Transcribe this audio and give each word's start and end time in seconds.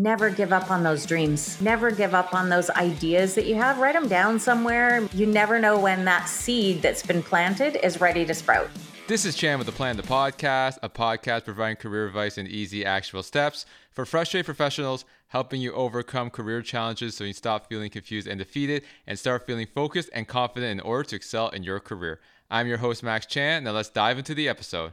Never 0.00 0.30
give 0.30 0.52
up 0.52 0.70
on 0.70 0.84
those 0.84 1.04
dreams. 1.04 1.60
Never 1.60 1.90
give 1.90 2.14
up 2.14 2.32
on 2.32 2.48
those 2.48 2.70
ideas 2.70 3.34
that 3.34 3.46
you 3.46 3.56
have. 3.56 3.80
Write 3.80 3.94
them 3.94 4.06
down 4.06 4.38
somewhere. 4.38 5.08
You 5.12 5.26
never 5.26 5.58
know 5.58 5.76
when 5.76 6.04
that 6.04 6.28
seed 6.28 6.82
that's 6.82 7.04
been 7.04 7.20
planted 7.20 7.84
is 7.84 8.00
ready 8.00 8.24
to 8.24 8.32
sprout. 8.32 8.70
This 9.08 9.24
is 9.24 9.34
Chan 9.34 9.58
with 9.58 9.66
the 9.66 9.72
Plan 9.72 9.96
the 9.96 10.04
Podcast, 10.04 10.78
a 10.84 10.88
podcast 10.88 11.46
providing 11.46 11.78
career 11.78 12.06
advice 12.06 12.38
and 12.38 12.46
easy, 12.46 12.84
actionable 12.84 13.24
steps 13.24 13.66
for 13.90 14.06
frustrated 14.06 14.44
professionals, 14.44 15.04
helping 15.26 15.60
you 15.60 15.72
overcome 15.72 16.30
career 16.30 16.62
challenges 16.62 17.16
so 17.16 17.24
you 17.24 17.32
stop 17.32 17.68
feeling 17.68 17.90
confused 17.90 18.28
and 18.28 18.38
defeated 18.38 18.84
and 19.04 19.18
start 19.18 19.46
feeling 19.46 19.66
focused 19.66 20.10
and 20.12 20.28
confident 20.28 20.78
in 20.78 20.86
order 20.86 21.08
to 21.08 21.16
excel 21.16 21.48
in 21.48 21.64
your 21.64 21.80
career. 21.80 22.20
I'm 22.48 22.68
your 22.68 22.78
host, 22.78 23.02
Max 23.02 23.26
Chan. 23.26 23.64
Now 23.64 23.72
let's 23.72 23.88
dive 23.88 24.16
into 24.16 24.36
the 24.36 24.48
episode. 24.48 24.92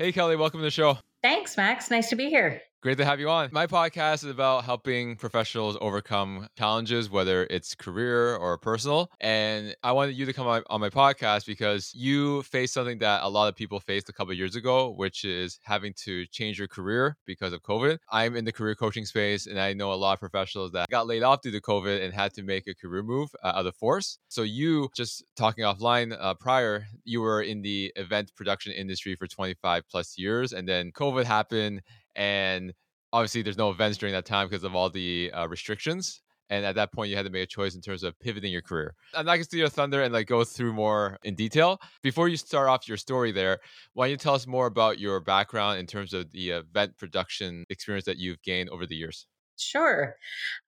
Hey, 0.00 0.12
Kelly, 0.12 0.34
welcome 0.34 0.60
to 0.60 0.64
the 0.64 0.70
show. 0.70 0.96
Thanks, 1.22 1.56
Max. 1.56 1.90
Nice 1.90 2.08
to 2.10 2.16
be 2.16 2.30
here. 2.30 2.62
Great 2.82 2.96
to 2.96 3.04
have 3.04 3.20
you 3.20 3.28
on. 3.28 3.50
My 3.52 3.66
podcast 3.66 4.24
is 4.24 4.30
about 4.30 4.64
helping 4.64 5.14
professionals 5.14 5.76
overcome 5.82 6.48
challenges, 6.56 7.10
whether 7.10 7.46
it's 7.50 7.74
career 7.74 8.36
or 8.36 8.56
personal. 8.56 9.10
And 9.20 9.76
I 9.82 9.92
wanted 9.92 10.16
you 10.16 10.24
to 10.24 10.32
come 10.32 10.46
on, 10.46 10.62
on 10.70 10.80
my 10.80 10.88
podcast 10.88 11.44
because 11.44 11.92
you 11.94 12.42
faced 12.44 12.72
something 12.72 12.96
that 13.00 13.22
a 13.22 13.28
lot 13.28 13.50
of 13.50 13.54
people 13.54 13.80
faced 13.80 14.08
a 14.08 14.14
couple 14.14 14.32
years 14.32 14.56
ago, 14.56 14.94
which 14.96 15.26
is 15.26 15.58
having 15.62 15.92
to 16.04 16.24
change 16.28 16.58
your 16.58 16.68
career 16.68 17.18
because 17.26 17.52
of 17.52 17.60
COVID. 17.60 17.98
I'm 18.10 18.34
in 18.34 18.46
the 18.46 18.52
career 18.52 18.74
coaching 18.74 19.04
space, 19.04 19.46
and 19.46 19.60
I 19.60 19.74
know 19.74 19.92
a 19.92 19.94
lot 20.00 20.14
of 20.14 20.20
professionals 20.20 20.72
that 20.72 20.88
got 20.88 21.06
laid 21.06 21.22
off 21.22 21.42
due 21.42 21.50
to 21.50 21.60
COVID 21.60 22.02
and 22.02 22.14
had 22.14 22.32
to 22.32 22.42
make 22.42 22.66
a 22.66 22.74
career 22.74 23.02
move 23.02 23.28
uh, 23.44 23.52
out 23.56 23.66
of 23.66 23.76
force. 23.76 24.18
So 24.28 24.40
you, 24.40 24.88
just 24.96 25.22
talking 25.36 25.64
offline 25.64 26.16
uh, 26.18 26.32
prior, 26.32 26.86
you 27.04 27.20
were 27.20 27.42
in 27.42 27.60
the 27.60 27.92
event 27.96 28.32
production 28.34 28.72
industry 28.72 29.16
for 29.16 29.26
25 29.26 29.82
plus 29.90 30.16
years, 30.16 30.54
and 30.54 30.66
then 30.66 30.92
COVID 30.92 31.09
happened 31.26 31.82
and 32.16 32.72
obviously 33.12 33.42
there's 33.42 33.58
no 33.58 33.70
events 33.70 33.98
during 33.98 34.12
that 34.14 34.24
time 34.24 34.48
because 34.48 34.64
of 34.64 34.74
all 34.74 34.90
the 34.90 35.30
uh, 35.32 35.46
restrictions 35.48 36.22
and 36.48 36.64
at 36.64 36.74
that 36.74 36.92
point 36.92 37.10
you 37.10 37.16
had 37.16 37.24
to 37.24 37.30
make 37.30 37.44
a 37.44 37.46
choice 37.46 37.74
in 37.74 37.80
terms 37.80 38.02
of 38.02 38.18
pivoting 38.18 38.52
your 38.52 38.62
career. 38.62 38.94
I'm 39.14 39.24
not 39.24 39.36
to 39.36 39.44
steal 39.44 39.60
your 39.60 39.68
thunder 39.68 40.02
and 40.02 40.12
like 40.12 40.26
go 40.26 40.42
through 40.42 40.72
more 40.72 41.16
in 41.22 41.36
detail. 41.36 41.80
Before 42.02 42.28
you 42.28 42.36
start 42.36 42.68
off 42.68 42.88
your 42.88 42.96
story 42.96 43.32
there 43.32 43.58
why 43.94 44.06
don't 44.06 44.12
you 44.12 44.16
tell 44.16 44.34
us 44.34 44.46
more 44.46 44.66
about 44.66 44.98
your 44.98 45.20
background 45.20 45.78
in 45.78 45.86
terms 45.86 46.12
of 46.12 46.30
the 46.32 46.50
event 46.50 46.96
production 46.98 47.64
experience 47.70 48.04
that 48.06 48.18
you've 48.18 48.42
gained 48.42 48.70
over 48.70 48.86
the 48.86 48.96
years 48.96 49.26
Sure. 49.60 50.16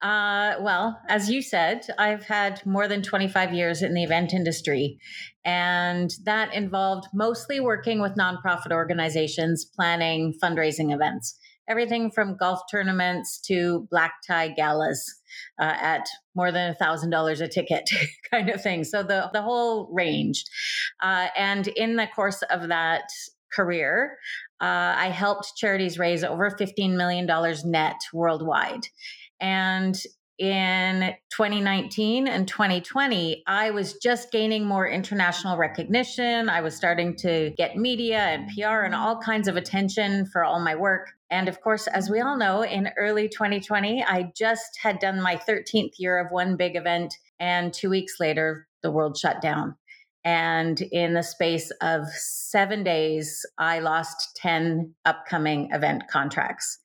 Uh, 0.01 0.55
well, 0.61 1.01
as 1.09 1.31
you 1.31 1.43
said, 1.43 1.87
I've 1.99 2.25
had 2.25 2.65
more 2.67 2.89
than 2.89 3.03
25 3.03 3.53
years 3.55 3.83
in 3.83 3.95
the 3.95 4.05
event 4.05 4.33
industry, 4.33 4.99
and 5.45 6.11
that 6.25 6.55
involved 6.55 7.09
mostly 7.15 7.61
working 7.61 8.01
with 8.01 8.17
nonprofit 8.17 8.73
organizations 8.73 9.65
planning 9.65 10.35
fundraising 10.43 10.95
events 10.95 11.39
everything 11.69 12.11
from 12.11 12.37
golf 12.37 12.61
tournaments 12.71 13.41
to 13.41 13.87
black 13.91 14.15
tie 14.27 14.49
galas 14.49 15.03
uh, 15.61 15.75
at 15.81 16.07
more 16.35 16.51
than 16.51 16.71
a 16.71 16.75
thousand 16.75 17.11
dollars 17.11 17.41
a 17.41 17.49
ticket 17.49 17.89
kind 18.31 18.49
of 18.51 18.63
thing 18.63 18.85
so 18.85 19.03
the, 19.03 19.31
the 19.33 19.43
whole 19.43 19.89
range 19.93 20.45
uh, 21.03 21.29
and 21.37 21.69
in 21.69 21.97
the 21.97 22.07
course 22.15 22.43
of 22.51 22.69
that 22.69 23.05
career 23.53 24.19
uh, 24.63 24.95
i 24.97 25.09
helped 25.09 25.57
charities 25.57 25.99
raise 25.99 26.25
over 26.25 26.51
$15 26.51 26.97
million 26.97 27.27
net 27.67 28.01
worldwide 28.13 28.87
and 29.41 30.01
in 30.43 31.15
2019 31.31 32.27
and 32.27 32.49
2020, 32.49 33.45
I 33.47 33.71
was 33.71 33.95
just 33.95 34.33
gaining 34.33 34.65
more 34.65 34.89
international 34.89 35.57
recognition. 35.57 36.49
I 36.49 36.63
was 36.63 36.75
starting 36.75 37.15
to 37.19 37.53
get 37.57 37.77
media 37.77 38.19
and 38.19 38.51
PR 38.51 38.81
and 38.81 38.93
all 38.93 39.19
kinds 39.19 39.47
of 39.47 39.57
attention 39.57 40.27
for 40.27 40.43
all 40.43 40.59
my 40.59 40.75
work. 40.75 41.13
And 41.31 41.49
of 41.49 41.61
course, 41.61 41.87
as 41.87 42.11
we 42.11 42.21
all 42.21 42.37
know, 42.37 42.63
in 42.63 42.91
early 42.97 43.29
2020, 43.29 44.03
I 44.03 44.33
just 44.35 44.79
had 44.83 44.99
done 44.99 45.21
my 45.21 45.37
13th 45.37 45.93
year 45.99 46.19
of 46.19 46.33
one 46.33 46.57
big 46.57 46.77
event. 46.77 47.15
And 47.39 47.73
two 47.73 47.91
weeks 47.91 48.15
later, 48.19 48.67
the 48.83 48.91
world 48.91 49.17
shut 49.17 49.41
down. 49.41 49.77
And 50.25 50.81
in 50.81 51.15
the 51.15 51.23
space 51.23 51.73
of 51.81 52.07
seven 52.09 52.85
days, 52.85 53.45
I 53.59 53.81
lost 53.81 54.37
10 54.37 54.95
upcoming 55.05 55.69
event 55.73 56.05
contracts 56.09 56.79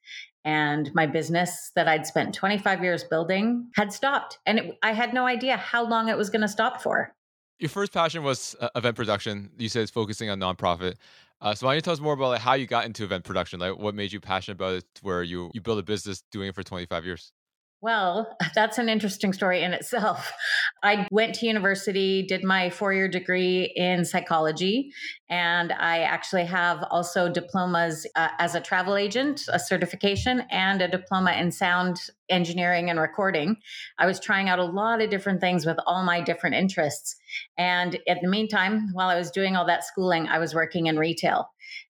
and 0.47 0.89
my 0.95 1.05
business 1.05 1.71
that 1.75 1.89
I'd 1.89 2.07
spent 2.07 2.33
25 2.33 2.81
years 2.81 3.03
building 3.03 3.69
had 3.75 3.91
stopped. 3.91 4.39
And 4.45 4.59
it, 4.59 4.77
I 4.81 4.93
had 4.93 5.13
no 5.13 5.25
idea 5.25 5.57
how 5.57 5.85
long 5.85 6.07
it 6.07 6.17
was 6.17 6.29
going 6.29 6.41
to 6.41 6.47
stop 6.47 6.81
for. 6.81 7.13
Your 7.59 7.67
first 7.67 7.91
passion 7.91 8.23
was 8.23 8.55
uh, 8.61 8.69
event 8.73 8.95
production. 8.95 9.51
You 9.57 9.67
said 9.67 9.81
it's 9.81 9.91
focusing 9.91 10.29
on 10.29 10.39
nonprofit. 10.39 10.93
Uh, 11.41 11.53
so 11.53 11.65
why 11.65 11.73
don't 11.73 11.79
you 11.79 11.81
tell 11.81 11.91
us 11.91 11.99
more 11.99 12.13
about 12.13 12.29
like 12.29 12.39
how 12.39 12.53
you 12.53 12.65
got 12.65 12.85
into 12.85 13.03
event 13.03 13.25
production? 13.25 13.59
Like 13.59 13.77
what 13.77 13.93
made 13.93 14.13
you 14.13 14.21
passionate 14.21 14.55
about 14.55 14.75
it 14.75 14.85
where 15.01 15.21
you 15.21 15.51
you 15.53 15.59
built 15.59 15.79
a 15.79 15.83
business 15.83 16.23
doing 16.31 16.47
it 16.47 16.55
for 16.55 16.63
25 16.63 17.03
years? 17.03 17.33
Well, 17.81 18.35
that's 18.55 18.77
an 18.77 18.89
interesting 18.89 19.33
story 19.33 19.61
in 19.61 19.73
itself. 19.73 20.31
I 20.83 21.07
went 21.11 21.35
to 21.35 21.45
university, 21.45 22.23
did 22.23 22.43
my 22.43 22.69
four 22.69 22.93
year 22.93 23.07
degree 23.07 23.71
in 23.75 24.05
psychology, 24.05 24.91
and 25.29 25.71
I 25.71 25.99
actually 25.99 26.45
have 26.45 26.83
also 26.89 27.31
diplomas 27.31 28.07
uh, 28.15 28.29
as 28.39 28.55
a 28.55 28.61
travel 28.61 28.95
agent, 28.95 29.43
a 29.51 29.59
certification, 29.59 30.43
and 30.49 30.81
a 30.81 30.87
diploma 30.87 31.33
in 31.33 31.51
sound 31.51 31.99
engineering 32.29 32.89
and 32.89 32.99
recording. 32.99 33.57
I 33.97 34.05
was 34.05 34.19
trying 34.19 34.49
out 34.49 34.59
a 34.59 34.65
lot 34.65 35.01
of 35.01 35.09
different 35.09 35.39
things 35.39 35.65
with 35.65 35.77
all 35.85 36.03
my 36.03 36.21
different 36.21 36.55
interests. 36.55 37.15
And 37.57 37.99
in 38.05 38.17
the 38.21 38.29
meantime, 38.29 38.89
while 38.93 39.09
I 39.09 39.17
was 39.17 39.31
doing 39.31 39.55
all 39.55 39.65
that 39.67 39.85
schooling, 39.85 40.27
I 40.27 40.39
was 40.39 40.53
working 40.53 40.87
in 40.87 40.97
retail. 40.97 41.49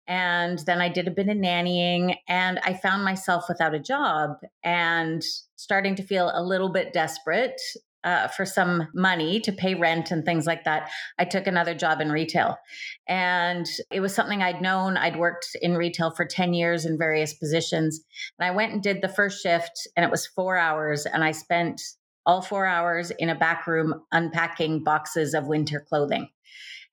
And 0.08 0.60
then 0.60 0.82
I 0.82 0.90
did 0.90 1.08
a 1.08 1.12
bit 1.12 1.30
of 1.30 1.38
nannying 1.38 2.16
and 2.28 2.60
I 2.64 2.74
found 2.74 3.04
myself 3.04 3.46
without 3.50 3.74
a 3.74 3.80
job 3.80 4.38
and 4.64 5.24
starting 5.56 5.96
to 5.96 6.04
feel 6.04 6.32
a 6.34 6.44
little 6.44 6.70
bit 6.70 6.94
desperate 6.94 7.60
uh, 8.06 8.28
for 8.28 8.46
some 8.46 8.88
money 8.94 9.40
to 9.40 9.52
pay 9.52 9.74
rent 9.74 10.12
and 10.12 10.24
things 10.24 10.46
like 10.46 10.64
that, 10.64 10.90
I 11.18 11.26
took 11.26 11.48
another 11.48 11.74
job 11.74 12.00
in 12.00 12.12
retail. 12.12 12.56
And 13.08 13.66
it 13.92 14.00
was 14.00 14.14
something 14.14 14.44
I'd 14.44 14.62
known. 14.62 14.96
I'd 14.96 15.18
worked 15.18 15.48
in 15.60 15.76
retail 15.76 16.12
for 16.12 16.24
10 16.24 16.54
years 16.54 16.86
in 16.86 17.00
various 17.00 17.34
positions. 17.34 18.00
And 18.38 18.48
I 18.48 18.56
went 18.56 18.74
and 18.74 18.84
did 18.84 19.02
the 19.02 19.10
first 19.10 19.42
shift, 19.42 19.88
and 19.98 20.06
it 20.06 20.12
was 20.12 20.28
four 20.28 20.56
hours. 20.56 21.08
And 21.08 21.24
I 21.24 21.32
spent 21.32 21.82
all 22.28 22.44
four 22.44 22.68
hours 22.68 23.12
in 23.12 23.30
a 23.30 23.36
back 23.36 23.66
room 23.66 24.02
unpacking 24.12 24.84
boxes 24.84 25.34
of 25.34 25.48
winter 25.48 25.84
clothing 25.88 26.30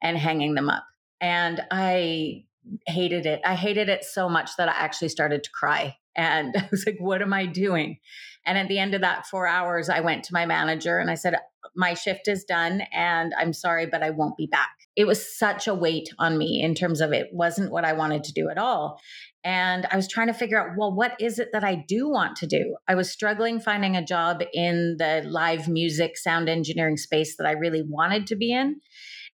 and 0.03 0.17
hanging 0.17 0.55
them 0.55 0.71
up. 0.71 0.85
And 1.21 1.61
I 1.71 2.45
hated 2.87 3.27
it. 3.27 3.41
I 3.45 3.55
hated 3.55 3.89
it 3.89 4.05
so 4.05 4.29
much 4.29 4.57
that 4.57 4.69
I 4.69 4.73
actually 4.73 5.09
started 5.09 5.45
to 5.45 5.51
cry. 5.51 5.97
And 6.17 6.55
I 6.59 6.69
was 6.71 6.85
like, 6.87 6.99
what 6.99 7.23
am 7.23 7.33
I 7.33 7.47
doing? 7.47 7.99
And 8.45 8.59
at 8.59 8.69
the 8.69 8.79
end 8.79 8.95
of 8.95 9.01
that 9.03 9.27
four 9.27 9.47
hours, 9.47 9.89
I 9.89 10.01
went 10.01 10.25
to 10.25 10.35
my 10.35 10.47
manager 10.47 10.99
and 10.99 11.11
I 11.11 11.15
said, 11.15 11.37
my 11.75 11.95
shift 11.95 12.29
is 12.29 12.45
done 12.45 12.83
and 12.93 13.33
I'm 13.39 13.53
sorry, 13.53 13.87
but 13.87 14.03
I 14.03 14.11
won't 14.11 14.37
be 14.37 14.47
back. 14.47 14.71
It 14.97 15.07
was 15.07 15.39
such 15.39 15.67
a 15.67 15.75
weight 15.75 16.11
on 16.19 16.37
me 16.37 16.61
in 16.63 16.75
terms 16.75 17.01
of 17.01 17.13
it 17.13 17.29
wasn't 17.33 17.73
what 17.73 17.85
I 17.85 17.95
wanted 17.95 18.25
to 18.25 18.33
do 18.33 18.51
at 18.51 18.59
all. 18.59 19.01
And 19.45 19.87
I 19.91 19.97
was 19.97 20.07
trying 20.07 20.27
to 20.29 20.35
figure 20.35 20.61
out, 20.61 20.77
well, 20.77 20.95
what 20.95 21.17
is 21.19 21.39
it 21.39 21.49
that 21.53 21.65
I 21.65 21.85
do 21.89 22.09
want 22.09 22.37
to 22.37 22.47
do? 22.47 22.77
I 22.87 22.95
was 22.95 23.11
struggling 23.11 23.59
finding 23.59 23.97
a 23.97 24.05
job 24.05 24.43
in 24.53 24.97
the 24.99 25.25
live 25.27 25.67
music, 25.67 26.17
sound 26.17 26.49
engineering 26.49 26.97
space 26.97 27.37
that 27.39 27.47
I 27.47 27.53
really 27.53 27.83
wanted 27.83 28.27
to 28.29 28.37
be 28.37 28.53
in. 28.53 28.81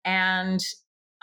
And 0.03 0.59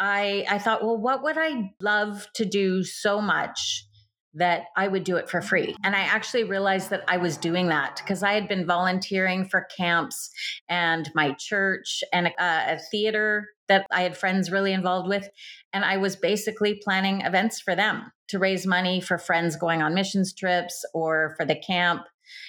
I, 0.01 0.47
I 0.49 0.59
thought, 0.59 0.83
well, 0.83 0.97
what 0.97 1.23
would 1.23 1.37
I 1.39 1.73
love 1.81 2.27
to 2.35 2.45
do 2.45 2.83
so 2.83 3.21
much 3.21 3.87
that 4.35 4.67
I 4.77 4.87
would 4.87 5.05
do 5.05 5.17
it 5.17 5.29
for 5.29 5.43
free. 5.43 5.75
And 5.83 5.97
I 5.97 6.01
actually 6.01 6.45
realized 6.45 6.91
that 6.91 7.03
I 7.09 7.17
was 7.17 7.37
doing 7.37 7.69
that 7.69 7.97
because 7.97 8.23
I 8.23 8.35
had 8.35 8.47
been 8.47 8.67
volunteering 8.67 9.45
for 9.45 9.67
camps 9.77 10.31
and 10.69 11.11
my 11.15 11.35
church 11.39 12.05
and 12.13 12.29
a, 12.29 12.75
a, 12.75 12.79
theater 12.79 13.49
that 13.69 13.87
I 13.91 14.03
had 14.03 14.17
friends 14.17 14.51
really 14.51 14.73
involved 14.73 15.09
with. 15.09 15.29
And 15.73 15.85
I 15.85 15.97
was 15.97 16.15
basically 16.15 16.81
planning 16.83 17.23
events 17.23 17.61
for 17.61 17.75
them 17.75 18.13
to 18.29 18.39
raise 18.39 18.67
money 18.67 19.01
for 19.01 19.19
friends 19.19 19.57
going 19.57 19.83
on 19.83 19.95
missions 19.95 20.33
trips 20.33 20.85
or 20.95 21.35
for 21.37 21.45
the 21.45 21.57
camp, 21.57 22.03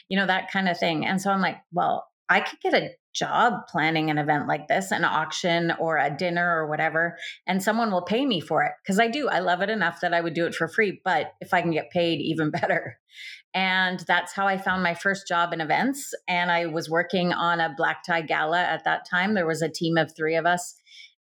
you 0.08 0.18
know, 0.18 0.28
that 0.28 0.52
kind 0.52 0.70
of 0.70 0.78
thing. 0.78 1.06
And 1.06 1.20
so 1.20 1.31
I'm 1.31 1.42
like, 1.42 1.58
well, 1.72 2.06
I 2.30 2.42
could 2.42 2.60
get 2.62 2.75
a 2.75 2.92
job 3.13 3.68
planning 3.68 4.10
an 4.10 4.18
event 4.18 4.48
like 4.48 4.68
this, 4.68 4.92
an 4.92 5.04
auction 5.04 5.74
or 5.80 5.98
a 5.98 6.16
dinner 6.16 6.58
or 6.58 6.68
whatever, 6.68 7.18
and 7.48 7.62
someone 7.62 7.92
will 7.92 8.02
pay 8.02 8.25
me 8.25 8.40
for 8.40 8.63
it 8.63 8.72
because 8.84 9.00
I 9.00 9.08
do. 9.08 9.28
I 9.28 9.40
love 9.40 9.62
it 9.62 9.69
enough 9.69 10.02
that 10.02 10.13
I 10.13 10.22
would 10.22 10.34
do 10.34 10.46
it 10.46 10.56
for 10.56 10.68
free, 10.68 11.02
but 11.04 11.34
if 11.42 11.54
I 11.54 11.62
can 11.62 11.72
get 11.72 11.92
paid, 11.92 12.22
even 12.22 12.52
better. 12.62 13.00
And 13.54 14.00
that's 14.08 14.34
how 14.34 14.48
I 14.48 14.58
found 14.58 14.81
my 14.81 14.94
first 14.94 15.28
job 15.28 15.52
in 15.52 15.60
events. 15.60 16.13
And 16.28 16.50
I 16.52 16.68
was 16.68 16.90
working 16.90 17.34
on 17.34 17.60
a 17.60 17.74
black 17.75 18.04
tie 18.06 18.22
gala 18.22 18.62
at 18.62 18.86
that 18.86 19.06
time. 19.10 19.34
There 19.34 19.48
was 19.48 19.62
a 19.62 19.69
team 19.69 19.98
of 19.98 20.16
three 20.16 20.36
of 20.36 20.46
us. 20.46 20.75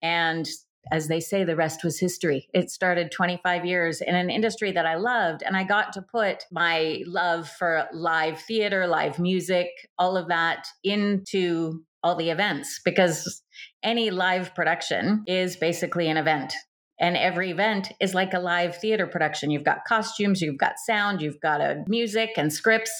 And 0.01 0.47
as 0.91 1.09
they 1.09 1.21
say, 1.21 1.45
the 1.45 1.57
rest 1.57 1.85
was 1.85 1.99
history. 1.99 2.49
It 2.53 2.71
started 2.71 3.11
25 3.11 3.65
years 3.65 4.01
in 4.01 4.15
an 4.15 4.31
industry 4.31 4.73
that 4.73 4.87
I 4.87 4.97
loved, 4.97 5.43
and 5.43 5.57
I 5.57 5.65
got 5.65 5.93
to 5.95 6.03
put 6.03 6.45
my 6.51 7.03
love 7.07 7.49
for 7.49 7.87
live 7.93 8.41
theater, 8.41 8.87
live 8.87 9.19
music, 9.19 9.69
all 9.99 10.17
of 10.17 10.29
that 10.29 10.67
into 10.83 11.83
all 12.03 12.15
the 12.15 12.31
events 12.31 12.81
because 12.85 13.43
any 13.83 14.11
live 14.11 14.55
production 14.55 15.25
is 15.27 15.57
basically 15.57 16.09
an 16.09 16.19
event. 16.19 16.53
And 17.01 17.17
every 17.17 17.51
event 17.51 17.91
is 18.01 18.15
like 18.15 18.35
a 18.35 18.39
live 18.39 18.77
theater 18.77 19.07
production. 19.07 19.51
You've 19.51 19.65
got 19.65 19.85
costumes, 19.89 20.41
you've 20.41 20.59
got 20.59 20.75
sound, 20.87 21.23
you've 21.23 21.41
got 21.41 21.61
a 21.61 21.83
music 21.89 22.31
and 22.37 22.53
scripts. 22.53 22.93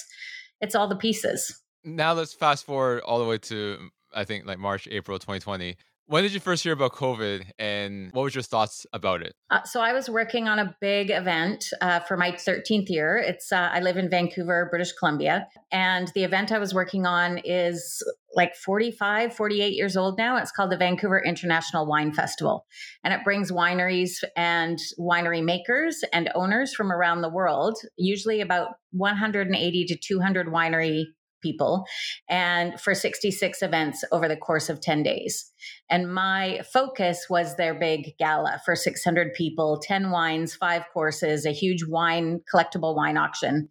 It's 0.59 0.75
all 0.75 0.87
the 0.87 0.95
pieces. 0.95 1.61
Now 1.83 2.13
let's 2.13 2.33
fast 2.33 2.65
forward 2.65 3.01
all 3.05 3.19
the 3.19 3.25
way 3.25 3.37
to 3.37 3.89
I 4.13 4.23
think 4.23 4.45
like 4.45 4.57
March, 4.57 4.87
April 4.89 5.19
2020. 5.19 5.75
When 6.07 6.21
did 6.21 6.35
you 6.35 6.39
first 6.39 6.61
hear 6.61 6.73
about 6.73 6.93
COVID 6.93 7.45
and 7.57 8.11
what 8.11 8.21
was 8.21 8.35
your 8.35 8.43
thoughts 8.43 8.85
about 8.93 9.23
it? 9.23 9.33
Uh, 9.49 9.63
so 9.63 9.81
I 9.81 9.91
was 9.91 10.07
working 10.07 10.47
on 10.47 10.59
a 10.59 10.75
big 10.79 11.09
event 11.09 11.65
uh, 11.81 11.99
for 12.01 12.15
my 12.15 12.31
13th 12.31 12.89
year. 12.89 13.17
It's 13.17 13.51
uh, 13.51 13.69
I 13.73 13.79
live 13.79 13.97
in 13.97 14.07
Vancouver, 14.07 14.67
British 14.69 14.91
Columbia, 14.91 15.47
and 15.71 16.11
the 16.13 16.23
event 16.23 16.51
I 16.51 16.59
was 16.59 16.75
working 16.75 17.07
on 17.07 17.39
is 17.39 18.03
like 18.35 18.55
45, 18.55 19.33
48 19.33 19.73
years 19.73 19.97
old 19.97 20.19
now. 20.19 20.37
It's 20.37 20.51
called 20.51 20.71
the 20.71 20.77
Vancouver 20.77 21.19
International 21.25 21.87
Wine 21.87 22.13
Festival, 22.13 22.67
and 23.03 23.11
it 23.11 23.23
brings 23.23 23.51
wineries 23.51 24.23
and 24.37 24.77
winery 24.99 25.43
makers 25.43 26.03
and 26.13 26.29
owners 26.35 26.71
from 26.71 26.91
around 26.91 27.21
the 27.21 27.29
world, 27.29 27.79
usually 27.97 28.41
about 28.41 28.75
180 28.91 29.85
to 29.85 29.97
200 29.97 30.47
winery 30.49 31.05
people 31.45 31.85
and 32.27 32.79
for 32.81 32.95
66 32.95 33.61
events 33.61 34.03
over 34.11 34.27
the 34.27 34.35
course 34.35 34.69
of 34.69 34.81
10 34.81 35.03
days. 35.03 35.51
And 35.89 36.13
my 36.13 36.61
focus 36.73 37.27
was 37.29 37.55
their 37.55 37.73
big 37.73 38.17
gala 38.17 38.61
for 38.65 38.75
600 38.75 39.33
people, 39.33 39.79
10 39.81 40.11
wines, 40.11 40.55
five 40.55 40.83
courses, 40.93 41.45
a 41.45 41.51
huge 41.51 41.85
wine, 41.87 42.41
collectible 42.53 42.95
wine 42.95 43.17
auction. 43.17 43.69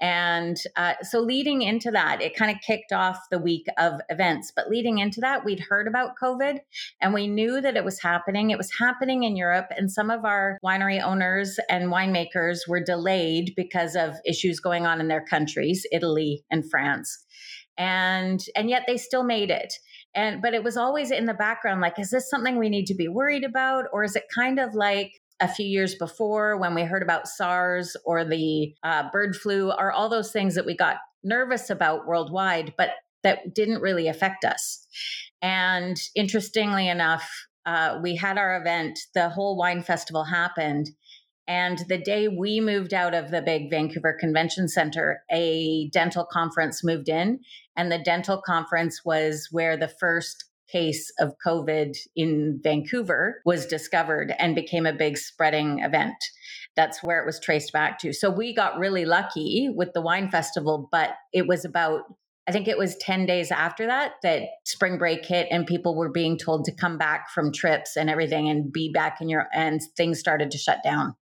And 0.00 0.56
uh, 0.76 0.94
so 1.02 1.20
leading 1.20 1.62
into 1.62 1.90
that, 1.92 2.20
it 2.20 2.36
kind 2.36 2.50
of 2.50 2.60
kicked 2.60 2.92
off 2.92 3.18
the 3.30 3.38
week 3.38 3.66
of 3.78 3.94
events. 4.08 4.52
But 4.54 4.68
leading 4.68 4.98
into 4.98 5.20
that, 5.20 5.44
we'd 5.44 5.60
heard 5.60 5.88
about 5.88 6.16
COVID 6.22 6.58
and 7.00 7.14
we 7.14 7.26
knew 7.26 7.60
that 7.60 7.76
it 7.76 7.84
was 7.84 8.00
happening. 8.00 8.50
It 8.50 8.58
was 8.58 8.70
happening 8.78 9.22
in 9.22 9.36
Europe, 9.36 9.68
and 9.76 9.90
some 9.90 10.10
of 10.10 10.24
our 10.24 10.58
winery 10.64 11.02
owners 11.02 11.58
and 11.70 11.92
winemakers 11.92 12.68
were 12.68 12.82
delayed 12.82 13.52
because 13.56 13.94
of 13.94 14.14
issues 14.26 14.60
going 14.60 14.86
on 14.86 15.00
in 15.00 15.08
their 15.08 15.24
countries, 15.24 15.86
Italy 15.92 16.44
and 16.50 16.68
France. 16.70 17.24
And 17.76 18.40
and 18.54 18.68
yet 18.68 18.84
they 18.86 18.96
still 18.96 19.24
made 19.24 19.50
it 19.50 19.74
and 20.14 20.40
but 20.40 20.54
it 20.54 20.62
was 20.62 20.76
always 20.76 21.10
in 21.10 21.26
the 21.26 21.34
background 21.34 21.80
like 21.80 21.98
is 21.98 22.10
this 22.10 22.28
something 22.28 22.58
we 22.58 22.68
need 22.68 22.86
to 22.86 22.94
be 22.94 23.08
worried 23.08 23.44
about 23.44 23.86
or 23.92 24.04
is 24.04 24.16
it 24.16 24.24
kind 24.34 24.58
of 24.58 24.74
like 24.74 25.20
a 25.40 25.48
few 25.48 25.66
years 25.66 25.94
before 25.94 26.56
when 26.56 26.74
we 26.74 26.82
heard 26.82 27.02
about 27.02 27.28
SARS 27.28 27.96
or 28.04 28.24
the 28.24 28.74
uh, 28.82 29.10
bird 29.10 29.36
flu 29.36 29.70
or 29.72 29.92
all 29.92 30.08
those 30.08 30.32
things 30.32 30.54
that 30.54 30.66
we 30.66 30.76
got 30.76 30.96
nervous 31.22 31.70
about 31.70 32.06
worldwide, 32.06 32.74
but 32.76 32.90
that 33.22 33.54
didn't 33.54 33.80
really 33.80 34.06
affect 34.06 34.44
us. 34.44 34.86
And 35.42 36.00
interestingly 36.14 36.88
enough, 36.88 37.28
uh, 37.66 37.98
we 38.02 38.16
had 38.16 38.38
our 38.38 38.60
event, 38.60 38.98
the 39.14 39.30
whole 39.30 39.56
wine 39.56 39.82
festival 39.82 40.24
happened. 40.24 40.90
And 41.46 41.84
the 41.88 41.98
day 41.98 42.28
we 42.28 42.60
moved 42.60 42.94
out 42.94 43.14
of 43.14 43.30
the 43.30 43.42
big 43.42 43.70
Vancouver 43.70 44.16
Convention 44.18 44.68
Center, 44.68 45.22
a 45.30 45.88
dental 45.90 46.24
conference 46.24 46.82
moved 46.82 47.08
in. 47.08 47.40
And 47.76 47.92
the 47.92 47.98
dental 47.98 48.40
conference 48.40 49.04
was 49.04 49.48
where 49.50 49.76
the 49.76 49.88
first 49.88 50.44
case 50.68 51.12
of 51.18 51.34
COVID 51.44 51.96
in 52.16 52.60
Vancouver 52.62 53.42
was 53.44 53.66
discovered 53.66 54.34
and 54.38 54.54
became 54.54 54.86
a 54.86 54.92
big 54.92 55.18
spreading 55.18 55.80
event. 55.80 56.16
That's 56.76 57.02
where 57.02 57.20
it 57.20 57.26
was 57.26 57.38
traced 57.38 57.72
back 57.72 57.98
to. 58.00 58.12
So 58.12 58.30
we 58.30 58.54
got 58.54 58.78
really 58.78 59.04
lucky 59.04 59.68
with 59.72 59.92
the 59.92 60.00
wine 60.00 60.30
festival, 60.30 60.88
but 60.90 61.10
it 61.32 61.46
was 61.46 61.64
about 61.64 62.02
I 62.46 62.52
think 62.52 62.68
it 62.68 62.76
was 62.76 62.96
10 62.96 63.24
days 63.24 63.50
after 63.50 63.86
that 63.86 64.16
that 64.22 64.42
spring 64.64 64.98
break 64.98 65.24
hit 65.24 65.48
and 65.50 65.66
people 65.66 65.96
were 65.96 66.10
being 66.10 66.36
told 66.36 66.66
to 66.66 66.74
come 66.74 66.98
back 66.98 67.30
from 67.30 67.52
trips 67.52 67.96
and 67.96 68.10
everything 68.10 68.50
and 68.50 68.70
be 68.70 68.92
back 68.92 69.22
in 69.22 69.30
your 69.30 69.46
and 69.54 69.80
things 69.96 70.18
started 70.18 70.50
to 70.50 70.58
shut 70.58 70.82
down. 70.84 71.14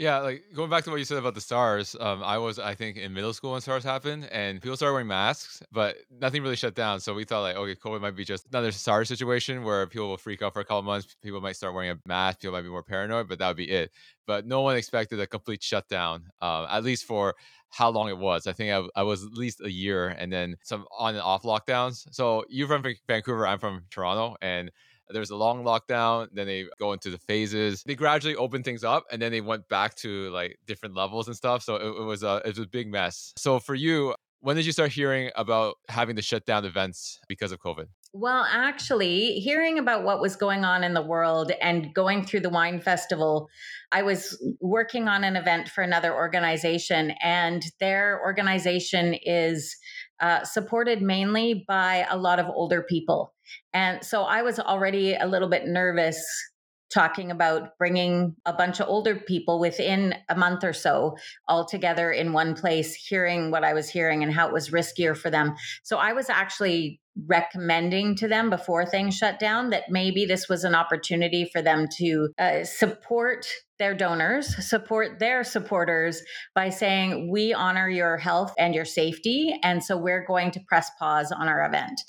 Yeah, 0.00 0.20
like 0.20 0.44
going 0.54 0.70
back 0.70 0.84
to 0.84 0.90
what 0.90 0.96
you 0.96 1.04
said 1.04 1.18
about 1.18 1.34
the 1.34 1.42
SARS, 1.42 1.94
um, 2.00 2.22
I 2.22 2.38
was, 2.38 2.58
I 2.58 2.74
think, 2.74 2.96
in 2.96 3.12
middle 3.12 3.34
school 3.34 3.52
when 3.52 3.60
SARS 3.60 3.84
happened, 3.84 4.30
and 4.32 4.58
people 4.58 4.74
started 4.74 4.94
wearing 4.94 5.08
masks, 5.08 5.62
but 5.70 5.96
nothing 6.10 6.42
really 6.42 6.56
shut 6.56 6.74
down. 6.74 7.00
So 7.00 7.12
we 7.12 7.24
thought, 7.24 7.42
like, 7.42 7.56
okay, 7.56 7.74
COVID 7.74 8.00
might 8.00 8.16
be 8.16 8.24
just 8.24 8.46
another 8.46 8.72
SARS 8.72 9.08
situation 9.08 9.62
where 9.62 9.86
people 9.86 10.08
will 10.08 10.16
freak 10.16 10.40
out 10.40 10.54
for 10.54 10.60
a 10.60 10.64
couple 10.64 10.80
months. 10.84 11.14
People 11.22 11.42
might 11.42 11.56
start 11.56 11.74
wearing 11.74 11.90
a 11.90 11.98
mask. 12.06 12.40
People 12.40 12.52
might 12.52 12.62
be 12.62 12.70
more 12.70 12.82
paranoid, 12.82 13.28
but 13.28 13.38
that 13.40 13.48
would 13.48 13.58
be 13.58 13.68
it. 13.68 13.90
But 14.26 14.46
no 14.46 14.62
one 14.62 14.74
expected 14.74 15.20
a 15.20 15.26
complete 15.26 15.62
shutdown, 15.62 16.30
um, 16.40 16.66
at 16.70 16.82
least 16.82 17.04
for 17.04 17.34
how 17.68 17.90
long 17.90 18.08
it 18.08 18.16
was. 18.16 18.46
I 18.46 18.54
think 18.54 18.72
I, 18.72 19.00
I, 19.00 19.02
was 19.02 19.22
at 19.22 19.34
least 19.34 19.60
a 19.60 19.70
year, 19.70 20.08
and 20.08 20.32
then 20.32 20.56
some 20.62 20.86
on 20.98 21.14
and 21.14 21.22
off 21.22 21.42
lockdowns. 21.42 22.06
So 22.10 22.46
you're 22.48 22.68
from 22.68 22.82
Vancouver, 23.06 23.46
I'm 23.46 23.58
from 23.58 23.82
Toronto, 23.90 24.36
and 24.40 24.70
there's 25.12 25.30
a 25.30 25.36
long 25.36 25.64
lockdown, 25.64 26.28
then 26.32 26.46
they 26.46 26.66
go 26.78 26.92
into 26.92 27.10
the 27.10 27.18
phases. 27.18 27.82
They 27.84 27.94
gradually 27.94 28.36
open 28.36 28.62
things 28.62 28.84
up, 28.84 29.04
and 29.10 29.20
then 29.20 29.32
they 29.32 29.40
went 29.40 29.68
back 29.68 29.94
to 29.96 30.30
like 30.30 30.58
different 30.66 30.94
levels 30.94 31.26
and 31.26 31.36
stuff. 31.36 31.62
So 31.62 31.76
it, 31.76 31.86
it 31.86 32.04
was 32.04 32.22
a 32.22 32.42
it 32.44 32.48
was 32.48 32.58
a 32.58 32.66
big 32.66 32.88
mess. 32.88 33.32
So 33.36 33.58
for 33.58 33.74
you, 33.74 34.14
when 34.40 34.56
did 34.56 34.64
you 34.64 34.72
start 34.72 34.90
hearing 34.90 35.30
about 35.36 35.76
having 35.88 36.16
to 36.16 36.22
shut 36.22 36.46
down 36.46 36.64
events 36.64 37.18
because 37.28 37.52
of 37.52 37.60
COVID? 37.60 37.86
Well, 38.12 38.44
actually, 38.50 39.34
hearing 39.34 39.78
about 39.78 40.02
what 40.02 40.20
was 40.20 40.34
going 40.34 40.64
on 40.64 40.82
in 40.82 40.94
the 40.94 41.02
world 41.02 41.52
and 41.60 41.94
going 41.94 42.24
through 42.24 42.40
the 42.40 42.50
wine 42.50 42.80
festival, 42.80 43.48
I 43.92 44.02
was 44.02 44.36
working 44.60 45.06
on 45.06 45.22
an 45.22 45.36
event 45.36 45.68
for 45.68 45.82
another 45.82 46.12
organization, 46.12 47.12
and 47.22 47.62
their 47.78 48.20
organization 48.24 49.14
is 49.14 49.76
uh, 50.20 50.44
supported 50.44 51.02
mainly 51.02 51.64
by 51.66 52.06
a 52.10 52.16
lot 52.16 52.38
of 52.38 52.46
older 52.46 52.82
people. 52.82 53.34
And 53.72 54.04
so 54.04 54.22
I 54.22 54.42
was 54.42 54.58
already 54.58 55.14
a 55.14 55.26
little 55.26 55.48
bit 55.48 55.66
nervous 55.66 56.22
talking 56.92 57.30
about 57.30 57.78
bringing 57.78 58.34
a 58.44 58.52
bunch 58.52 58.80
of 58.80 58.88
older 58.88 59.14
people 59.14 59.60
within 59.60 60.14
a 60.28 60.34
month 60.34 60.64
or 60.64 60.72
so 60.72 61.16
all 61.46 61.64
together 61.64 62.10
in 62.10 62.32
one 62.32 62.54
place, 62.54 62.94
hearing 62.94 63.50
what 63.50 63.64
I 63.64 63.72
was 63.72 63.88
hearing 63.88 64.22
and 64.22 64.32
how 64.32 64.48
it 64.48 64.52
was 64.52 64.70
riskier 64.70 65.16
for 65.16 65.30
them. 65.30 65.54
So 65.84 65.98
I 65.98 66.12
was 66.12 66.28
actually 66.28 66.99
recommending 67.26 68.14
to 68.16 68.28
them 68.28 68.50
before 68.50 68.86
things 68.86 69.16
shut 69.16 69.38
down 69.38 69.70
that 69.70 69.84
maybe 69.90 70.24
this 70.24 70.48
was 70.48 70.64
an 70.64 70.74
opportunity 70.74 71.48
for 71.52 71.60
them 71.60 71.86
to 71.98 72.28
uh, 72.38 72.64
support 72.64 73.46
their 73.78 73.94
donors, 73.94 74.54
support 74.64 75.18
their 75.18 75.42
supporters 75.42 76.22
by 76.54 76.68
saying, 76.68 77.30
We 77.32 77.52
honor 77.52 77.88
your 77.88 78.18
health 78.18 78.52
and 78.58 78.74
your 78.74 78.84
safety. 78.84 79.58
And 79.62 79.82
so 79.82 79.96
we're 79.96 80.24
going 80.24 80.50
to 80.52 80.60
press 80.68 80.90
pause 80.98 81.32
on 81.32 81.48
our 81.48 81.64
event. 81.64 82.00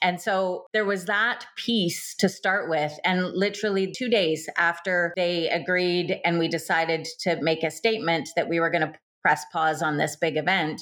And 0.00 0.20
so 0.20 0.66
there 0.72 0.84
was 0.84 1.04
that 1.06 1.46
piece 1.56 2.14
to 2.16 2.28
start 2.28 2.70
with. 2.70 2.92
And 3.04 3.32
literally 3.34 3.92
two 3.92 4.08
days 4.08 4.48
after 4.56 5.12
they 5.16 5.48
agreed 5.50 6.20
and 6.24 6.38
we 6.38 6.48
decided 6.48 7.06
to 7.20 7.42
make 7.42 7.62
a 7.62 7.70
statement 7.70 8.28
that 8.36 8.48
we 8.48 8.60
were 8.60 8.70
going 8.70 8.86
to 8.86 8.98
press 9.26 9.44
pause 9.52 9.82
on 9.82 9.96
this 9.96 10.14
big 10.14 10.36
event, 10.36 10.80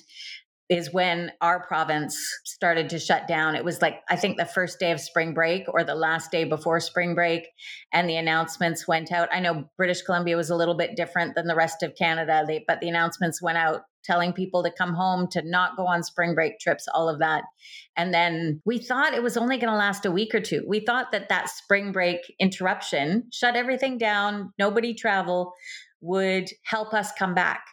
is 0.70 0.92
when 0.92 1.30
our 1.40 1.66
province 1.66 2.16
started 2.44 2.88
to 2.88 2.98
shut 2.98 3.28
down. 3.28 3.54
It 3.54 3.64
was 3.64 3.82
like, 3.82 4.00
I 4.08 4.16
think 4.16 4.38
the 4.38 4.46
first 4.46 4.78
day 4.78 4.92
of 4.92 5.00
spring 5.00 5.34
break 5.34 5.64
or 5.68 5.84
the 5.84 5.94
last 5.94 6.30
day 6.30 6.44
before 6.44 6.80
spring 6.80 7.14
break, 7.14 7.48
and 7.92 8.08
the 8.08 8.16
announcements 8.16 8.88
went 8.88 9.12
out. 9.12 9.28
I 9.32 9.40
know 9.40 9.68
British 9.76 10.02
Columbia 10.02 10.36
was 10.36 10.50
a 10.50 10.56
little 10.56 10.76
bit 10.76 10.96
different 10.96 11.34
than 11.34 11.46
the 11.46 11.54
rest 11.54 11.82
of 11.82 11.94
Canada, 11.96 12.44
but 12.66 12.80
the 12.80 12.88
announcements 12.88 13.42
went 13.42 13.58
out 13.58 13.82
telling 14.04 14.32
people 14.32 14.62
to 14.62 14.70
come 14.70 14.94
home, 14.94 15.26
to 15.28 15.42
not 15.42 15.76
go 15.76 15.86
on 15.86 16.02
spring 16.02 16.34
break 16.34 16.58
trips, 16.58 16.86
all 16.94 17.08
of 17.08 17.18
that. 17.18 17.42
And 17.96 18.12
then 18.12 18.60
we 18.64 18.78
thought 18.78 19.14
it 19.14 19.22
was 19.22 19.36
only 19.36 19.56
going 19.56 19.72
to 19.72 19.78
last 19.78 20.04
a 20.04 20.10
week 20.10 20.34
or 20.34 20.40
two. 20.40 20.62
We 20.66 20.80
thought 20.80 21.12
that 21.12 21.30
that 21.30 21.48
spring 21.48 21.90
break 21.90 22.20
interruption, 22.38 23.24
shut 23.32 23.56
everything 23.56 23.96
down, 23.98 24.52
nobody 24.58 24.94
travel, 24.94 25.52
would 26.00 26.50
help 26.64 26.92
us 26.92 27.12
come 27.18 27.34
back. 27.34 27.64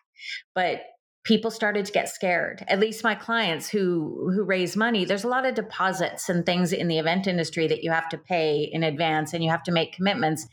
But 0.56 0.84
people 1.24 1.52
started 1.52 1.86
to 1.86 1.92
get 1.92 2.10
scared. 2.10 2.64
At 2.68 2.80
least 2.80 3.04
my 3.04 3.16
clients 3.16 3.70
who 3.70 4.32
who 4.34 4.44
raise 4.44 4.76
money 4.76 5.06
there's 5.06 5.24
a 5.24 5.30
lot 5.30 5.46
of 5.46 5.56
deposits 5.56 6.30
and 6.30 6.46
things 6.46 6.74
in 6.74 6.88
the 6.88 6.98
event 6.98 7.28
industry 7.28 7.68
that 7.68 7.84
you 7.84 7.92
have 7.92 8.10
to 8.10 8.18
pay 8.18 8.70
in 8.72 8.84
advance 8.84 9.34
and 9.34 9.44
you 9.44 9.50
have 9.50 9.64
to 9.64 9.72
make 9.72 9.94
commitments. 9.94 10.48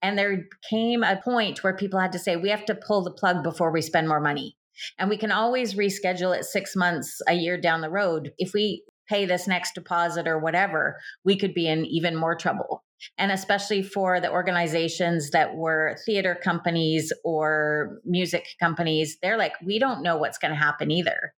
And 0.00 0.18
there 0.18 0.48
came 0.68 1.02
a 1.02 1.20
point 1.22 1.62
where 1.62 1.76
people 1.76 2.00
had 2.00 2.12
to 2.12 2.18
say 2.18 2.36
we 2.36 2.50
have 2.50 2.64
to 2.66 2.74
pull 2.74 3.02
the 3.02 3.12
plug 3.12 3.42
before 3.42 3.72
we 3.72 3.82
spend 3.82 4.08
more 4.08 4.20
money. 4.20 4.56
And 4.98 5.08
we 5.10 5.16
can 5.16 5.32
always 5.32 5.74
reschedule 5.74 6.36
it 6.36 6.44
6 6.44 6.76
months 6.76 7.20
a 7.28 7.34
year 7.34 7.60
down 7.60 7.82
the 7.82 7.90
road. 7.90 8.32
If 8.38 8.52
we 8.52 8.84
pay 9.08 9.26
this 9.26 9.46
next 9.46 9.74
deposit 9.74 10.26
or 10.28 10.38
whatever 10.38 10.98
we 11.24 11.36
could 11.36 11.54
be 11.54 11.68
in 11.68 11.84
even 11.86 12.16
more 12.16 12.36
trouble 12.36 12.84
and 13.18 13.30
especially 13.30 13.82
for 13.82 14.20
the 14.20 14.30
organizations 14.30 15.30
that 15.30 15.54
were 15.54 15.96
theater 16.06 16.38
companies 16.42 17.12
or 17.24 18.00
music 18.04 18.46
companies 18.60 19.18
they're 19.22 19.36
like 19.36 19.54
we 19.64 19.78
don't 19.78 20.02
know 20.02 20.16
what's 20.16 20.38
going 20.38 20.52
to 20.52 20.58
happen 20.58 20.90
either 20.90 21.34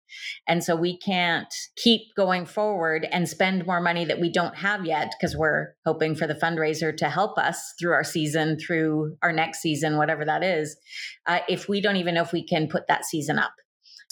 and 0.47 0.63
so 0.63 0.75
we 0.75 0.97
can't 0.97 1.53
keep 1.75 2.01
going 2.15 2.45
forward 2.45 3.07
and 3.11 3.27
spend 3.27 3.65
more 3.65 3.81
money 3.81 4.05
that 4.05 4.19
we 4.19 4.31
don't 4.31 4.55
have 4.55 4.85
yet 4.85 5.11
because 5.19 5.35
we're 5.35 5.73
hoping 5.85 6.15
for 6.15 6.27
the 6.27 6.35
fundraiser 6.35 6.95
to 6.95 7.09
help 7.09 7.37
us 7.37 7.73
through 7.79 7.93
our 7.93 8.03
season 8.03 8.57
through 8.57 9.15
our 9.21 9.31
next 9.31 9.61
season 9.61 9.97
whatever 9.97 10.25
that 10.25 10.43
is 10.43 10.75
uh, 11.27 11.39
if 11.47 11.67
we 11.67 11.81
don't 11.81 11.97
even 11.97 12.15
know 12.15 12.21
if 12.21 12.33
we 12.33 12.45
can 12.45 12.67
put 12.67 12.87
that 12.87 13.05
season 13.05 13.39
up 13.39 13.53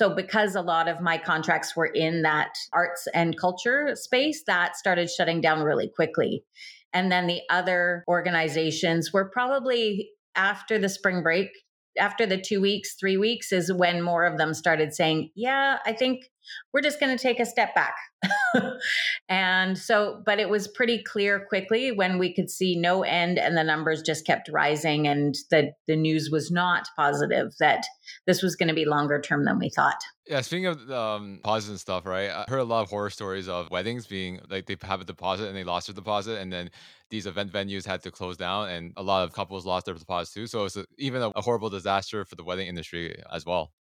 so, 0.02 0.10
because 0.16 0.56
a 0.56 0.62
lot 0.62 0.88
of 0.88 1.00
my 1.00 1.20
contracts 1.20 1.76
were 1.76 1.86
in 1.86 2.24
that 2.24 2.56
arts 2.74 3.08
and 3.14 3.38
culture 3.38 3.92
space, 3.94 4.42
that 4.48 4.76
started 4.76 5.12
shutting 5.12 5.42
down 5.42 5.62
really 5.62 5.92
quickly. 5.96 6.44
And 6.94 7.12
then 7.12 7.28
the 7.28 7.42
other 7.50 8.04
organizations 8.08 9.12
were 9.14 9.30
probably 9.30 10.10
after 10.36 10.78
the 10.78 10.90
spring 10.90 11.24
break, 11.24 11.50
after 11.98 12.26
the 12.26 12.40
two 12.40 12.62
weeks, 12.62 12.96
three 13.00 13.18
weeks, 13.18 13.52
is 13.52 13.72
when 13.72 14.02
more 14.02 14.26
of 14.26 14.38
them 14.38 14.54
started 14.54 14.94
saying, 14.94 15.30
Yeah, 15.36 15.78
I 15.86 15.94
think 15.94 16.30
we're 16.74 16.82
just 16.82 17.00
going 17.00 17.16
to 17.16 17.22
take 17.22 17.40
a 17.40 17.46
step 17.46 17.74
back. 17.76 17.96
and 19.30 19.78
so, 19.78 20.22
but 20.26 20.40
it 20.40 20.50
was 20.50 20.68
pretty 20.68 21.04
clear 21.04 21.46
quickly 21.48 21.92
when 21.92 22.20
we 22.20 22.34
could 22.34 22.50
see 22.50 22.76
no 22.78 23.04
end 23.04 23.40
and 23.40 23.58
the 23.58 23.64
numbers 23.64 24.02
just 24.02 24.26
kept 24.26 24.50
rising 24.52 25.08
and 25.08 25.36
the, 25.50 25.72
the 25.88 25.96
news 25.96 26.30
was 26.32 26.52
not 26.52 26.88
positive 26.96 27.54
that 27.60 27.84
this 28.28 28.42
was 28.42 28.56
going 28.56 28.70
to 28.70 28.76
be 28.76 28.86
longer 28.86 29.20
term 29.20 29.46
than 29.46 29.58
we 29.60 29.70
thought. 29.70 30.00
Yeah, 30.28 30.42
speaking 30.42 30.68
of 30.68 30.90
um, 30.92 31.40
positive 31.44 31.80
stuff, 31.80 32.06
right? 32.06 32.30
I 32.30 32.46
heard 32.48 32.60
a 32.60 32.64
lot 32.64 32.84
of 32.84 32.90
horror 32.90 33.10
stories 33.10 33.50
of 33.50 33.70
weddings 33.72 34.06
being 34.06 34.40
like 34.50 34.66
they 34.68 34.78
have 34.84 35.02
a 35.02 35.04
deposit 35.04 35.48
and 35.48 35.58
they 35.58 35.64
lost 35.64 35.88
their 35.88 35.96
deposit, 35.96 36.40
and 36.40 36.54
then 36.54 36.70
these 37.10 37.26
event 37.26 37.52
venues 37.52 37.86
had 37.86 38.04
to 38.04 38.12
close 38.12 38.38
down, 38.38 38.70
and 38.70 38.94
a 38.98 39.04
lot 39.04 39.24
of 39.24 39.34
couples 39.34 39.66
lost 39.66 39.88
their 39.88 39.96
deposits 39.96 40.34
too. 40.34 40.48
So 40.48 40.66
it's 40.66 40.78
even 40.98 41.22
a, 41.22 41.30
a 41.30 41.42
horrible 41.42 41.70
disaster 41.70 42.24
for 42.24 42.36
the 42.36 42.44
wedding 42.44 42.68
industry 42.68 43.20
as 43.32 43.46
well. 43.46 43.72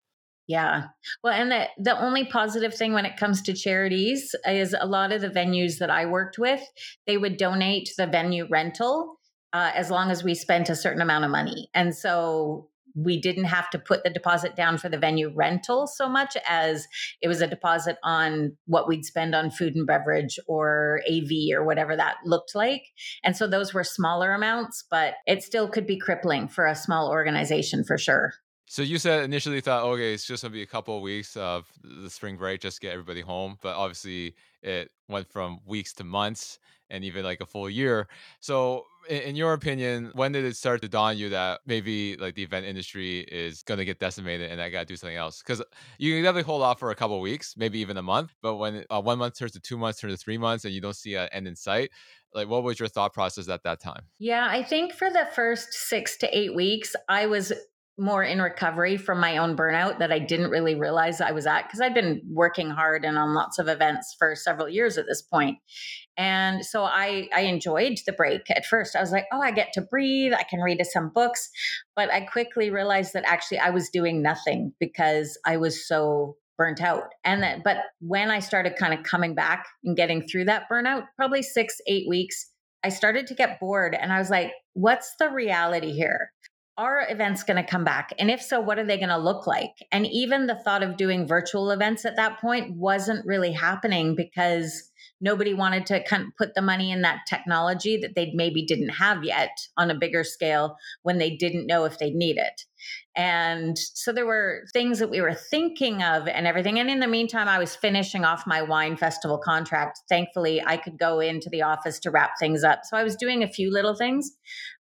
Yeah. 0.50 0.86
Well, 1.22 1.32
and 1.32 1.52
the, 1.52 1.68
the 1.78 1.96
only 1.96 2.24
positive 2.24 2.74
thing 2.74 2.92
when 2.92 3.06
it 3.06 3.16
comes 3.16 3.40
to 3.42 3.52
charities 3.52 4.34
is 4.44 4.74
a 4.76 4.84
lot 4.84 5.12
of 5.12 5.20
the 5.20 5.28
venues 5.28 5.78
that 5.78 5.90
I 5.90 6.06
worked 6.06 6.38
with, 6.38 6.60
they 7.06 7.16
would 7.16 7.36
donate 7.36 7.90
the 7.96 8.08
venue 8.08 8.48
rental 8.50 9.20
uh, 9.52 9.70
as 9.76 9.92
long 9.92 10.10
as 10.10 10.24
we 10.24 10.34
spent 10.34 10.68
a 10.68 10.74
certain 10.74 11.02
amount 11.02 11.24
of 11.24 11.30
money. 11.30 11.70
And 11.72 11.94
so 11.94 12.68
we 12.96 13.20
didn't 13.20 13.44
have 13.44 13.70
to 13.70 13.78
put 13.78 14.02
the 14.02 14.10
deposit 14.10 14.56
down 14.56 14.76
for 14.76 14.88
the 14.88 14.98
venue 14.98 15.32
rental 15.32 15.86
so 15.86 16.08
much 16.08 16.36
as 16.48 16.88
it 17.22 17.28
was 17.28 17.40
a 17.40 17.46
deposit 17.46 17.96
on 18.02 18.56
what 18.66 18.88
we'd 18.88 19.04
spend 19.04 19.36
on 19.36 19.52
food 19.52 19.76
and 19.76 19.86
beverage 19.86 20.36
or 20.48 21.00
AV 21.08 21.30
or 21.54 21.64
whatever 21.64 21.94
that 21.94 22.16
looked 22.24 22.56
like. 22.56 22.82
And 23.22 23.36
so 23.36 23.46
those 23.46 23.72
were 23.72 23.84
smaller 23.84 24.32
amounts, 24.32 24.82
but 24.90 25.14
it 25.28 25.44
still 25.44 25.68
could 25.68 25.86
be 25.86 25.96
crippling 25.96 26.48
for 26.48 26.66
a 26.66 26.74
small 26.74 27.08
organization 27.08 27.84
for 27.84 27.96
sure. 27.96 28.32
So 28.70 28.82
you 28.82 28.98
said 28.98 29.24
initially 29.24 29.60
thought, 29.60 29.82
okay, 29.82 30.14
it's 30.14 30.24
just 30.24 30.44
gonna 30.44 30.52
be 30.52 30.62
a 30.62 30.66
couple 30.66 30.96
of 30.96 31.02
weeks 31.02 31.36
of 31.36 31.68
the 31.82 32.08
spring 32.08 32.36
break, 32.36 32.60
just 32.60 32.80
get 32.80 32.92
everybody 32.92 33.20
home. 33.20 33.58
But 33.60 33.74
obviously, 33.74 34.36
it 34.62 34.92
went 35.08 35.26
from 35.26 35.58
weeks 35.66 35.92
to 35.94 36.04
months, 36.04 36.60
and 36.88 37.02
even 37.02 37.24
like 37.24 37.40
a 37.40 37.46
full 37.46 37.68
year. 37.68 38.06
So, 38.38 38.84
in, 39.08 39.34
your 39.34 39.54
opinion, 39.54 40.12
when 40.14 40.30
did 40.30 40.44
it 40.44 40.56
start 40.56 40.82
to 40.82 40.88
dawn 40.88 41.18
you 41.18 41.30
that 41.30 41.62
maybe 41.66 42.16
like 42.16 42.36
the 42.36 42.44
event 42.44 42.64
industry 42.64 43.22
is 43.22 43.64
gonna 43.64 43.84
get 43.84 43.98
decimated, 43.98 44.52
and 44.52 44.62
I 44.62 44.70
gotta 44.70 44.86
do 44.86 44.94
something 44.94 45.16
else? 45.16 45.42
Because 45.42 45.60
you 45.98 46.14
can 46.14 46.22
definitely 46.22 46.44
hold 46.44 46.62
off 46.62 46.78
for 46.78 46.92
a 46.92 46.94
couple 46.94 47.16
of 47.16 47.22
weeks, 47.22 47.56
maybe 47.56 47.80
even 47.80 47.96
a 47.96 48.02
month. 48.02 48.36
But 48.40 48.54
when 48.54 48.84
uh, 48.88 49.02
one 49.02 49.18
month 49.18 49.36
turns 49.36 49.50
to 49.52 49.60
two 49.60 49.78
months, 49.78 49.98
turns 49.98 50.14
to 50.14 50.16
three 50.16 50.38
months, 50.38 50.64
and 50.64 50.72
you 50.72 50.80
don't 50.80 50.94
see 50.94 51.16
an 51.16 51.28
end 51.32 51.48
in 51.48 51.56
sight, 51.56 51.90
like 52.34 52.48
what 52.48 52.62
was 52.62 52.78
your 52.78 52.88
thought 52.88 53.12
process 53.12 53.48
at 53.48 53.62
that 53.64 53.80
time 53.80 54.02
yeah 54.18 54.46
i 54.50 54.62
think 54.62 54.92
for 54.92 55.10
the 55.10 55.26
first 55.34 55.72
six 55.72 56.16
to 56.16 56.36
eight 56.36 56.54
weeks 56.54 56.94
i 57.08 57.26
was 57.26 57.52
more 58.00 58.24
in 58.24 58.40
recovery 58.40 58.96
from 58.96 59.20
my 59.20 59.36
own 59.36 59.54
burnout 59.54 59.98
that 59.98 60.10
I 60.10 60.18
didn't 60.18 60.50
really 60.50 60.74
realize 60.74 61.20
I 61.20 61.32
was 61.32 61.46
at 61.46 61.64
because 61.64 61.80
I'd 61.80 61.94
been 61.94 62.22
working 62.30 62.70
hard 62.70 63.04
and 63.04 63.18
on 63.18 63.34
lots 63.34 63.58
of 63.58 63.68
events 63.68 64.16
for 64.18 64.34
several 64.34 64.68
years 64.68 64.96
at 64.96 65.06
this 65.06 65.20
point. 65.20 65.58
And 66.16 66.64
so 66.64 66.82
I 66.84 67.28
I 67.34 67.42
enjoyed 67.42 67.98
the 68.06 68.12
break 68.12 68.50
at 68.50 68.64
first. 68.64 68.96
I 68.96 69.00
was 69.00 69.12
like, 69.12 69.26
"Oh, 69.32 69.40
I 69.40 69.50
get 69.50 69.72
to 69.74 69.82
breathe. 69.82 70.32
I 70.32 70.44
can 70.44 70.60
read 70.60 70.82
some 70.86 71.10
books." 71.14 71.50
But 71.94 72.10
I 72.10 72.22
quickly 72.22 72.70
realized 72.70 73.12
that 73.12 73.24
actually 73.26 73.58
I 73.58 73.70
was 73.70 73.90
doing 73.90 74.22
nothing 74.22 74.72
because 74.80 75.38
I 75.46 75.58
was 75.58 75.86
so 75.86 76.36
burnt 76.56 76.80
out. 76.80 77.04
And 77.24 77.42
that 77.42 77.62
but 77.64 77.78
when 78.00 78.30
I 78.30 78.40
started 78.40 78.76
kind 78.76 78.94
of 78.94 79.04
coming 79.04 79.34
back 79.34 79.66
and 79.84 79.96
getting 79.96 80.26
through 80.26 80.46
that 80.46 80.64
burnout, 80.70 81.04
probably 81.16 81.42
6 81.42 81.76
8 81.86 82.08
weeks, 82.08 82.50
I 82.82 82.88
started 82.88 83.26
to 83.26 83.34
get 83.34 83.60
bored 83.60 83.94
and 83.94 84.12
I 84.12 84.18
was 84.18 84.30
like, 84.30 84.52
"What's 84.72 85.14
the 85.18 85.28
reality 85.28 85.92
here?" 85.92 86.32
Are 86.80 87.06
events 87.10 87.42
going 87.42 87.62
to 87.62 87.70
come 87.70 87.84
back? 87.84 88.14
And 88.18 88.30
if 88.30 88.40
so, 88.40 88.58
what 88.58 88.78
are 88.78 88.86
they 88.86 88.96
going 88.96 89.10
to 89.10 89.18
look 89.18 89.46
like? 89.46 89.74
And 89.92 90.06
even 90.06 90.46
the 90.46 90.54
thought 90.54 90.82
of 90.82 90.96
doing 90.96 91.28
virtual 91.28 91.70
events 91.70 92.06
at 92.06 92.16
that 92.16 92.40
point 92.40 92.74
wasn't 92.74 93.26
really 93.26 93.52
happening 93.52 94.16
because 94.16 94.90
nobody 95.20 95.52
wanted 95.52 95.84
to 95.86 96.02
kind 96.04 96.22
of 96.22 96.30
put 96.38 96.54
the 96.54 96.62
money 96.62 96.90
in 96.90 97.02
that 97.02 97.20
technology 97.28 97.98
that 97.98 98.14
they 98.14 98.32
maybe 98.34 98.64
didn't 98.64 98.88
have 98.88 99.22
yet 99.22 99.50
on 99.76 99.90
a 99.90 99.94
bigger 99.94 100.24
scale 100.24 100.76
when 101.02 101.18
they 101.18 101.36
didn't 101.36 101.66
know 101.66 101.84
if 101.84 101.98
they'd 101.98 102.14
need 102.14 102.38
it. 102.38 102.62
And 103.14 103.76
so 103.78 104.12
there 104.12 104.24
were 104.24 104.62
things 104.72 105.00
that 105.00 105.10
we 105.10 105.20
were 105.20 105.34
thinking 105.34 106.02
of 106.02 106.26
and 106.26 106.46
everything. 106.46 106.78
And 106.78 106.88
in 106.88 107.00
the 107.00 107.06
meantime, 107.06 107.48
I 107.48 107.58
was 107.58 107.76
finishing 107.76 108.24
off 108.24 108.46
my 108.46 108.62
wine 108.62 108.96
festival 108.96 109.36
contract. 109.36 110.00
Thankfully, 110.08 110.62
I 110.64 110.78
could 110.78 110.98
go 110.98 111.20
into 111.20 111.50
the 111.50 111.62
office 111.62 111.98
to 112.00 112.10
wrap 112.10 112.38
things 112.38 112.64
up. 112.64 112.80
So 112.84 112.96
I 112.96 113.02
was 113.02 113.16
doing 113.16 113.42
a 113.42 113.48
few 113.48 113.70
little 113.70 113.94
things, 113.94 114.30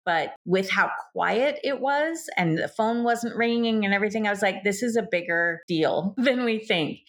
but 0.07 0.35
with 0.45 0.69
how 0.69 0.89
quiet 1.11 1.59
it 1.65 1.81
was 1.81 2.29
and 2.37 2.57
the 2.57 2.69
phone 2.69 3.03
wasn't 3.03 3.35
ringing 3.35 3.83
and 3.83 3.93
everything, 3.93 4.25
I 4.25 4.29
was 4.29 4.41
like, 4.41 4.63
this 4.63 4.81
is 4.81 4.95
a 4.95 5.05
bigger 5.11 5.59
deal 5.67 6.15
than 6.17 6.45
we 6.45 6.59
think. 6.59 6.99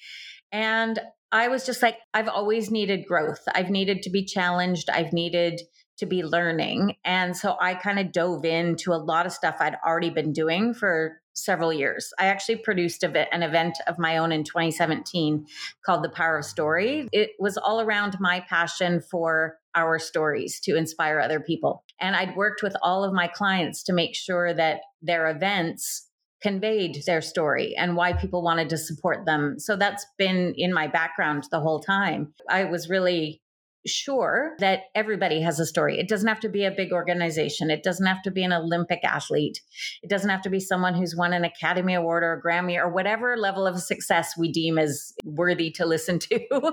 And 0.50 0.98
I 1.30 1.46
was 1.46 1.64
just 1.64 1.80
like, 1.80 1.98
I've 2.12 2.28
always 2.28 2.72
needed 2.72 3.06
growth. 3.06 3.40
I've 3.54 3.70
needed 3.70 4.02
to 4.02 4.10
be 4.10 4.24
challenged. 4.24 4.90
I've 4.90 5.12
needed 5.12 5.60
to 5.98 6.06
be 6.06 6.24
learning. 6.24 6.96
And 7.04 7.36
so 7.36 7.56
I 7.60 7.74
kind 7.74 8.00
of 8.00 8.10
dove 8.10 8.44
into 8.44 8.92
a 8.92 8.98
lot 8.98 9.26
of 9.26 9.32
stuff 9.32 9.58
I'd 9.60 9.76
already 9.86 10.10
been 10.10 10.32
doing 10.32 10.74
for 10.74 11.20
several 11.38 11.72
years. 11.72 12.12
I 12.18 12.26
actually 12.26 12.56
produced 12.56 13.02
an 13.02 13.42
event 13.42 13.78
of 13.86 13.98
my 13.98 14.18
own 14.18 14.32
in 14.32 14.44
2017 14.44 15.46
called 15.84 16.02
The 16.02 16.10
Power 16.10 16.38
of 16.38 16.44
Story. 16.44 17.08
It 17.12 17.30
was 17.38 17.56
all 17.56 17.80
around 17.80 18.16
my 18.20 18.40
passion 18.40 19.00
for 19.00 19.58
our 19.74 19.98
stories 19.98 20.60
to 20.60 20.76
inspire 20.76 21.20
other 21.20 21.40
people. 21.40 21.84
And 22.00 22.16
I'd 22.16 22.36
worked 22.36 22.62
with 22.62 22.74
all 22.82 23.04
of 23.04 23.12
my 23.12 23.28
clients 23.28 23.82
to 23.84 23.92
make 23.92 24.14
sure 24.14 24.52
that 24.54 24.80
their 25.02 25.28
events 25.28 26.06
conveyed 26.40 27.02
their 27.04 27.20
story 27.20 27.74
and 27.76 27.96
why 27.96 28.12
people 28.12 28.42
wanted 28.42 28.68
to 28.70 28.78
support 28.78 29.26
them. 29.26 29.58
So 29.58 29.74
that's 29.74 30.06
been 30.18 30.54
in 30.56 30.72
my 30.72 30.86
background 30.86 31.44
the 31.50 31.60
whole 31.60 31.80
time. 31.80 32.32
I 32.48 32.64
was 32.64 32.88
really 32.88 33.42
sure 33.86 34.54
that 34.58 34.82
everybody 34.94 35.40
has 35.40 35.60
a 35.60 35.66
story. 35.66 35.98
It 35.98 36.08
doesn't 36.08 36.28
have 36.28 36.40
to 36.40 36.48
be 36.48 36.64
a 36.64 36.70
big 36.70 36.92
organization. 36.92 37.70
It 37.70 37.82
doesn't 37.82 38.06
have 38.06 38.22
to 38.22 38.30
be 38.30 38.42
an 38.42 38.52
Olympic 38.52 39.00
athlete. 39.04 39.60
It 40.02 40.10
doesn't 40.10 40.30
have 40.30 40.42
to 40.42 40.50
be 40.50 40.60
someone 40.60 40.94
who's 40.94 41.16
won 41.16 41.32
an 41.32 41.44
Academy 41.44 41.94
Award 41.94 42.22
or 42.22 42.32
a 42.34 42.42
Grammy 42.42 42.78
or 42.78 42.88
whatever 42.88 43.36
level 43.36 43.66
of 43.66 43.80
success 43.80 44.36
we 44.36 44.50
deem 44.50 44.78
as 44.78 45.12
worthy 45.24 45.70
to 45.72 45.86
listen 45.86 46.18
to. 46.18 46.40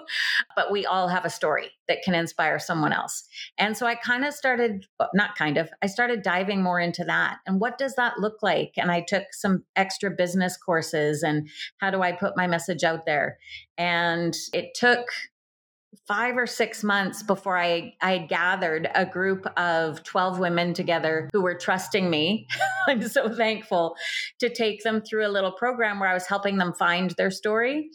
but 0.56 0.72
we 0.72 0.86
all 0.86 1.08
have 1.08 1.26
a 1.26 1.30
story 1.30 1.72
that 1.88 2.02
can 2.04 2.16
inspire 2.16 2.60
someone 2.60 2.94
else. 2.94 3.24
And 3.58 3.78
so 3.78 3.86
I 3.86 3.96
kind 3.96 4.26
of 4.26 4.34
started, 4.34 4.86
not 5.14 5.36
kind 5.36 5.58
of, 5.58 5.70
I 5.82 5.88
started 5.88 6.22
diving 6.22 6.64
more 6.64 6.80
into 6.80 7.04
that. 7.06 7.38
And 7.46 7.60
what 7.60 7.78
does 7.78 7.96
that 7.96 8.20
look 8.20 8.42
like? 8.42 8.74
And 8.78 8.92
I 8.92 9.02
took 9.02 9.26
some 9.32 9.64
extra 9.76 10.10
business 10.10 10.58
courses 10.58 11.24
and 11.24 11.48
how 11.78 11.92
do 11.92 12.02
I 12.02 12.12
put 12.12 12.38
my 12.38 12.48
message 12.48 12.84
out 12.84 13.06
there? 13.06 13.38
And 13.78 14.36
it 14.54 14.74
took 14.74 15.06
five 16.08 16.38
or 16.38 16.48
six 16.48 16.84
months 16.84 17.24
before 17.24 17.58
I, 17.58 17.94
I 18.02 18.18
had 18.18 18.30
gathered 18.30 18.90
a 18.96 19.06
group 19.06 19.46
of 19.58 20.04
12 20.04 20.40
women 20.40 20.74
together 20.74 21.30
who 21.34 21.42
were 21.42 21.56
trusting 21.56 22.10
me. 22.10 22.48
I'm 22.88 23.08
so 23.08 23.30
thankful 23.30 23.96
to 24.40 24.50
take 24.50 24.84
them 24.84 25.02
through 25.02 25.26
a 25.26 25.30
little 25.30 25.52
program 25.52 26.00
where 26.00 26.10
I 26.10 26.14
was 26.14 26.28
helping 26.28 26.58
them 26.58 26.74
find 26.74 27.12
their 27.12 27.32
story 27.32 27.90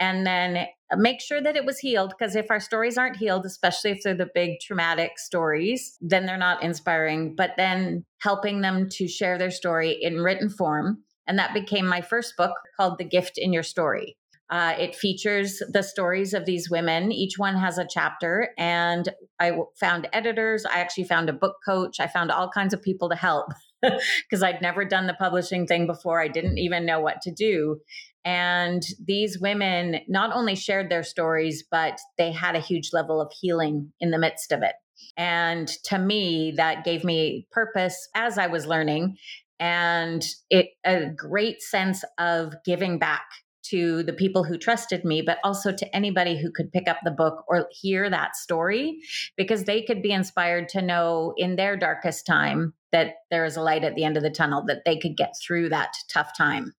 and 0.00 0.26
then 0.26 0.66
make 0.96 1.20
sure 1.20 1.40
that 1.40 1.56
it 1.56 1.64
was 1.64 1.78
healed. 1.78 2.14
Because 2.16 2.36
if 2.36 2.50
our 2.50 2.60
stories 2.60 2.98
aren't 2.98 3.16
healed, 3.16 3.46
especially 3.46 3.90
if 3.92 4.02
they're 4.02 4.14
the 4.14 4.28
big 4.34 4.60
traumatic 4.60 5.18
stories, 5.18 5.96
then 6.00 6.26
they're 6.26 6.36
not 6.36 6.62
inspiring. 6.62 7.34
But 7.34 7.52
then 7.56 8.04
helping 8.20 8.60
them 8.60 8.88
to 8.90 9.08
share 9.08 9.38
their 9.38 9.50
story 9.50 9.96
in 10.00 10.18
written 10.18 10.50
form. 10.50 11.04
And 11.26 11.38
that 11.38 11.54
became 11.54 11.86
my 11.86 12.00
first 12.00 12.36
book 12.36 12.52
called 12.76 12.98
The 12.98 13.04
Gift 13.04 13.38
in 13.38 13.52
Your 13.52 13.62
Story. 13.62 14.16
Uh, 14.50 14.74
it 14.78 14.94
features 14.94 15.62
the 15.72 15.82
stories 15.82 16.34
of 16.34 16.44
these 16.44 16.68
women. 16.70 17.10
Each 17.10 17.38
one 17.38 17.56
has 17.56 17.78
a 17.78 17.86
chapter, 17.88 18.50
and 18.58 19.08
I 19.40 19.52
found 19.80 20.08
editors. 20.12 20.66
I 20.66 20.80
actually 20.80 21.04
found 21.04 21.28
a 21.28 21.32
book 21.32 21.56
coach. 21.64 21.98
I 21.98 22.06
found 22.06 22.30
all 22.30 22.50
kinds 22.50 22.74
of 22.74 22.82
people 22.82 23.08
to 23.08 23.16
help 23.16 23.46
because 23.82 24.42
I'd 24.42 24.60
never 24.60 24.84
done 24.84 25.06
the 25.06 25.14
publishing 25.14 25.66
thing 25.66 25.86
before. 25.86 26.20
I 26.20 26.28
didn't 26.28 26.58
even 26.58 26.84
know 26.84 27.00
what 27.00 27.22
to 27.22 27.32
do. 27.32 27.80
And 28.24 28.82
these 29.04 29.38
women 29.38 30.00
not 30.08 30.34
only 30.34 30.54
shared 30.54 30.90
their 30.90 31.02
stories, 31.02 31.64
but 31.70 31.98
they 32.16 32.32
had 32.32 32.56
a 32.56 32.60
huge 32.60 32.90
level 32.92 33.20
of 33.20 33.32
healing 33.38 33.92
in 34.00 34.10
the 34.10 34.18
midst 34.18 34.52
of 34.52 34.62
it. 34.62 34.74
And 35.16 35.68
to 35.84 35.98
me, 35.98 36.54
that 36.56 36.84
gave 36.84 37.04
me 37.04 37.46
purpose 37.50 38.08
as 38.14 38.38
I 38.38 38.46
was 38.46 38.66
learning 38.66 39.16
and 39.60 40.24
it 40.50 40.70
a 40.84 41.06
great 41.06 41.62
sense 41.62 42.04
of 42.18 42.54
giving 42.64 42.98
back 42.98 43.24
to 43.64 44.02
the 44.02 44.12
people 44.12 44.44
who 44.44 44.58
trusted 44.58 45.04
me, 45.04 45.22
but 45.22 45.38
also 45.44 45.72
to 45.72 45.96
anybody 45.96 46.40
who 46.40 46.50
could 46.50 46.72
pick 46.72 46.88
up 46.88 46.98
the 47.04 47.10
book 47.10 47.44
or 47.48 47.68
hear 47.70 48.08
that 48.10 48.36
story 48.36 49.00
because 49.36 49.64
they 49.64 49.82
could 49.82 50.02
be 50.02 50.12
inspired 50.12 50.68
to 50.70 50.82
know 50.82 51.34
in 51.36 51.56
their 51.56 51.76
darkest 51.76 52.26
time 52.26 52.74
that 52.92 53.16
there 53.30 53.44
is 53.44 53.56
a 53.56 53.62
light 53.62 53.84
at 53.84 53.94
the 53.94 54.04
end 54.04 54.16
of 54.16 54.22
the 54.22 54.30
tunnel, 54.30 54.64
that 54.66 54.84
they 54.84 54.98
could 54.98 55.16
get 55.16 55.34
through 55.40 55.68
that 55.68 55.94
tough 56.08 56.36
time. 56.36 56.72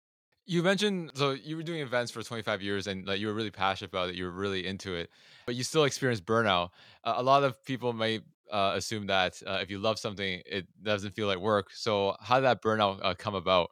You 0.46 0.62
mentioned 0.62 1.12
so 1.14 1.30
you 1.30 1.56
were 1.56 1.62
doing 1.62 1.80
events 1.80 2.12
for 2.12 2.22
25 2.22 2.60
years 2.60 2.86
and 2.86 3.06
like 3.06 3.18
you 3.18 3.28
were 3.28 3.32
really 3.32 3.50
passionate 3.50 3.90
about 3.90 4.10
it, 4.10 4.14
you 4.14 4.24
were 4.24 4.30
really 4.30 4.66
into 4.66 4.94
it, 4.94 5.10
but 5.46 5.54
you 5.54 5.64
still 5.64 5.84
experienced 5.84 6.26
burnout. 6.26 6.70
Uh, 7.02 7.14
a 7.16 7.22
lot 7.22 7.44
of 7.44 7.64
people 7.64 7.94
may 7.94 8.20
uh, 8.52 8.72
assume 8.74 9.06
that 9.06 9.40
uh, 9.46 9.58
if 9.62 9.70
you 9.70 9.78
love 9.78 9.98
something, 9.98 10.42
it 10.46 10.66
doesn't 10.82 11.14
feel 11.14 11.26
like 11.26 11.38
work. 11.38 11.70
So, 11.72 12.14
how 12.20 12.36
did 12.36 12.44
that 12.44 12.62
burnout 12.62 13.00
uh, 13.02 13.14
come 13.14 13.34
about? 13.34 13.70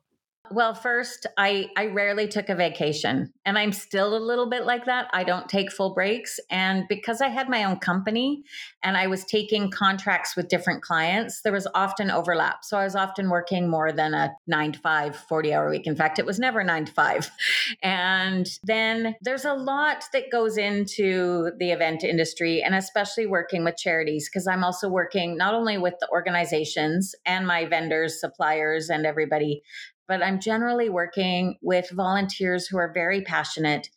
Well, 0.51 0.75
first, 0.75 1.27
I 1.39 1.71
I 1.77 1.87
rarely 1.87 2.27
took 2.27 2.49
a 2.49 2.55
vacation, 2.55 3.33
and 3.47 3.57
I'm 3.57 3.73
still 3.73 4.17
a 4.17 4.19
little 4.19 4.51
bit 4.51 4.67
like 4.67 4.87
that. 4.87 5.09
I 5.13 5.23
don't 5.23 5.49
take 5.49 5.73
full 5.73 5.95
breaks, 5.95 6.41
and 6.51 6.85
because 6.89 7.21
I 7.21 7.29
had 7.29 7.49
my 7.49 7.65
own 7.65 7.77
company 7.77 8.43
and 8.83 8.97
I 8.97 9.07
was 9.07 9.25
taking 9.25 9.71
contracts 9.71 10.35
with 10.37 10.49
different 10.49 10.83
clients, 10.83 11.43
there 11.43 11.53
was 11.53 11.69
often 11.75 12.11
overlap. 12.11 12.65
So 12.65 12.77
I 12.77 12.85
was 12.85 12.97
often 12.97 13.31
working 13.31 13.69
more 13.69 13.93
than 13.93 14.15
a 14.15 14.33
9 14.49 14.73
to 14.73 14.79
5 14.81 15.17
40 15.17 15.55
hour 15.55 15.71
week. 15.71 15.87
In 15.87 15.95
fact, 15.95 16.19
it 16.19 16.27
was 16.27 16.39
never 16.39 16.65
9 16.65 16.87
to 16.87 16.93
5. 16.93 17.31
And 17.83 18.47
then 18.65 19.15
there's 19.23 19.45
a 19.45 19.55
lot 19.55 20.05
that 20.13 20.31
goes 20.31 20.57
into 20.57 21.51
the 21.59 21.71
event 21.71 22.05
industry 22.05 22.63
and 22.63 22.75
especially 22.75 23.27
working 23.27 23.65
with 23.65 23.77
charities 23.77 24.29
because 24.29 24.47
I'm 24.47 24.65
also 24.65 24.89
working 24.89 25.37
not 25.37 25.55
only 25.55 25.79
with 25.79 25.95
the 26.01 26.09
organizations 26.11 27.15
and 27.25 27.47
my 27.47 27.65
vendors, 27.67 28.21
suppliers 28.21 28.91
and 28.91 29.07
everybody 29.07 29.63
but 30.09 30.23
I'm 30.23 30.41
generally 30.41 30.89
working 30.89 31.57
with 31.63 31.91
volunteers 31.91 32.67
who 32.67 32.79
are 32.79 32.93
very 32.93 33.23
passionate 33.23 33.89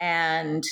and 0.00 0.64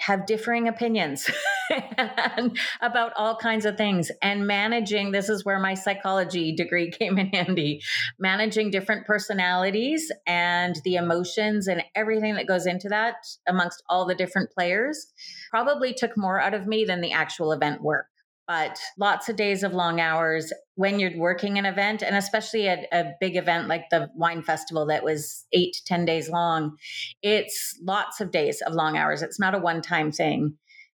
have 0.00 0.26
differing 0.26 0.68
opinions 0.68 1.28
about 2.80 3.12
all 3.16 3.36
kinds 3.36 3.64
of 3.64 3.76
things. 3.76 4.10
And 4.22 4.46
managing 4.46 5.10
this 5.10 5.28
is 5.28 5.44
where 5.44 5.58
my 5.58 5.74
psychology 5.74 6.54
degree 6.54 6.90
came 6.98 7.18
in 7.18 7.28
handy 7.28 7.80
managing 8.18 8.70
different 8.70 9.06
personalities 9.06 10.10
and 10.26 10.76
the 10.84 10.94
emotions 10.94 11.66
and 11.66 11.82
everything 11.94 12.36
that 12.36 12.46
goes 12.46 12.66
into 12.66 12.88
that 12.88 13.16
amongst 13.46 13.82
all 13.88 14.06
the 14.06 14.14
different 14.14 14.50
players 14.50 15.12
probably 15.50 15.92
took 15.92 16.16
more 16.16 16.40
out 16.40 16.54
of 16.54 16.66
me 16.66 16.84
than 16.84 17.00
the 17.00 17.12
actual 17.12 17.52
event 17.52 17.82
work 17.82 18.06
but 18.48 18.80
lots 18.98 19.28
of 19.28 19.36
days 19.36 19.62
of 19.62 19.74
long 19.74 20.00
hours 20.00 20.52
when 20.74 20.98
you're 20.98 21.16
working 21.16 21.58
an 21.58 21.66
event 21.66 22.02
and 22.02 22.16
especially 22.16 22.66
a, 22.66 22.86
a, 22.90 23.12
big 23.20 23.36
event 23.36 23.68
like 23.68 23.90
the 23.90 24.08
wine 24.16 24.42
festival 24.42 24.86
that 24.86 25.04
was 25.04 25.44
eight 25.52 25.74
to 25.74 25.84
ten 25.84 26.04
days 26.04 26.28
long 26.30 26.76
it's 27.22 27.78
lots 27.82 28.20
of 28.20 28.30
days 28.30 28.62
of 28.66 28.72
long 28.72 28.96
hours. 28.96 29.22
It's 29.22 29.38
not 29.38 29.54
a 29.54 29.58
one-time 29.58 30.10
thing 30.10 30.54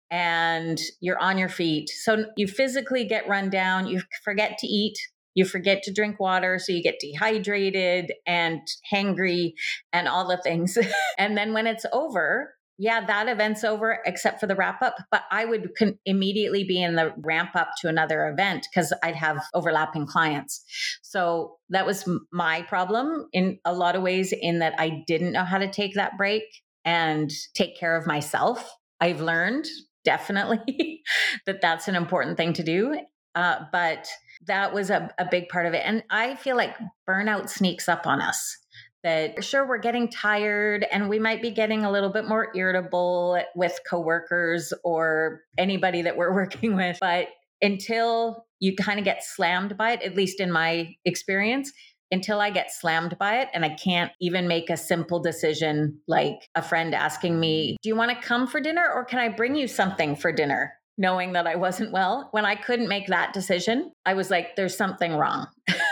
and 0.10 0.80
you're 1.00 1.20
on 1.20 1.38
your 1.38 1.50
feet. 1.50 1.90
So 1.90 2.26
you 2.36 2.48
physically 2.48 3.06
get 3.06 3.30
run 3.30 3.50
down 3.50 3.88
you 3.88 4.02
forget 4.24 4.58
to 4.58 4.68
eat 4.68 4.98
you 5.36 5.46
forget 5.46 5.82
to 5.84 5.94
drink 5.94 6.20
water 6.20 6.60
so 6.60 6.72
you 6.72 6.84
get 6.84 7.00
dehydrated 7.00 8.14
and 8.28 8.62
hangry 8.92 9.54
and 9.92 10.08
all 10.08 10.28
the 10.28 10.38
things. 10.38 10.78
And 11.18 11.38
then 11.38 11.54
when 11.54 11.68
it's 11.68 11.86
over 11.92 12.54
yeah, 12.84 13.06
that 13.06 13.30
event's 13.30 13.64
over 13.64 14.00
except 14.06 14.42
for 14.42 14.46
the 14.46 14.58
wrap 14.58 14.82
up. 14.82 14.98
But 15.10 15.24
I 15.32 15.46
would 15.46 15.72
con- 15.80 15.98
immediately 16.06 16.66
be 16.66 16.84
in 16.84 16.96
the 16.96 17.14
ramp 17.18 17.52
up 17.56 17.70
to 17.80 17.88
another 17.88 18.28
event 18.28 18.68
because 18.70 18.92
I'd 19.02 19.16
have 19.16 19.42
overlapping 19.54 20.06
clients. 20.06 20.62
So 21.02 21.60
that 21.70 21.86
was 21.86 22.06
my 22.34 22.64
problem 22.64 23.30
in 23.32 23.58
a 23.64 23.74
lot 23.74 23.96
of 23.96 24.02
ways, 24.02 24.34
in 24.38 24.60
that 24.60 24.74
I 24.78 25.02
didn't 25.08 25.32
know 25.32 25.46
how 25.46 25.60
to 25.60 25.72
take 25.72 25.94
that 25.96 26.18
break 26.18 26.44
and 26.84 27.32
take 27.54 27.80
care 27.80 27.96
of 27.96 28.06
myself. 28.06 28.70
I've 29.00 29.22
learned 29.22 29.66
definitely 30.04 31.04
that 31.46 31.62
that's 31.62 31.88
an 31.88 31.96
important 31.96 32.36
thing 32.36 32.52
to 32.52 32.64
do. 32.64 33.00
Uh, 33.34 33.60
but 33.72 34.10
that 34.46 34.74
was 34.74 34.90
a, 34.90 35.10
a 35.18 35.26
big 35.32 35.48
part 35.48 35.68
of 35.68 35.74
it. 35.74 35.84
And 35.86 36.04
I 36.10 36.36
feel 36.36 36.58
like 36.58 36.76
burnout 37.08 37.48
sneaks 37.48 37.88
up 37.88 38.06
on 38.06 38.20
us 38.20 38.58
that 39.04 39.44
sure 39.44 39.68
we're 39.68 39.78
getting 39.78 40.10
tired 40.10 40.86
and 40.92 41.10
we 41.10 41.20
might 41.20 41.42
be 41.42 41.52
getting 41.52 41.84
a 41.84 41.92
little 41.92 42.10
bit 42.10 42.28
more 42.28 42.52
irritable 42.56 43.42
with 43.56 43.78
coworkers 43.90 44.74
or 44.84 45.42
anybody 45.58 46.02
that 46.02 46.18
we're 46.18 46.34
working 46.36 46.76
with 46.76 46.98
but 47.00 47.28
until 47.62 48.46
you 48.60 48.76
kind 48.76 49.00
of 49.00 49.06
get 49.06 49.24
slammed 49.24 49.78
by 49.78 49.92
it 49.92 50.02
at 50.02 50.16
least 50.16 50.40
in 50.40 50.52
my 50.52 50.94
experience 51.06 51.72
until 52.14 52.40
I 52.40 52.52
get 52.52 52.72
slammed 52.72 53.18
by 53.18 53.40
it 53.40 53.50
and 53.54 53.66
I 53.66 53.70
can't 53.70 54.12
even 54.22 54.48
make 54.48 54.70
a 54.70 54.78
simple 54.78 55.20
decision 55.20 56.00
like 56.08 56.48
a 56.54 56.62
friend 56.62 56.94
asking 56.94 57.40
me, 57.40 57.76
Do 57.82 57.90
you 57.90 57.96
want 57.96 58.12
to 58.12 58.28
come 58.28 58.46
for 58.46 58.62
dinner 58.62 58.88
or 58.94 59.04
can 59.04 59.18
I 59.18 59.30
bring 59.30 59.56
you 59.56 59.68
something 59.68 60.16
for 60.16 60.32
dinner? 60.32 60.74
Knowing 60.96 61.34
that 61.34 61.48
I 61.48 61.56
wasn't 61.56 61.92
well. 61.92 62.30
When 62.32 62.46
I 62.46 62.54
couldn't 62.54 62.88
make 62.88 63.08
that 63.08 63.34
decision, 63.34 63.92
I 64.06 64.14
was 64.14 64.30
like, 64.30 64.56
There's 64.56 64.78
something 64.78 65.16
wrong. 65.16 65.48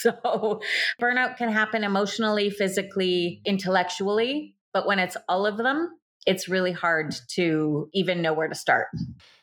So 0.00 0.60
burnout 1.00 1.36
can 1.36 1.50
happen 1.50 1.84
emotionally, 1.84 2.50
physically, 2.50 3.40
intellectually, 3.44 4.56
but 4.72 4.86
when 4.86 4.98
it's 4.98 5.16
all 5.28 5.46
of 5.46 5.56
them, 5.56 5.90
it's 6.26 6.48
really 6.48 6.72
hard 6.72 7.14
to 7.34 7.88
even 7.94 8.22
know 8.22 8.32
where 8.32 8.48
to 8.48 8.54
start. 8.54 8.88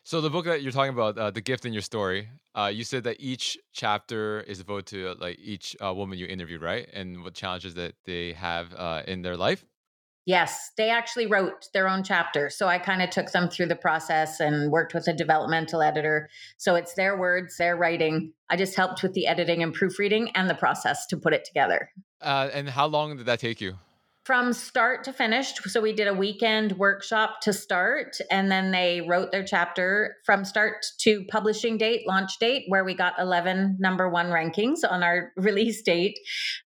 So 0.04 0.22
the 0.22 0.30
book 0.30 0.46
that 0.46 0.62
you're 0.62 0.72
talking 0.72 0.94
about, 0.94 1.18
uh, 1.18 1.32
the 1.32 1.42
gift 1.42 1.66
in 1.66 1.74
your 1.74 1.82
story, 1.82 2.30
uh, 2.56 2.72
you 2.74 2.84
said 2.84 3.04
that 3.04 3.18
each 3.20 3.58
chapter 3.74 4.42
is 4.42 4.60
devoted 4.60 4.86
to 4.88 5.16
like 5.20 5.38
each 5.40 5.76
uh, 5.84 5.94
woman 5.94 6.18
you 6.18 6.26
interviewed, 6.28 6.62
right, 6.62 6.88
and 6.94 7.24
what 7.24 7.34
challenges 7.34 7.74
that 7.74 7.96
they 8.06 8.34
have 8.34 8.74
uh, 8.76 9.04
in 9.08 9.22
their 9.22 9.36
life. 9.36 9.66
Yes, 10.28 10.72
they 10.76 10.90
actually 10.90 11.26
wrote 11.26 11.70
their 11.74 11.88
own 11.88 12.04
chapter. 12.04 12.50
So 12.50 12.68
I 12.68 12.80
kind 12.80 13.02
of 13.02 13.10
took 13.10 13.32
them 13.32 13.48
through 13.48 13.68
the 13.68 13.78
process 13.78 14.42
and 14.42 14.70
worked 14.74 14.94
with 14.94 15.08
a 15.08 15.14
developmental 15.14 15.82
editor. 15.82 16.30
So 16.58 16.76
it's 16.76 16.96
their 16.96 17.18
words, 17.18 17.56
their 17.56 17.78
writing. 17.78 18.34
I 18.50 18.58
just 18.58 18.76
helped 18.76 19.02
with 19.02 19.14
the 19.14 19.26
editing 19.26 19.64
and 19.64 19.74
proofreading 19.74 20.32
and 20.36 20.50
the 20.50 20.54
process 20.54 21.08
to 21.08 21.18
put 21.18 21.32
it 21.32 21.46
together. 21.46 21.90
Uh, 22.22 22.50
and 22.52 22.68
how 22.68 22.88
long 22.88 23.16
did 23.16 23.26
that 23.26 23.40
take 23.40 23.62
you? 23.62 23.76
From 24.26 24.52
start 24.52 25.06
to 25.06 25.14
finish. 25.14 25.54
So 25.68 25.80
we 25.80 25.94
did 25.94 26.10
a 26.10 26.14
weekend 26.14 26.74
workshop 26.74 27.40
to 27.44 27.54
start, 27.54 28.18
and 28.30 28.52
then 28.52 28.72
they 28.72 29.00
wrote 29.00 29.32
their 29.32 29.46
chapter 29.46 30.18
from 30.26 30.44
start 30.44 30.86
to 30.98 31.24
publishing 31.30 31.78
date, 31.78 32.06
launch 32.06 32.38
date, 32.38 32.66
where 32.68 32.84
we 32.84 32.94
got 32.94 33.14
11 33.18 33.78
number 33.80 34.10
one 34.10 34.26
rankings 34.26 34.80
on 34.86 35.04
our 35.04 35.32
release 35.38 35.82
date. 35.82 36.20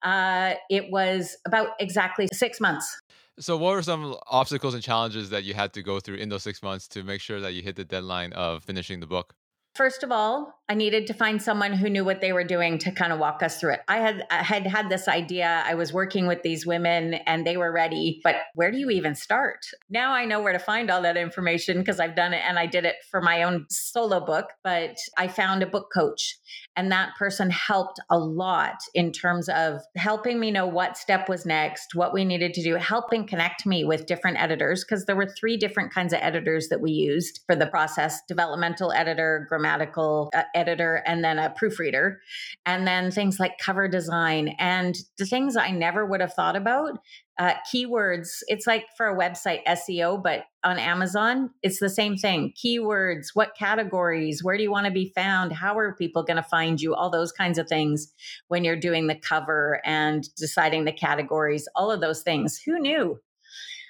Uh, 0.01 0.53
it 0.69 0.89
was 0.89 1.35
about 1.45 1.71
exactly 1.81 2.29
six 2.31 2.61
months. 2.61 3.01
So, 3.39 3.55
what 3.55 3.71
were 3.71 3.81
some 3.81 4.17
obstacles 4.27 4.73
and 4.73 4.83
challenges 4.83 5.29
that 5.29 5.45
you 5.45 5.53
had 5.53 5.71
to 5.73 5.81
go 5.81 6.01
through 6.01 6.17
in 6.17 6.27
those 6.27 6.43
six 6.43 6.61
months 6.61 6.89
to 6.89 7.03
make 7.03 7.21
sure 7.21 7.39
that 7.39 7.53
you 7.53 7.61
hit 7.61 7.77
the 7.77 7.85
deadline 7.85 8.33
of 8.33 8.63
finishing 8.65 8.99
the 8.99 9.07
book? 9.07 9.33
First 9.75 10.03
of 10.03 10.11
all, 10.11 10.58
I 10.69 10.75
needed 10.75 11.07
to 11.07 11.15
find 11.15 11.41
someone 11.41 11.73
who 11.73 11.89
knew 11.89 12.05
what 12.05 12.21
they 12.21 12.31
were 12.31 12.43
doing 12.43 12.77
to 12.79 12.91
kind 12.91 13.11
of 13.11 13.17
walk 13.17 13.41
us 13.41 13.59
through 13.59 13.73
it. 13.73 13.81
I 13.87 13.97
had 13.97 14.23
I 14.29 14.43
had 14.43 14.67
had 14.67 14.87
this 14.87 15.07
idea. 15.07 15.63
I 15.65 15.73
was 15.73 15.91
working 15.91 16.27
with 16.27 16.43
these 16.43 16.63
women 16.63 17.15
and 17.25 17.45
they 17.45 17.57
were 17.57 17.71
ready, 17.71 18.21
but 18.23 18.35
where 18.53 18.69
do 18.69 18.77
you 18.77 18.91
even 18.91 19.15
start? 19.15 19.65
Now 19.89 20.13
I 20.13 20.25
know 20.25 20.41
where 20.41 20.53
to 20.53 20.59
find 20.59 20.91
all 20.91 21.01
that 21.01 21.17
information 21.17 21.79
because 21.79 21.99
I've 21.99 22.15
done 22.15 22.33
it 22.33 22.43
and 22.47 22.59
I 22.59 22.67
did 22.67 22.85
it 22.85 22.97
for 23.09 23.19
my 23.19 23.41
own 23.41 23.65
solo 23.71 24.23
book, 24.23 24.45
but 24.63 24.95
I 25.17 25.27
found 25.27 25.63
a 25.63 25.67
book 25.67 25.87
coach 25.91 26.37
and 26.75 26.91
that 26.91 27.15
person 27.17 27.49
helped 27.49 27.99
a 28.11 28.19
lot 28.19 28.77
in 28.93 29.11
terms 29.11 29.49
of 29.49 29.81
helping 29.95 30.39
me 30.39 30.51
know 30.51 30.67
what 30.67 30.97
step 30.97 31.27
was 31.27 31.47
next, 31.47 31.95
what 31.95 32.13
we 32.13 32.23
needed 32.23 32.53
to 32.53 32.63
do, 32.63 32.75
helping 32.75 33.25
connect 33.25 33.65
me 33.65 33.83
with 33.83 34.05
different 34.05 34.39
editors 34.39 34.83
because 34.83 35.05
there 35.05 35.15
were 35.15 35.33
three 35.39 35.57
different 35.57 35.91
kinds 35.91 36.13
of 36.13 36.19
editors 36.21 36.67
that 36.69 36.79
we 36.79 36.91
used 36.91 37.39
for 37.47 37.55
the 37.55 37.65
process, 37.65 38.19
developmental 38.27 38.91
editor, 38.91 39.47
grammatical 39.49 40.29
uh, 40.35 40.43
editor 40.59 41.01
and 41.05 41.23
then 41.23 41.39
a 41.39 41.49
proofreader, 41.49 42.19
and 42.65 42.85
then 42.85 43.09
things 43.11 43.39
like 43.39 43.57
cover 43.57 43.87
design 43.87 44.55
and 44.59 44.95
the 45.17 45.25
things 45.25 45.55
I 45.55 45.71
never 45.71 46.05
would 46.05 46.21
have 46.21 46.33
thought 46.33 46.55
about. 46.55 46.99
Uh, 47.39 47.53
keywords, 47.73 48.43
it's 48.47 48.67
like 48.67 48.83
for 48.97 49.07
a 49.07 49.17
website 49.17 49.63
SEO, 49.65 50.21
but 50.21 50.43
on 50.65 50.77
Amazon, 50.77 51.49
it's 51.63 51.79
the 51.79 51.89
same 51.89 52.17
thing. 52.17 52.51
Keywords, 52.61 53.27
what 53.33 53.55
categories, 53.57 54.43
where 54.43 54.57
do 54.57 54.63
you 54.63 54.71
want 54.71 54.87
to 54.87 54.91
be 54.91 55.13
found? 55.15 55.53
How 55.53 55.77
are 55.77 55.95
people 55.95 56.23
going 56.23 56.35
to 56.35 56.43
find 56.43 56.81
you? 56.81 56.93
All 56.93 57.09
those 57.09 57.31
kinds 57.31 57.57
of 57.57 57.69
things 57.69 58.13
when 58.49 58.65
you're 58.65 58.75
doing 58.75 59.07
the 59.07 59.15
cover 59.15 59.79
and 59.85 60.27
deciding 60.35 60.83
the 60.83 60.91
categories, 60.91 61.65
all 61.75 61.91
of 61.91 62.01
those 62.01 62.23
things. 62.23 62.61
Who 62.65 62.77
knew? 62.77 63.21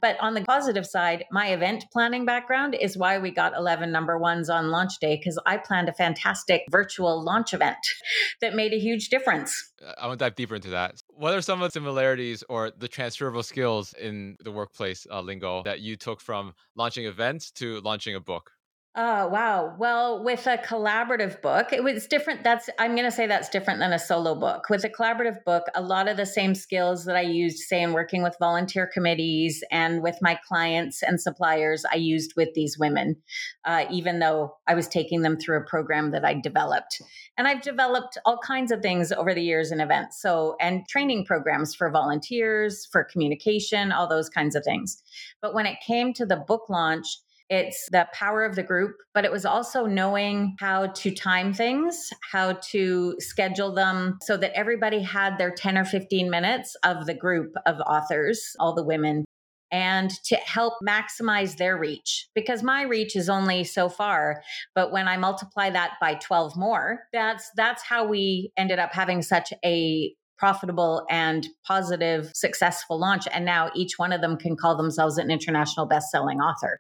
But 0.01 0.19
on 0.19 0.33
the 0.33 0.41
positive 0.41 0.85
side, 0.85 1.25
my 1.31 1.47
event 1.47 1.85
planning 1.91 2.25
background 2.25 2.75
is 2.75 2.97
why 2.97 3.17
we 3.17 3.31
got 3.31 3.55
11 3.55 3.91
number 3.91 4.17
ones 4.17 4.49
on 4.49 4.71
launch 4.71 4.99
day 4.99 5.17
because 5.17 5.39
I 5.45 5.57
planned 5.57 5.89
a 5.89 5.93
fantastic 5.93 6.63
virtual 6.69 7.23
launch 7.23 7.53
event 7.53 7.77
that 8.41 8.55
made 8.55 8.73
a 8.73 8.79
huge 8.79 9.09
difference. 9.09 9.71
I 9.97 10.07
want 10.07 10.19
to 10.19 10.25
dive 10.25 10.35
deeper 10.35 10.55
into 10.55 10.69
that. 10.71 10.95
What 11.07 11.33
are 11.33 11.41
some 11.41 11.61
of 11.61 11.69
the 11.69 11.71
similarities 11.71 12.43
or 12.49 12.71
the 12.71 12.87
transferable 12.87 13.43
skills 13.43 13.93
in 13.93 14.37
the 14.43 14.51
workplace 14.51 15.07
uh, 15.09 15.21
lingo 15.21 15.63
that 15.63 15.79
you 15.79 15.95
took 15.95 16.21
from 16.21 16.53
launching 16.75 17.05
events 17.05 17.51
to 17.51 17.79
launching 17.81 18.15
a 18.15 18.19
book? 18.19 18.51
Oh, 18.95 19.27
wow. 19.27 19.75
Well, 19.77 20.23
with 20.23 20.47
a 20.47 20.57
collaborative 20.57 21.43
book, 21.43 21.71
it 21.71 21.83
was 21.83 22.07
different. 22.07 22.43
That's, 22.43 22.71
I'm 22.79 22.95
going 22.95 23.05
to 23.05 23.11
say 23.11 23.27
that's 23.27 23.47
different 23.47 23.79
than 23.79 23.93
a 23.93 23.99
solo 23.99 24.33
book. 24.33 24.67
With 24.67 24.83
a 24.83 24.89
collaborative 24.89 25.43
book, 25.45 25.65
a 25.75 25.81
lot 25.81 26.09
of 26.09 26.17
the 26.17 26.25
same 26.25 26.55
skills 26.55 27.05
that 27.05 27.15
I 27.15 27.21
used, 27.21 27.59
say, 27.59 27.83
in 27.83 27.93
working 27.93 28.23
with 28.23 28.35
volunteer 28.39 28.89
committees 28.91 29.63
and 29.71 30.01
with 30.01 30.17
my 30.21 30.39
clients 30.47 31.03
and 31.03 31.21
suppliers, 31.21 31.85
I 31.89 31.97
used 31.97 32.33
with 32.35 32.49
these 32.55 32.79
women, 32.79 33.15
uh, 33.63 33.85
even 33.91 34.17
though 34.17 34.57
I 34.67 34.73
was 34.73 34.87
taking 34.87 35.21
them 35.21 35.37
through 35.37 35.59
a 35.59 35.69
program 35.69 36.09
that 36.11 36.25
I 36.25 36.33
developed. 36.33 36.99
And 37.37 37.47
I've 37.47 37.61
developed 37.61 38.17
all 38.25 38.39
kinds 38.39 38.71
of 38.71 38.81
things 38.81 39.11
over 39.11 39.35
the 39.35 39.43
years 39.43 39.71
in 39.71 39.81
events. 39.81 40.19
So, 40.19 40.55
and 40.59 40.81
training 40.89 41.25
programs 41.25 41.75
for 41.75 41.91
volunteers, 41.91 42.87
for 42.91 43.03
communication, 43.03 43.91
all 43.91 44.09
those 44.09 44.29
kinds 44.29 44.55
of 44.55 44.63
things. 44.63 45.01
But 45.43 45.53
when 45.53 45.67
it 45.67 45.77
came 45.85 46.11
to 46.15 46.25
the 46.25 46.37
book 46.37 46.69
launch, 46.69 47.19
It's 47.49 47.89
the 47.91 48.07
power 48.13 48.43
of 48.43 48.55
the 48.55 48.63
group, 48.63 48.95
but 49.13 49.25
it 49.25 49.31
was 49.31 49.45
also 49.45 49.85
knowing 49.85 50.55
how 50.59 50.87
to 50.87 51.11
time 51.11 51.53
things, 51.53 52.09
how 52.31 52.53
to 52.71 53.15
schedule 53.19 53.73
them 53.73 54.19
so 54.21 54.37
that 54.37 54.53
everybody 54.53 55.01
had 55.01 55.37
their 55.37 55.51
10 55.51 55.77
or 55.77 55.85
15 55.85 56.29
minutes 56.29 56.75
of 56.83 57.07
the 57.07 57.15
group 57.15 57.53
of 57.65 57.79
authors, 57.81 58.55
all 58.59 58.75
the 58.75 58.83
women 58.83 59.25
and 59.71 60.09
to 60.25 60.35
help 60.37 60.73
maximize 60.87 61.57
their 61.57 61.77
reach. 61.77 62.27
Because 62.33 62.63
my 62.63 62.83
reach 62.83 63.15
is 63.15 63.29
only 63.29 63.63
so 63.63 63.89
far 63.89 64.41
but 64.75 64.91
when 64.91 65.07
i 65.07 65.17
multiply 65.17 65.69
that 65.69 65.93
by 66.01 66.15
12 66.15 66.57
more 66.57 67.01
that's 67.13 67.49
that's 67.55 67.83
how 67.83 68.07
we 68.07 68.51
ended 68.57 68.79
up 68.79 68.91
having 68.93 69.21
such 69.21 69.53
a 69.63 70.13
profitable 70.39 71.05
and 71.09 71.47
positive 71.67 72.31
successful 72.33 72.97
launch 72.97 73.27
and 73.33 73.45
now 73.45 73.69
each 73.75 73.99
one 73.99 74.13
of 74.13 74.21
them 74.21 74.37
can 74.37 74.55
call 74.55 74.75
themselves 74.75 75.17
an 75.17 75.29
international 75.29 75.85
best-selling 75.85 76.39
author 76.39 76.79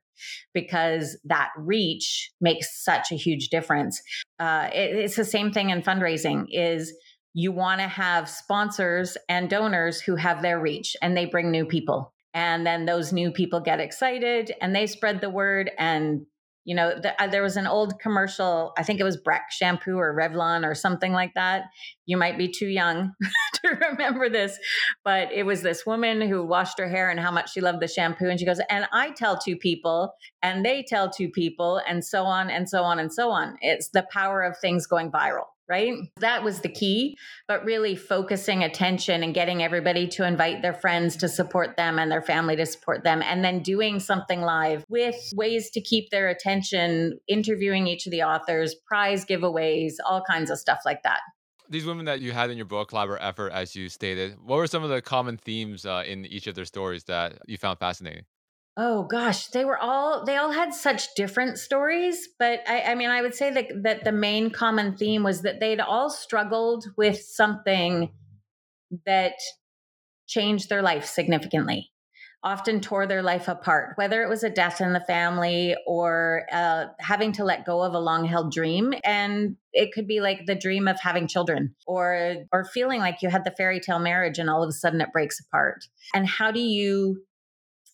because 0.53 1.17
that 1.25 1.49
reach 1.57 2.31
makes 2.41 2.83
such 2.83 3.11
a 3.11 3.15
huge 3.15 3.49
difference. 3.49 4.01
Uh, 4.39 4.69
it, 4.73 4.95
it's 4.95 5.15
the 5.15 5.25
same 5.25 5.51
thing 5.51 5.69
in 5.69 5.81
fundraising 5.81 6.45
is 6.49 6.93
you 7.33 7.51
want 7.51 7.79
to 7.79 7.87
have 7.87 8.29
sponsors 8.29 9.17
and 9.27 9.49
donors 9.49 10.01
who 10.01 10.15
have 10.15 10.41
their 10.41 10.59
reach 10.59 10.95
and 11.01 11.15
they 11.15 11.25
bring 11.25 11.51
new 11.51 11.65
people. 11.65 12.13
And 12.33 12.65
then 12.65 12.85
those 12.85 13.11
new 13.11 13.31
people 13.31 13.59
get 13.59 13.79
excited 13.79 14.51
and 14.61 14.75
they 14.75 14.87
spread 14.87 15.21
the 15.21 15.29
word 15.29 15.71
and 15.77 16.25
you 16.65 16.75
know 16.75 16.99
the, 16.99 17.19
uh, 17.21 17.27
there 17.27 17.43
was 17.43 17.57
an 17.57 17.67
old 17.67 17.99
commercial 17.99 18.73
i 18.77 18.83
think 18.83 18.99
it 18.99 19.03
was 19.03 19.17
breck 19.17 19.51
shampoo 19.51 19.97
or 19.97 20.15
revlon 20.15 20.65
or 20.65 20.75
something 20.75 21.11
like 21.13 21.33
that. 21.35 21.63
You 22.05 22.17
might 22.17 22.39
be 22.39 22.51
too 22.51 22.67
young 22.67 23.11
to 23.55 23.69
remember 23.69 24.29
this 24.29 24.57
but 25.03 25.31
it 25.31 25.43
was 25.43 25.61
this 25.61 25.85
woman 25.85 26.21
who 26.21 26.43
washed 26.45 26.79
her 26.79 26.89
hair 26.89 27.09
and 27.09 27.19
how 27.19 27.31
much 27.31 27.53
she 27.53 27.61
loved 27.61 27.81
the 27.81 27.87
shampoo 27.87 28.29
and 28.29 28.39
she 28.39 28.45
goes 28.45 28.59
and 28.69 28.87
i 28.91 29.11
tell 29.11 29.37
two 29.37 29.55
people 29.55 30.13
and 30.41 30.65
they 30.65 30.83
tell 30.87 31.09
two 31.09 31.29
people 31.29 31.81
and 31.87 32.03
so 32.03 32.23
on 32.23 32.49
and 32.49 32.69
so 32.69 32.83
on 32.83 32.99
and 32.99 33.11
so 33.13 33.29
on. 33.29 33.57
It's 33.61 33.89
the 33.89 34.05
power 34.11 34.41
of 34.41 34.57
things 34.57 34.87
going 34.87 35.11
viral 35.11 35.45
right? 35.69 35.93
That 36.17 36.43
was 36.43 36.61
the 36.61 36.69
key, 36.69 37.17
but 37.47 37.63
really 37.63 37.95
focusing 37.95 38.63
attention 38.63 39.23
and 39.23 39.33
getting 39.33 39.61
everybody 39.61 40.07
to 40.09 40.25
invite 40.25 40.61
their 40.61 40.73
friends 40.73 41.15
to 41.17 41.29
support 41.29 41.77
them 41.77 41.99
and 41.99 42.11
their 42.11 42.21
family 42.21 42.55
to 42.55 42.65
support 42.65 43.03
them, 43.03 43.21
and 43.21 43.45
then 43.45 43.61
doing 43.61 43.99
something 43.99 44.41
live 44.41 44.83
with 44.89 45.15
ways 45.35 45.69
to 45.71 45.81
keep 45.81 46.09
their 46.09 46.27
attention, 46.27 47.19
interviewing 47.27 47.87
each 47.87 48.05
of 48.07 48.11
the 48.11 48.23
authors, 48.23 48.75
prize 48.87 49.25
giveaways, 49.25 49.93
all 50.05 50.23
kinds 50.23 50.49
of 50.49 50.57
stuff 50.57 50.79
like 50.85 51.03
that. 51.03 51.19
These 51.69 51.85
women 51.85 52.05
that 52.05 52.19
you 52.19 52.31
had 52.31 52.49
in 52.49 52.57
your 52.57 52.65
book, 52.65 52.89
Collaborative 52.89 53.19
Effort, 53.21 53.51
as 53.51 53.75
you 53.75 53.89
stated, 53.89 54.37
what 54.43 54.55
were 54.55 54.65
some 54.65 54.83
of 54.83 54.89
the 54.89 55.03
common 55.03 55.37
themes 55.37 55.85
uh, 55.85 56.03
in 56.03 56.25
each 56.25 56.47
of 56.47 56.55
their 56.55 56.65
stories 56.65 57.03
that 57.03 57.37
you 57.45 57.57
found 57.57 57.77
fascinating? 57.77 58.23
Oh 58.81 59.03
gosh, 59.03 59.47
they 59.47 59.65
were 59.65 59.77
all 59.77 60.23
they 60.23 60.37
all 60.37 60.51
had 60.51 60.73
such 60.73 61.13
different 61.13 61.57
stories, 61.57 62.29
but 62.39 62.61
I, 62.65 62.83
I, 62.83 62.95
mean, 62.95 63.09
I 63.09 63.21
would 63.21 63.35
say 63.35 63.51
that 63.51 63.83
that 63.83 64.05
the 64.05 64.13
main 64.13 64.51
common 64.51 64.95
theme 64.95 65.21
was 65.21 65.41
that 65.41 65.59
they'd 65.59 65.81
all 65.81 66.09
struggled 66.09 66.85
with 66.95 67.21
something 67.21 68.13
that 69.05 69.33
changed 70.27 70.69
their 70.69 70.81
life 70.81 71.03
significantly. 71.03 71.91
Often 72.41 72.79
tore 72.79 73.05
their 73.05 73.21
life 73.21 73.49
apart, 73.49 73.97
whether 73.97 74.23
it 74.23 74.29
was 74.29 74.45
a 74.45 74.49
death 74.49 74.79
in 74.79 74.93
the 74.93 75.01
family 75.01 75.75
or 75.85 76.45
uh, 76.49 76.85
having 76.99 77.33
to 77.33 77.43
let 77.43 77.65
go 77.65 77.81
of 77.81 77.93
a 77.93 77.99
long 77.99 78.23
held 78.23 78.53
dream, 78.53 78.93
and 79.03 79.57
it 79.73 79.91
could 79.91 80.07
be 80.07 80.21
like 80.21 80.45
the 80.45 80.55
dream 80.55 80.87
of 80.87 81.01
having 81.01 81.27
children, 81.27 81.75
or 81.85 82.45
or 82.53 82.63
feeling 82.63 83.01
like 83.01 83.21
you 83.21 83.29
had 83.29 83.43
the 83.43 83.53
fairy 83.57 83.81
tale 83.81 83.99
marriage 83.99 84.39
and 84.39 84.49
all 84.49 84.63
of 84.63 84.69
a 84.69 84.71
sudden 84.71 85.01
it 85.01 85.11
breaks 85.11 85.37
apart. 85.41 85.83
And 86.13 86.25
how 86.25 86.51
do 86.51 86.61
you 86.61 87.25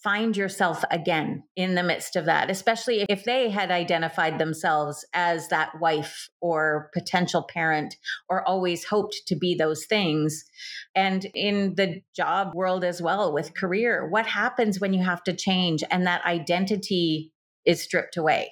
find 0.05 0.37
yourself 0.37 0.83
again 0.91 1.41
in 1.55 1.73
the 1.73 1.81
midst 1.81 2.15
of 2.15 2.25
that, 2.25 2.51
especially 2.51 3.07
if 3.09 3.23
they 3.23 3.49
had 3.49 3.71
identified 3.71 4.37
themselves 4.37 5.03
as 5.15 5.47
that 5.47 5.71
wife 5.81 6.29
or 6.41 6.91
potential 6.93 7.41
parent 7.41 7.95
or 8.29 8.47
always 8.47 8.85
hoped 8.85 9.23
to 9.25 9.35
be 9.35 9.55
those 9.55 9.87
things. 9.87 10.45
And 10.93 11.25
in 11.33 11.73
the 11.73 12.03
job 12.15 12.53
world 12.53 12.83
as 12.83 13.01
well 13.01 13.33
with 13.33 13.55
career, 13.55 14.07
what 14.07 14.27
happens 14.27 14.79
when 14.79 14.93
you 14.93 15.03
have 15.03 15.23
to 15.23 15.35
change 15.35 15.83
and 15.89 16.05
that 16.05 16.23
identity 16.23 17.31
is 17.65 17.81
stripped 17.81 18.15
away? 18.15 18.51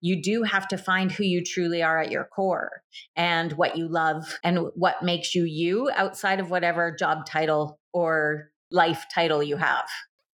you 0.00 0.22
do 0.22 0.42
have 0.42 0.66
to 0.68 0.78
find 0.78 1.12
who 1.12 1.24
you 1.24 1.42
truly 1.42 1.82
are 1.82 1.98
at 1.98 2.10
your 2.10 2.24
core 2.24 2.82
and 3.16 3.52
what 3.52 3.76
you 3.76 3.86
love 3.86 4.38
and 4.42 4.58
what 4.74 5.02
makes 5.02 5.34
you 5.34 5.44
you 5.44 5.90
outside 5.94 6.40
of 6.40 6.50
whatever 6.50 6.94
job 6.98 7.26
title 7.26 7.78
or 7.92 8.50
life 8.70 9.04
title 9.14 9.42
you 9.42 9.56
have. 9.56 9.86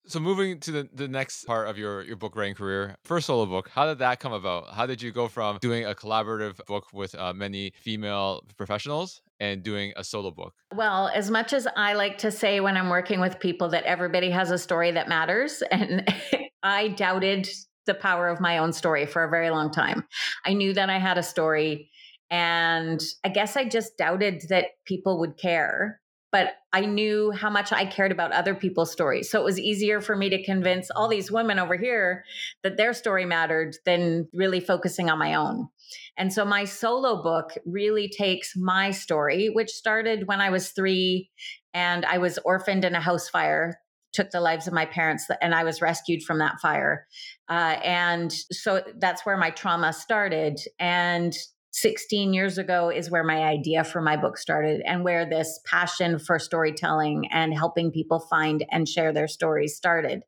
So 0.06 0.18
moving 0.18 0.58
to 0.60 0.72
the, 0.72 0.88
the 0.92 1.08
next 1.08 1.44
part 1.44 1.68
of 1.68 1.78
your, 1.78 2.02
your 2.02 2.16
book 2.16 2.34
writing 2.34 2.54
career, 2.54 2.96
first 3.04 3.26
solo 3.26 3.46
book, 3.46 3.68
how 3.68 3.86
did 3.86 3.98
that 3.98 4.18
come 4.18 4.32
about? 4.32 4.74
How 4.74 4.86
did 4.86 5.00
you 5.02 5.12
go 5.12 5.28
from 5.28 5.58
doing 5.60 5.84
a 5.84 5.94
collaborative 5.94 6.64
book 6.66 6.86
with 6.92 7.14
uh, 7.14 7.32
many 7.32 7.72
female 7.80 8.42
professionals 8.56 9.20
and 9.38 9.62
doing 9.62 9.92
a 9.96 10.02
solo 10.02 10.30
book? 10.30 10.54
Well, 10.74 11.08
as 11.14 11.30
much 11.30 11.52
as 11.52 11.68
I 11.76 11.92
like 11.94 12.18
to 12.18 12.30
say 12.30 12.60
when 12.60 12.76
I'm 12.76 12.88
working 12.88 13.20
with 13.20 13.38
people 13.38 13.68
that 13.70 13.84
everybody 13.84 14.30
has 14.30 14.50
a 14.50 14.58
story 14.58 14.90
that 14.92 15.08
matters, 15.08 15.62
and 15.70 16.08
I 16.62 16.88
doubted 16.88 17.48
the 17.86 17.94
power 17.94 18.28
of 18.28 18.40
my 18.40 18.58
own 18.58 18.72
story 18.72 19.06
for 19.06 19.24
a 19.24 19.30
very 19.30 19.50
long 19.50 19.70
time. 19.70 20.04
I 20.44 20.54
knew 20.54 20.72
that 20.74 20.90
I 20.90 20.98
had 20.98 21.18
a 21.18 21.22
story, 21.22 21.90
and 22.30 23.00
I 23.24 23.28
guess 23.28 23.56
I 23.56 23.68
just 23.68 23.96
doubted 23.96 24.44
that 24.48 24.66
people 24.86 25.18
would 25.20 25.36
care 25.38 25.99
but 26.32 26.54
I 26.72 26.82
knew 26.82 27.32
how 27.32 27.50
much 27.50 27.72
I 27.72 27.84
cared 27.84 28.12
about 28.12 28.32
other 28.32 28.54
people's 28.54 28.92
stories. 28.92 29.30
So 29.30 29.40
it 29.40 29.44
was 29.44 29.58
easier 29.58 30.00
for 30.00 30.16
me 30.16 30.28
to 30.30 30.42
convince 30.42 30.90
all 30.90 31.08
these 31.08 31.30
women 31.30 31.58
over 31.58 31.76
here 31.76 32.24
that 32.62 32.76
their 32.76 32.92
story 32.92 33.24
mattered 33.24 33.76
than 33.84 34.28
really 34.32 34.60
focusing 34.60 35.10
on 35.10 35.18
my 35.18 35.34
own. 35.34 35.68
And 36.16 36.32
so 36.32 36.44
my 36.44 36.64
solo 36.64 37.22
book 37.22 37.50
really 37.66 38.08
takes 38.08 38.56
my 38.56 38.92
story, 38.92 39.48
which 39.48 39.70
started 39.70 40.28
when 40.28 40.40
I 40.40 40.50
was 40.50 40.70
three 40.70 41.30
and 41.74 42.04
I 42.04 42.18
was 42.18 42.38
orphaned 42.44 42.84
in 42.84 42.94
a 42.94 43.00
house 43.00 43.28
fire 43.28 43.80
took 44.12 44.30
the 44.30 44.40
lives 44.40 44.66
of 44.66 44.72
my 44.72 44.86
parents 44.86 45.26
and 45.40 45.54
i 45.54 45.62
was 45.62 45.80
rescued 45.80 46.22
from 46.22 46.38
that 46.38 46.58
fire 46.60 47.06
uh, 47.48 47.78
and 47.84 48.32
so 48.32 48.82
that's 48.98 49.24
where 49.24 49.36
my 49.36 49.50
trauma 49.50 49.92
started 49.92 50.58
and 50.78 51.36
16 51.72 52.35
years 52.35 52.59
ago 52.59 52.90
is 52.90 53.11
where 53.11 53.22
my 53.22 53.42
idea 53.44 53.85
for 53.85 54.00
my 54.00 54.16
book 54.16 54.37
started 54.37 54.83
and 54.85 55.04
where 55.04 55.24
this 55.24 55.61
passion 55.64 56.18
for 56.18 56.38
storytelling 56.38 57.28
and 57.30 57.54
helping 57.54 57.92
people 57.92 58.18
find 58.18 58.64
and 58.70 58.88
share 58.88 59.12
their 59.12 59.28
stories 59.28 59.76
started. 59.76 60.22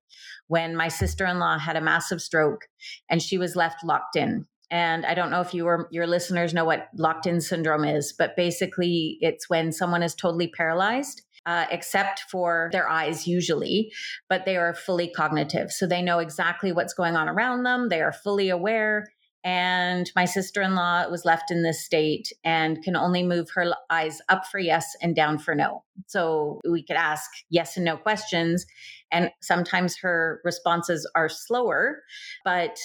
When 0.46 0.76
my 0.76 0.88
sister 0.88 1.26
in 1.26 1.38
law 1.38 1.58
had 1.58 1.76
a 1.76 1.80
massive 1.80 2.22
stroke 2.22 2.68
and 3.10 3.20
she 3.20 3.38
was 3.38 3.56
left 3.56 3.84
locked 3.84 4.16
in. 4.16 4.46
And 4.70 5.04
I 5.04 5.14
don't 5.14 5.30
know 5.30 5.40
if 5.40 5.52
you 5.52 5.66
or 5.66 5.88
your 5.90 6.06
listeners 6.06 6.54
know 6.54 6.64
what 6.64 6.88
locked 6.96 7.26
in 7.26 7.40
syndrome 7.40 7.84
is, 7.84 8.14
but 8.16 8.36
basically 8.36 9.18
it's 9.20 9.50
when 9.50 9.72
someone 9.72 10.02
is 10.02 10.14
totally 10.14 10.48
paralyzed. 10.48 11.22
Uh, 11.44 11.66
except 11.72 12.20
for 12.30 12.68
their 12.70 12.88
eyes, 12.88 13.26
usually, 13.26 13.90
but 14.28 14.44
they 14.44 14.56
are 14.56 14.72
fully 14.72 15.08
cognitive. 15.08 15.72
So 15.72 15.88
they 15.88 16.00
know 16.00 16.20
exactly 16.20 16.70
what's 16.70 16.94
going 16.94 17.16
on 17.16 17.28
around 17.28 17.64
them. 17.64 17.88
They 17.88 18.00
are 18.00 18.12
fully 18.12 18.48
aware 18.48 19.08
and 19.44 20.10
my 20.14 20.24
sister-in-law 20.24 21.08
was 21.08 21.24
left 21.24 21.50
in 21.50 21.62
this 21.62 21.84
state 21.84 22.32
and 22.44 22.82
can 22.82 22.96
only 22.96 23.22
move 23.22 23.50
her 23.54 23.72
eyes 23.90 24.20
up 24.28 24.46
for 24.46 24.58
yes 24.58 24.96
and 25.02 25.16
down 25.16 25.38
for 25.38 25.54
no 25.54 25.82
so 26.06 26.60
we 26.68 26.82
could 26.82 26.96
ask 26.96 27.30
yes 27.50 27.76
and 27.76 27.84
no 27.84 27.96
questions 27.96 28.66
and 29.10 29.30
sometimes 29.40 29.98
her 29.98 30.40
responses 30.44 31.08
are 31.14 31.28
slower 31.28 32.02
but 32.44 32.76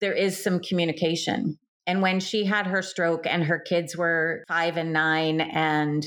there 0.00 0.12
is 0.12 0.42
some 0.42 0.60
communication 0.60 1.58
and 1.86 2.02
when 2.02 2.18
she 2.18 2.44
had 2.44 2.66
her 2.66 2.82
stroke 2.82 3.26
and 3.26 3.44
her 3.44 3.60
kids 3.60 3.96
were 3.96 4.42
five 4.48 4.76
and 4.76 4.92
nine, 4.92 5.40
and 5.40 6.04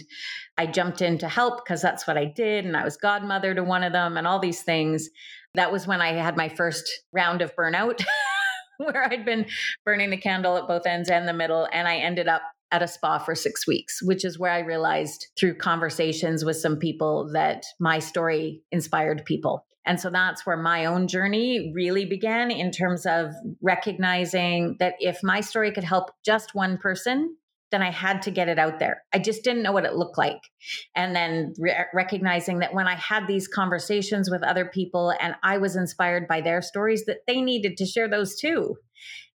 I 0.57 0.65
jumped 0.65 1.01
in 1.01 1.17
to 1.19 1.29
help 1.29 1.63
because 1.63 1.81
that's 1.81 2.05
what 2.05 2.17
I 2.17 2.25
did. 2.25 2.65
And 2.65 2.75
I 2.75 2.83
was 2.83 2.97
godmother 2.97 3.55
to 3.55 3.63
one 3.63 3.83
of 3.83 3.93
them 3.93 4.17
and 4.17 4.27
all 4.27 4.39
these 4.39 4.61
things. 4.61 5.09
That 5.55 5.71
was 5.71 5.87
when 5.87 6.01
I 6.01 6.13
had 6.13 6.35
my 6.35 6.49
first 6.49 6.89
round 7.13 7.41
of 7.41 7.55
burnout. 7.55 8.03
where 8.85 9.03
I'd 9.03 9.25
been 9.25 9.45
burning 9.85 10.09
the 10.09 10.17
candle 10.17 10.57
at 10.57 10.67
both 10.67 10.85
ends 10.85 11.09
and 11.09 11.27
the 11.27 11.33
middle. 11.33 11.67
And 11.71 11.87
I 11.87 11.97
ended 11.97 12.27
up 12.27 12.41
at 12.71 12.83
a 12.83 12.87
spa 12.87 13.17
for 13.17 13.35
six 13.35 13.67
weeks, 13.67 14.01
which 14.01 14.23
is 14.23 14.39
where 14.39 14.51
I 14.51 14.59
realized 14.59 15.27
through 15.37 15.55
conversations 15.55 16.45
with 16.45 16.57
some 16.57 16.77
people 16.77 17.29
that 17.33 17.65
my 17.79 17.99
story 17.99 18.61
inspired 18.71 19.25
people. 19.25 19.65
And 19.85 19.99
so 19.99 20.09
that's 20.09 20.45
where 20.45 20.57
my 20.57 20.85
own 20.85 21.07
journey 21.07 21.71
really 21.73 22.05
began 22.05 22.51
in 22.51 22.71
terms 22.71 23.05
of 23.05 23.31
recognizing 23.61 24.75
that 24.79 24.95
if 24.99 25.23
my 25.23 25.41
story 25.41 25.71
could 25.71 25.83
help 25.83 26.11
just 26.23 26.53
one 26.53 26.77
person, 26.77 27.35
then 27.71 27.81
I 27.81 27.91
had 27.91 28.21
to 28.23 28.31
get 28.31 28.49
it 28.49 28.57
out 28.57 28.79
there. 28.79 29.03
I 29.13 29.19
just 29.19 29.43
didn't 29.43 29.63
know 29.63 29.71
what 29.71 29.85
it 29.85 29.95
looked 29.95 30.17
like. 30.17 30.41
And 30.95 31.15
then 31.15 31.53
re- 31.59 31.85
recognizing 31.93 32.59
that 32.59 32.73
when 32.73 32.87
I 32.87 32.95
had 32.95 33.27
these 33.27 33.47
conversations 33.47 34.29
with 34.29 34.43
other 34.43 34.65
people 34.65 35.13
and 35.19 35.35
I 35.43 35.57
was 35.57 35.75
inspired 35.75 36.27
by 36.27 36.41
their 36.41 36.61
stories, 36.61 37.05
that 37.05 37.19
they 37.27 37.41
needed 37.41 37.77
to 37.77 37.85
share 37.85 38.09
those 38.09 38.39
too. 38.39 38.75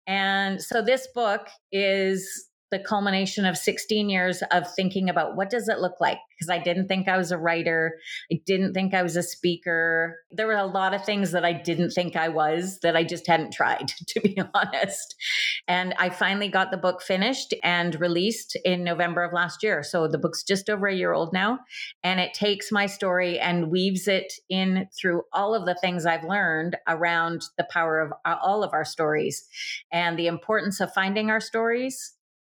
And 0.07 0.63
so 0.63 0.83
this 0.83 1.09
book 1.15 1.47
is 1.71 2.49
the 2.73 2.79
culmination 2.79 3.45
of 3.45 3.57
16 3.57 4.09
years 4.09 4.43
of 4.51 4.67
thinking 4.75 5.11
about 5.11 5.37
what 5.37 5.51
does 5.51 5.69
it 5.69 5.79
look 5.79 6.01
like 6.01 6.19
because 6.43 6.51
I 6.51 6.59
didn't 6.59 6.89
think 6.89 7.07
I 7.07 7.17
was 7.17 7.31
a 7.31 7.39
writer. 7.39 7.99
I 8.33 8.41
didn't 8.45 8.73
think 8.73 8.95
I 8.95 9.03
was 9.03 9.15
a 9.15 9.23
speaker. 9.23 10.17
There 10.33 10.49
were 10.49 10.55
a 10.55 10.67
lot 10.67 10.93
of 10.93 11.05
things 11.05 11.31
that 11.33 11.45
I 11.45 11.53
didn't 11.53 11.91
think 11.91 12.17
I 12.17 12.31
was 12.31 12.81
that 12.81 12.97
I 12.97 13.05
just 13.05 13.29
hadn't 13.29 13.53
tried, 13.53 13.93
to 14.09 14.21
be 14.21 14.41
honest. 14.53 15.15
And 15.69 15.95
I 15.99 16.11
finally 16.11 16.49
got 16.49 16.73
the 16.73 16.79
book 16.79 17.01
finished 17.01 17.55
and 17.63 18.01
released 18.01 18.59
in 18.65 18.83
November 18.83 19.23
of 19.23 19.33
last 19.33 19.63
year. 19.63 19.83
So 19.85 20.09
the 20.09 20.19
book's 20.19 20.43
just 20.43 20.69
over 20.69 20.89
a 20.89 20.95
year 20.95 21.13
old 21.13 21.33
now. 21.33 21.61
And 22.03 22.19
it 22.19 22.35
takes 22.35 22.73
my 22.73 22.87
story 22.87 23.39
and 23.39 23.71
weaves 23.71 24.09
it 24.09 24.33
in 24.49 24.89
through 24.99 25.23
all 25.33 25.55
of 25.55 25.65
the 25.65 25.77
things 25.77 26.07
I've 26.07 26.25
learned 26.25 26.77
around 26.89 27.43
the 27.57 27.67
power 27.71 28.01
of 28.01 28.13
uh, 28.25 28.37
all 28.43 28.65
of 28.65 28.73
our 28.73 28.85
stories 28.85 29.47
and 29.93 30.19
the 30.19 30.27
importance 30.27 30.81
of 30.81 30.93
finding 30.93 31.31
our 31.31 31.41
stories 31.41 32.15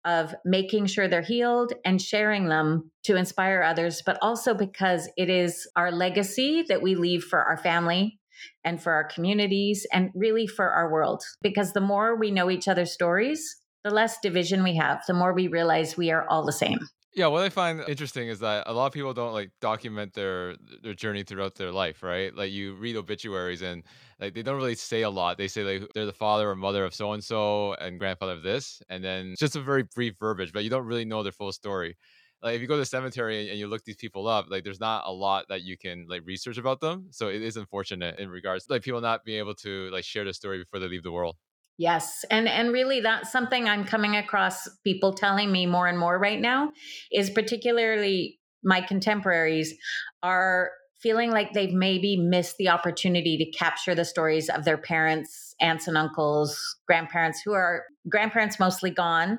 of 0.05 0.35
making 0.43 0.85
sure 0.85 1.07
they're 1.07 1.21
healed 1.21 1.73
and 1.85 2.01
sharing 2.01 2.47
them 2.47 2.91
to 3.03 3.15
inspire 3.15 3.63
others, 3.63 4.01
but 4.05 4.17
also 4.21 4.53
because 4.53 5.09
it 5.17 5.29
is 5.29 5.67
our 5.75 5.91
legacy 5.91 6.63
that 6.67 6.81
we 6.81 6.95
leave 6.95 7.23
for 7.23 7.43
our 7.43 7.57
family 7.57 8.19
and 8.63 8.81
for 8.81 8.93
our 8.93 9.03
communities 9.03 9.85
and 9.93 10.09
really 10.13 10.47
for 10.47 10.69
our 10.69 10.91
world. 10.91 11.23
Because 11.41 11.73
the 11.73 11.81
more 11.81 12.15
we 12.15 12.31
know 12.31 12.49
each 12.49 12.67
other's 12.67 12.91
stories, 12.91 13.57
the 13.83 13.89
less 13.89 14.17
division 14.21 14.63
we 14.63 14.75
have, 14.75 15.03
the 15.07 15.13
more 15.13 15.33
we 15.33 15.47
realize 15.47 15.97
we 15.97 16.11
are 16.11 16.27
all 16.27 16.45
the 16.45 16.51
same. 16.51 16.79
Yeah, 17.15 17.27
what 17.27 17.43
I 17.43 17.49
find 17.49 17.83
interesting 17.87 18.27
is 18.27 18.39
that 18.39 18.63
a 18.65 18.73
lot 18.73 18.87
of 18.87 18.93
people 18.93 19.13
don't 19.13 19.33
like 19.33 19.51
document 19.61 20.13
their 20.13 20.55
their 20.81 20.95
journey 20.95 21.23
throughout 21.23 21.53
their 21.55 21.71
life, 21.71 22.01
right? 22.01 22.35
Like 22.35 22.51
you 22.51 22.73
read 22.73 22.95
obituaries 22.95 23.61
and 23.61 23.83
like 24.19 24.33
they 24.33 24.41
don't 24.41 24.55
really 24.57 24.73
say 24.75 25.03
a 25.03 25.09
lot. 25.11 25.37
They 25.37 25.47
say 25.47 25.63
like 25.63 25.89
they're 25.93 26.07
the 26.07 26.13
father 26.13 26.49
or 26.49 26.55
mother 26.55 26.83
of 26.85 26.95
so 26.95 27.11
and 27.13 27.23
so 27.23 27.73
and 27.75 27.99
grandfather 27.99 28.33
of 28.33 28.41
this, 28.41 28.81
and 28.89 29.03
then 29.03 29.35
just 29.37 29.55
a 29.55 29.61
very 29.61 29.83
brief 29.83 30.15
verbiage, 30.19 30.51
but 30.53 30.63
you 30.63 30.71
don't 30.71 30.85
really 30.87 31.05
know 31.05 31.21
their 31.21 31.31
full 31.31 31.51
story. 31.51 31.97
Like 32.41 32.55
if 32.55 32.61
you 32.61 32.67
go 32.67 32.75
to 32.75 32.79
the 32.79 32.85
cemetery 32.85 33.47
and 33.49 33.59
you 33.59 33.67
look 33.67 33.83
these 33.85 33.95
people 33.95 34.27
up, 34.27 34.47
like 34.49 34.63
there's 34.63 34.79
not 34.79 35.03
a 35.05 35.11
lot 35.11 35.45
that 35.49 35.61
you 35.61 35.77
can 35.77 36.07
like 36.09 36.23
research 36.25 36.57
about 36.57 36.79
them. 36.81 37.09
So 37.11 37.27
it 37.29 37.43
is 37.43 37.57
unfortunate 37.57 38.17
in 38.19 38.29
regards 38.29 38.65
to 38.65 38.73
like 38.73 38.81
people 38.83 39.01
not 39.01 39.23
being 39.23 39.37
able 39.37 39.55
to 39.55 39.89
like 39.91 40.03
share 40.03 40.25
the 40.25 40.33
story 40.33 40.57
before 40.57 40.79
they 40.79 40.87
leave 40.87 41.03
the 41.03 41.11
world. 41.11 41.37
Yes. 41.77 42.23
And 42.29 42.47
and 42.47 42.71
really 42.71 43.01
that's 43.01 43.31
something 43.31 43.67
I'm 43.67 43.83
coming 43.83 44.15
across 44.15 44.69
people 44.83 45.13
telling 45.13 45.51
me 45.51 45.65
more 45.65 45.87
and 45.87 45.97
more 45.97 46.19
right 46.19 46.39
now 46.39 46.71
is 47.11 47.29
particularly 47.29 48.39
my 48.63 48.81
contemporaries 48.81 49.73
are 50.21 50.71
feeling 51.03 51.31
like 51.31 51.51
they've 51.51 51.73
maybe 51.73 52.15
missed 52.15 52.55
the 52.55 52.69
opportunity 52.69 53.37
to 53.37 53.57
capture 53.57 53.93
the 53.93 54.05
stories 54.05 54.47
of 54.47 54.63
their 54.63 54.77
parents, 54.77 55.53
aunts 55.59 55.85
and 55.85 55.97
uncles, 55.97 56.77
grandparents 56.87 57.41
who 57.43 57.51
are 57.51 57.83
grandparents 58.07 58.57
mostly 58.57 58.89
gone. 58.89 59.37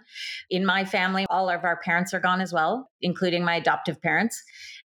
In 0.50 0.66
my 0.66 0.84
family, 0.84 1.24
all 1.30 1.48
of 1.48 1.64
our 1.64 1.80
parents 1.80 2.12
are 2.12 2.20
gone 2.20 2.42
as 2.42 2.52
well, 2.52 2.90
including 3.00 3.44
my 3.44 3.56
adoptive 3.56 4.02
parents. 4.02 4.42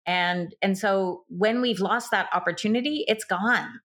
And 0.06 0.54
and 0.62 0.78
so 0.78 1.24
when 1.30 1.62
we've 1.62 1.80
lost 1.80 2.12
that 2.12 2.30
opportunity, 2.32 3.06
it's 3.08 3.26
gone. 3.26 3.80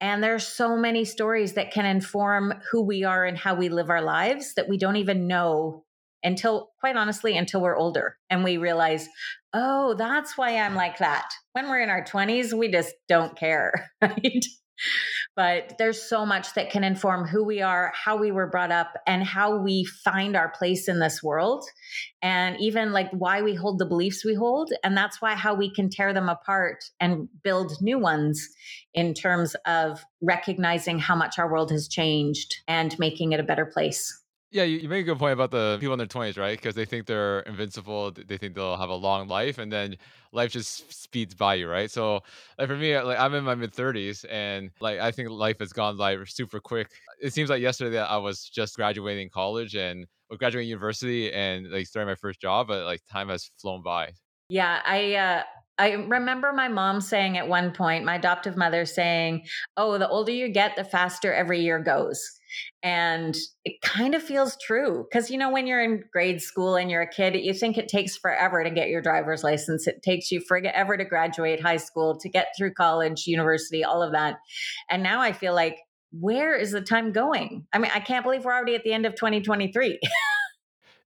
And 0.00 0.22
there's 0.22 0.46
so 0.46 0.76
many 0.76 1.04
stories 1.04 1.54
that 1.54 1.72
can 1.72 1.86
inform 1.86 2.54
who 2.70 2.82
we 2.82 3.04
are 3.04 3.24
and 3.24 3.36
how 3.36 3.54
we 3.54 3.68
live 3.68 3.90
our 3.90 4.02
lives 4.02 4.54
that 4.54 4.68
we 4.68 4.76
don't 4.76 4.96
even 4.96 5.26
know 5.26 5.84
until, 6.22 6.70
quite 6.80 6.96
honestly, 6.96 7.36
until 7.36 7.62
we're 7.62 7.76
older 7.76 8.16
and 8.28 8.44
we 8.44 8.56
realize, 8.56 9.08
oh, 9.54 9.94
that's 9.94 10.36
why 10.36 10.58
I'm 10.58 10.74
like 10.74 10.98
that. 10.98 11.28
When 11.52 11.68
we're 11.68 11.80
in 11.80 11.88
our 11.90 12.04
20s, 12.04 12.52
we 12.52 12.70
just 12.70 12.94
don't 13.08 13.36
care, 13.38 13.90
right? 14.02 14.44
But 15.36 15.76
there's 15.78 16.02
so 16.02 16.24
much 16.24 16.54
that 16.54 16.70
can 16.70 16.82
inform 16.82 17.28
who 17.28 17.44
we 17.44 17.60
are, 17.60 17.92
how 17.94 18.16
we 18.16 18.32
were 18.32 18.46
brought 18.46 18.72
up, 18.72 18.94
and 19.06 19.22
how 19.22 19.58
we 19.58 19.84
find 19.84 20.34
our 20.34 20.48
place 20.48 20.88
in 20.88 20.98
this 20.98 21.22
world, 21.22 21.64
and 22.22 22.56
even 22.58 22.92
like 22.92 23.10
why 23.10 23.42
we 23.42 23.54
hold 23.54 23.78
the 23.78 23.86
beliefs 23.86 24.24
we 24.24 24.34
hold. 24.34 24.72
And 24.82 24.96
that's 24.96 25.20
why 25.20 25.34
how 25.34 25.54
we 25.54 25.72
can 25.72 25.90
tear 25.90 26.14
them 26.14 26.30
apart 26.30 26.84
and 26.98 27.28
build 27.44 27.72
new 27.82 27.98
ones 27.98 28.48
in 28.94 29.12
terms 29.12 29.54
of 29.66 30.02
recognizing 30.22 30.98
how 30.98 31.14
much 31.14 31.38
our 31.38 31.50
world 31.52 31.70
has 31.70 31.86
changed 31.86 32.54
and 32.66 32.98
making 32.98 33.32
it 33.32 33.40
a 33.40 33.44
better 33.44 33.66
place. 33.66 34.22
Yeah, 34.56 34.64
you, 34.64 34.78
you 34.78 34.88
make 34.88 35.02
a 35.02 35.04
good 35.04 35.18
point 35.18 35.34
about 35.34 35.50
the 35.50 35.76
people 35.80 35.92
in 35.92 35.98
their 35.98 36.06
twenties, 36.06 36.38
right? 36.38 36.56
Because 36.56 36.74
they 36.74 36.86
think 36.86 37.04
they're 37.04 37.40
invincible, 37.40 38.10
they 38.10 38.38
think 38.38 38.54
they'll 38.54 38.78
have 38.78 38.88
a 38.88 38.94
long 38.94 39.28
life, 39.28 39.58
and 39.58 39.70
then 39.70 39.96
life 40.32 40.50
just 40.50 40.90
speeds 40.90 41.34
by 41.34 41.56
you, 41.56 41.68
right? 41.68 41.90
So, 41.90 42.22
like 42.58 42.68
for 42.68 42.76
me, 42.76 42.98
like 42.98 43.18
I'm 43.18 43.34
in 43.34 43.44
my 43.44 43.54
mid 43.54 43.74
thirties, 43.74 44.24
and 44.24 44.70
like 44.80 44.98
I 44.98 45.10
think 45.10 45.28
life 45.28 45.58
has 45.58 45.74
gone 45.74 45.98
by 45.98 46.16
super 46.24 46.58
quick. 46.58 46.88
It 47.20 47.34
seems 47.34 47.50
like 47.50 47.60
yesterday 47.60 47.96
that 47.96 48.10
I 48.10 48.16
was 48.16 48.48
just 48.48 48.76
graduating 48.76 49.28
college 49.28 49.74
and 49.74 50.06
or 50.30 50.38
graduating 50.38 50.70
university 50.70 51.30
and 51.34 51.70
like 51.70 51.86
starting 51.86 52.08
my 52.08 52.14
first 52.14 52.40
job, 52.40 52.68
but 52.68 52.86
like 52.86 53.02
time 53.12 53.28
has 53.28 53.50
flown 53.60 53.82
by. 53.82 54.12
Yeah, 54.48 54.80
I 54.86 55.16
uh, 55.16 55.42
I 55.78 55.92
remember 55.92 56.54
my 56.54 56.68
mom 56.68 57.02
saying 57.02 57.36
at 57.36 57.46
one 57.46 57.72
point, 57.72 58.06
my 58.06 58.14
adoptive 58.14 58.56
mother 58.56 58.86
saying, 58.86 59.44
"Oh, 59.76 59.98
the 59.98 60.08
older 60.08 60.32
you 60.32 60.48
get, 60.48 60.76
the 60.76 60.84
faster 60.84 61.34
every 61.34 61.60
year 61.60 61.78
goes." 61.78 62.26
And 62.82 63.36
it 63.64 63.80
kind 63.82 64.14
of 64.14 64.22
feels 64.22 64.56
true 64.64 65.06
because, 65.08 65.30
you 65.30 65.38
know, 65.38 65.50
when 65.50 65.66
you're 65.66 65.82
in 65.82 66.04
grade 66.12 66.40
school 66.40 66.76
and 66.76 66.90
you're 66.90 67.02
a 67.02 67.08
kid, 67.08 67.34
you 67.36 67.52
think 67.52 67.78
it 67.78 67.88
takes 67.88 68.16
forever 68.16 68.62
to 68.62 68.70
get 68.70 68.88
your 68.88 69.02
driver's 69.02 69.42
license. 69.42 69.86
It 69.86 70.02
takes 70.02 70.30
you 70.30 70.40
forever 70.40 70.96
to 70.96 71.04
graduate 71.04 71.60
high 71.60 71.78
school, 71.78 72.16
to 72.18 72.28
get 72.28 72.48
through 72.56 72.74
college, 72.74 73.26
university, 73.26 73.84
all 73.84 74.02
of 74.02 74.12
that. 74.12 74.36
And 74.90 75.02
now 75.02 75.20
I 75.20 75.32
feel 75.32 75.54
like, 75.54 75.78
where 76.12 76.54
is 76.54 76.70
the 76.70 76.80
time 76.80 77.12
going? 77.12 77.66
I 77.72 77.78
mean, 77.78 77.90
I 77.94 78.00
can't 78.00 78.24
believe 78.24 78.44
we're 78.44 78.54
already 78.54 78.74
at 78.74 78.84
the 78.84 78.92
end 78.92 79.06
of 79.06 79.14
2023. 79.16 79.98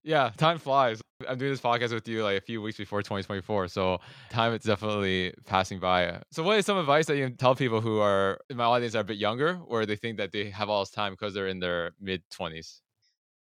Yeah, 0.03 0.31
time 0.37 0.59
flies. 0.59 1.03
I'm 1.29 1.39
doing 1.39 1.51
this 1.51 1.61
podcast 1.61 1.93
with 1.93 2.09
you 2.09 2.23
like 2.25 2.39
a 2.39 2.41
few 2.41 2.63
weeks 2.63 2.79
before 2.79 3.03
2024, 3.03 3.69
so 3.69 3.99
time 4.31 4.53
is 4.55 4.63
definitely 4.63 5.35
passing 5.47 5.79
by. 5.79 6.21
So, 6.31 6.43
what 6.43 6.59
is 6.59 6.67
some 6.67 6.79
advice 6.79 7.07
that 7.07 7.17
you 7.17 7.27
can 7.27 7.37
tell 7.37 7.55
people 7.55 7.81
who 7.81 7.99
are 7.99 8.39
in 8.49 8.57
my 8.57 8.65
audience 8.65 8.95
are 8.95 9.01
a 9.01 9.05
bit 9.05 9.19
younger, 9.19 9.61
or 9.67 9.87
they 9.87 9.97
think 9.97 10.17
that 10.19 10.33
they 10.33 10.51
have 10.51 10.69
all 10.69 10.81
this 10.81 10.91
time 10.91 11.13
because 11.13 11.35
they're 11.35 11.49
in 11.49 11.61
their 11.61 11.93
mid 12.01 12.23
20s? 12.31 12.81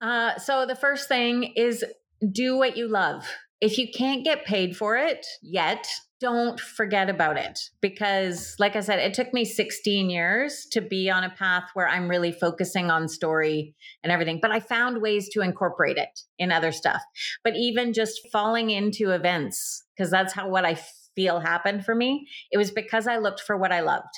Uh, 0.01 0.39
so, 0.39 0.67
the 0.67 0.77
first 0.77 1.09
thing 1.09 1.53
is 1.57 1.85
do 2.31 2.57
what 2.57 2.77
you 2.77 2.89
love. 2.89 3.27
If 3.63 3.79
you 3.79 3.87
can't 3.87 4.25
get 4.25 4.45
paid 4.45 4.77
for 4.77 4.97
it 4.97 5.25
yet, 5.41 5.87
don't 6.21 6.59
forget 6.59 7.09
about 7.11 7.37
it 7.37 7.59
because 7.81 8.55
like 8.61 8.77
i 8.77 8.81
said 8.81 9.01
it 9.01 9.13
took 9.13 9.35
me 9.35 9.45
16 9.45 10.09
years 10.09 10.69
to 10.71 10.81
be 10.81 11.11
on 11.11 11.25
a 11.25 11.31
path 11.31 11.65
where 11.75 11.89
i'm 11.89 12.09
really 12.09 12.31
focusing 12.31 12.93
on 12.93 13.09
story 13.09 13.75
and 14.05 14.13
everything 14.13 14.39
but 14.41 14.53
i 14.53 14.61
found 14.61 15.03
ways 15.03 15.29
to 15.29 15.41
incorporate 15.41 15.97
it 15.97 16.21
in 16.39 16.53
other 16.53 16.71
stuff. 16.71 17.03
But 17.43 17.57
even 17.57 17.93
just 17.93 18.29
falling 18.31 18.71
into 18.71 19.11
events 19.11 19.83
because 19.97 20.13
that's 20.13 20.33
how 20.33 20.49
what 20.49 20.65
i 20.65 20.79
feel 21.17 21.41
happened 21.41 21.85
for 21.85 21.95
me 21.95 22.29
it 22.53 22.59
was 22.59 22.71
because 22.71 23.09
i 23.09 23.19
looked 23.19 23.41
for 23.41 23.57
what 23.57 23.73
i 23.73 23.81
loved 23.81 24.15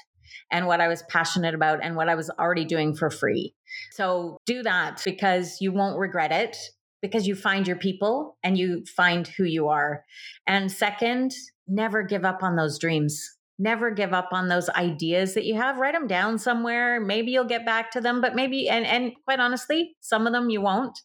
and 0.51 0.67
what 0.67 0.83
i 0.83 0.89
was 0.89 1.03
passionate 1.09 1.55
about 1.55 1.81
and 1.83 1.97
what 1.97 2.11
i 2.11 2.15
was 2.15 2.31
already 2.39 2.67
doing 2.67 2.95
for 2.95 3.09
free. 3.09 3.55
So 3.93 4.37
do 4.45 4.63
that 4.63 5.01
because 5.07 5.57
you 5.63 5.73
won't 5.73 5.99
regret 5.99 6.33
it 6.33 6.57
because 7.05 7.27
you 7.27 7.35
find 7.35 7.69
your 7.69 7.77
people 7.77 8.39
and 8.43 8.57
you 8.57 8.83
find 8.97 9.29
who 9.29 9.45
you 9.45 9.69
are. 9.69 10.07
And 10.47 10.73
second, 10.73 11.35
never 11.69 12.03
give 12.03 12.25
up 12.25 12.43
on 12.43 12.57
those 12.57 12.79
dreams. 12.79 13.23
Never 13.59 13.91
give 13.91 14.15
up 14.15 14.31
on 14.33 14.49
those 14.49 14.71
ideas 14.71 15.35
that 15.35 15.45
you 15.45 15.55
have. 15.57 15.77
Write 15.77 15.93
them 15.93 16.07
down 16.07 16.39
somewhere. 16.39 16.99
Maybe 17.03 17.31
you'll 17.31 17.45
get 17.45 17.67
back 17.67 17.91
to 17.91 18.01
them, 18.01 18.23
but 18.23 18.35
maybe, 18.35 18.71
and, 18.71 18.87
and 18.87 19.13
quite 19.27 19.39
honestly, 19.39 19.95
some 20.01 20.27
of 20.27 20.33
them 20.33 20.49
you 20.49 20.63
won't. 20.63 20.99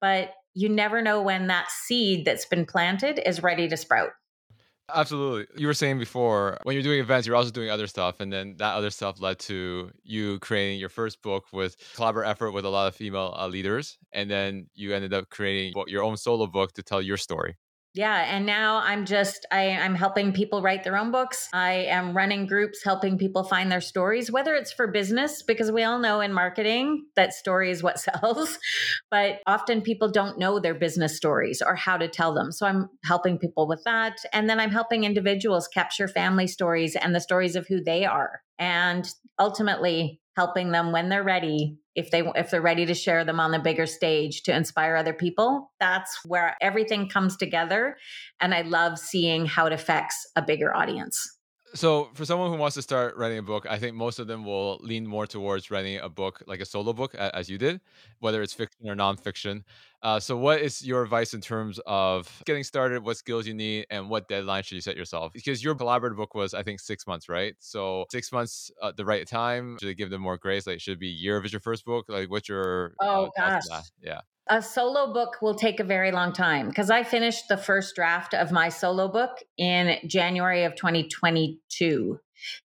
But 0.00 0.30
you 0.52 0.68
never 0.68 1.00
know 1.00 1.22
when 1.22 1.46
that 1.46 1.70
seed 1.70 2.24
that's 2.24 2.46
been 2.46 2.66
planted 2.66 3.20
is 3.24 3.40
ready 3.40 3.68
to 3.68 3.76
sprout. 3.76 4.10
Absolutely. 4.94 5.46
You 5.60 5.66
were 5.66 5.74
saying 5.74 5.98
before 5.98 6.58
when 6.62 6.74
you're 6.74 6.82
doing 6.82 7.00
events, 7.00 7.26
you're 7.26 7.34
also 7.34 7.50
doing 7.50 7.70
other 7.70 7.88
stuff. 7.88 8.20
And 8.20 8.32
then 8.32 8.56
that 8.58 8.74
other 8.74 8.90
stuff 8.90 9.20
led 9.20 9.38
to 9.40 9.90
you 10.04 10.38
creating 10.38 10.78
your 10.78 10.88
first 10.88 11.22
book 11.22 11.46
with 11.52 11.76
collaborative 11.94 12.28
effort 12.28 12.52
with 12.52 12.64
a 12.64 12.68
lot 12.68 12.86
of 12.86 12.94
female 12.94 13.34
uh, 13.36 13.48
leaders. 13.48 13.98
And 14.12 14.30
then 14.30 14.68
you 14.74 14.94
ended 14.94 15.12
up 15.12 15.28
creating 15.28 15.80
your 15.86 16.04
own 16.04 16.16
solo 16.16 16.46
book 16.46 16.72
to 16.74 16.82
tell 16.84 17.02
your 17.02 17.16
story. 17.16 17.56
Yeah, 17.96 18.26
and 18.28 18.44
now 18.44 18.82
I'm 18.84 19.06
just 19.06 19.46
I, 19.50 19.70
I'm 19.70 19.94
helping 19.94 20.34
people 20.34 20.60
write 20.60 20.84
their 20.84 20.98
own 20.98 21.10
books. 21.10 21.48
I 21.54 21.86
am 21.88 22.14
running 22.14 22.46
groups 22.46 22.84
helping 22.84 23.16
people 23.16 23.42
find 23.42 23.72
their 23.72 23.80
stories, 23.80 24.30
whether 24.30 24.54
it's 24.54 24.70
for 24.70 24.86
business, 24.86 25.42
because 25.42 25.72
we 25.72 25.82
all 25.82 25.98
know 25.98 26.20
in 26.20 26.34
marketing 26.34 27.06
that 27.16 27.32
story 27.32 27.70
is 27.70 27.82
what 27.82 27.98
sells, 28.22 28.58
but 29.10 29.40
often 29.46 29.80
people 29.80 30.10
don't 30.10 30.38
know 30.38 30.60
their 30.60 30.74
business 30.74 31.16
stories 31.16 31.62
or 31.66 31.74
how 31.74 31.96
to 31.96 32.06
tell 32.06 32.34
them. 32.34 32.52
So 32.52 32.66
I'm 32.66 32.90
helping 33.02 33.38
people 33.38 33.66
with 33.66 33.82
that, 33.84 34.18
and 34.30 34.48
then 34.48 34.60
I'm 34.60 34.72
helping 34.72 35.04
individuals 35.04 35.66
capture 35.66 36.06
family 36.06 36.48
stories 36.48 36.96
and 36.96 37.14
the 37.14 37.20
stories 37.20 37.56
of 37.56 37.66
who 37.66 37.82
they 37.82 38.04
are, 38.04 38.42
and 38.58 39.10
ultimately 39.38 40.20
helping 40.36 40.70
them 40.70 40.92
when 40.92 41.08
they're 41.08 41.24
ready 41.24 41.78
if 41.94 42.10
they 42.10 42.22
if 42.34 42.50
they're 42.50 42.60
ready 42.60 42.86
to 42.86 42.94
share 42.94 43.24
them 43.24 43.40
on 43.40 43.50
the 43.50 43.58
bigger 43.58 43.86
stage 43.86 44.42
to 44.42 44.54
inspire 44.54 44.96
other 44.96 45.14
people 45.14 45.72
that's 45.80 46.18
where 46.24 46.56
everything 46.60 47.08
comes 47.08 47.36
together 47.36 47.96
and 48.40 48.54
i 48.54 48.62
love 48.62 48.98
seeing 48.98 49.46
how 49.46 49.66
it 49.66 49.72
affects 49.72 50.28
a 50.36 50.42
bigger 50.42 50.74
audience 50.74 51.36
So, 51.74 52.08
for 52.14 52.24
someone 52.24 52.50
who 52.50 52.56
wants 52.56 52.76
to 52.76 52.82
start 52.82 53.16
writing 53.16 53.38
a 53.38 53.42
book, 53.42 53.66
I 53.68 53.78
think 53.78 53.96
most 53.96 54.18
of 54.18 54.28
them 54.28 54.44
will 54.44 54.78
lean 54.80 55.04
more 55.06 55.26
towards 55.26 55.70
writing 55.70 55.98
a 55.98 56.08
book 56.08 56.42
like 56.46 56.60
a 56.60 56.64
solo 56.64 56.92
book, 56.92 57.14
as 57.14 57.50
you 57.50 57.58
did, 57.58 57.80
whether 58.20 58.40
it's 58.40 58.54
fiction 58.54 58.88
or 58.88 58.94
nonfiction. 58.94 59.64
Uh, 60.02 60.20
so, 60.20 60.36
what 60.36 60.60
is 60.60 60.86
your 60.86 61.02
advice 61.02 61.34
in 61.34 61.40
terms 61.40 61.80
of 61.86 62.30
getting 62.44 62.64
started? 62.64 63.04
What 63.04 63.16
skills 63.16 63.46
you 63.46 63.54
need, 63.54 63.86
and 63.90 64.10
what 64.10 64.28
deadline 64.28 64.62
should 64.62 64.74
you 64.74 64.80
set 64.80 64.96
yourself? 64.96 65.32
Because 65.32 65.64
your 65.64 65.74
collaborative 65.74 66.16
book 66.16 66.34
was, 66.34 66.54
I 66.54 66.62
think, 66.62 66.80
six 66.80 67.06
months, 67.06 67.28
right? 67.28 67.54
So, 67.58 68.04
six 68.10 68.30
months, 68.32 68.70
uh, 68.82 68.92
the 68.96 69.04
right 69.04 69.26
time. 69.26 69.78
Should 69.80 69.88
they 69.88 69.94
give 69.94 70.10
them 70.10 70.20
more 70.20 70.36
grace? 70.36 70.66
Like, 70.66 70.80
should 70.80 70.94
it 70.94 71.00
be 71.00 71.08
year 71.08 71.38
if 71.38 71.44
it's 71.44 71.52
your 71.52 71.60
first 71.60 71.84
book? 71.84 72.06
Like, 72.08 72.30
what's 72.30 72.48
your? 72.48 72.94
Oh 73.00 73.26
uh, 73.38 73.58
gosh, 73.60 73.84
yeah. 74.00 74.20
A 74.48 74.62
solo 74.62 75.12
book 75.12 75.38
will 75.42 75.56
take 75.56 75.80
a 75.80 75.84
very 75.84 76.12
long 76.12 76.32
time 76.32 76.68
because 76.68 76.88
I 76.88 77.02
finished 77.02 77.48
the 77.48 77.56
first 77.56 77.96
draft 77.96 78.32
of 78.32 78.52
my 78.52 78.68
solo 78.68 79.08
book 79.08 79.38
in 79.58 79.96
January 80.06 80.62
of 80.62 80.76
2022. 80.76 82.20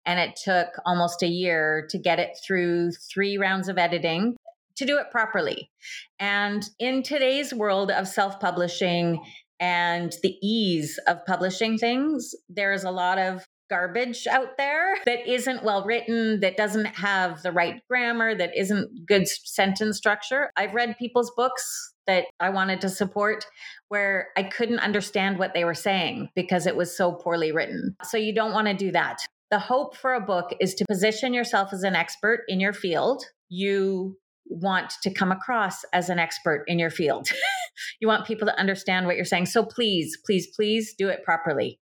And 0.05 0.21
it 0.21 0.37
took 0.37 0.69
almost 0.85 1.23
a 1.23 1.27
year 1.27 1.87
to 1.89 1.97
get 1.97 2.19
it 2.19 2.37
through 2.45 2.93
three 2.93 3.39
rounds 3.39 3.69
of 3.69 3.79
editing 3.79 4.37
to 4.81 4.87
do 4.87 4.99
it 4.99 5.11
properly. 5.11 5.71
And 6.19 6.69
in 6.79 7.03
today's 7.03 7.55
world 7.55 7.91
of 7.91 8.09
self 8.09 8.41
publishing 8.41 9.23
and 9.61 10.13
the 10.23 10.37
ease 10.43 10.99
of 11.07 11.25
publishing 11.27 11.79
things, 11.79 12.35
there's 12.49 12.83
a 12.83 12.91
lot 12.91 13.19
of 13.19 13.45
garbage 13.69 14.27
out 14.27 14.57
there 14.59 14.97
that 15.07 15.27
isn't 15.29 15.63
well 15.63 15.85
written, 15.85 16.41
that 16.41 16.57
doesn't 16.57 16.87
have 16.87 17.43
the 17.43 17.53
right 17.53 17.81
grammar, 17.89 18.35
that 18.35 18.51
isn't 18.57 19.07
good 19.07 19.29
sentence 19.29 19.97
structure. 19.97 20.51
I've 20.57 20.75
read 20.75 20.97
people's 20.99 21.31
books 21.37 21.93
that 22.07 22.25
I 22.41 22.51
wanted 22.51 22.81
to 22.81 22.89
support 22.89 23.47
where 23.89 24.29
I 24.37 24.43
couldn't 24.43 24.81
understand 24.81 25.39
what 25.39 25.55
they 25.55 25.65
were 25.65 25.75
saying 25.75 26.31
because 26.35 26.67
it 26.67 26.75
was 26.75 26.97
so 26.97 27.13
poorly 27.13 27.53
written. 27.53 27.95
So 28.03 28.17
you 28.17 28.35
don't 28.35 28.53
want 28.53 28.67
to 28.67 28.75
do 28.75 28.91
that. 28.91 29.19
The 29.51 29.61
hope 29.61 29.97
for 29.97 30.15
a 30.15 30.21
book 30.21 30.55
is 30.61 30.75
to 30.75 30.85
position 30.89 31.33
yourself 31.33 31.73
as 31.73 31.83
an 31.83 31.95
expert 31.95 32.43
in 32.49 32.61
your 32.61 32.73
field. 32.73 33.25
You 33.49 34.17
want 34.51 34.93
to 35.03 35.13
come 35.13 35.33
across 35.33 35.85
as 35.93 36.09
an 36.09 36.19
expert 36.19 36.65
in 36.67 36.79
your 36.79 36.91
field. 36.91 37.29
you 38.01 38.09
want 38.09 38.27
people 38.27 38.47
to 38.47 38.59
understand 38.59 39.07
what 39.07 39.17
you're 39.17 39.25
saying. 39.25 39.47
So 39.47 39.65
please, 39.65 40.19
please, 40.27 40.49
please 40.55 40.95
do 40.99 41.09
it 41.09 41.25
properly 41.25 41.81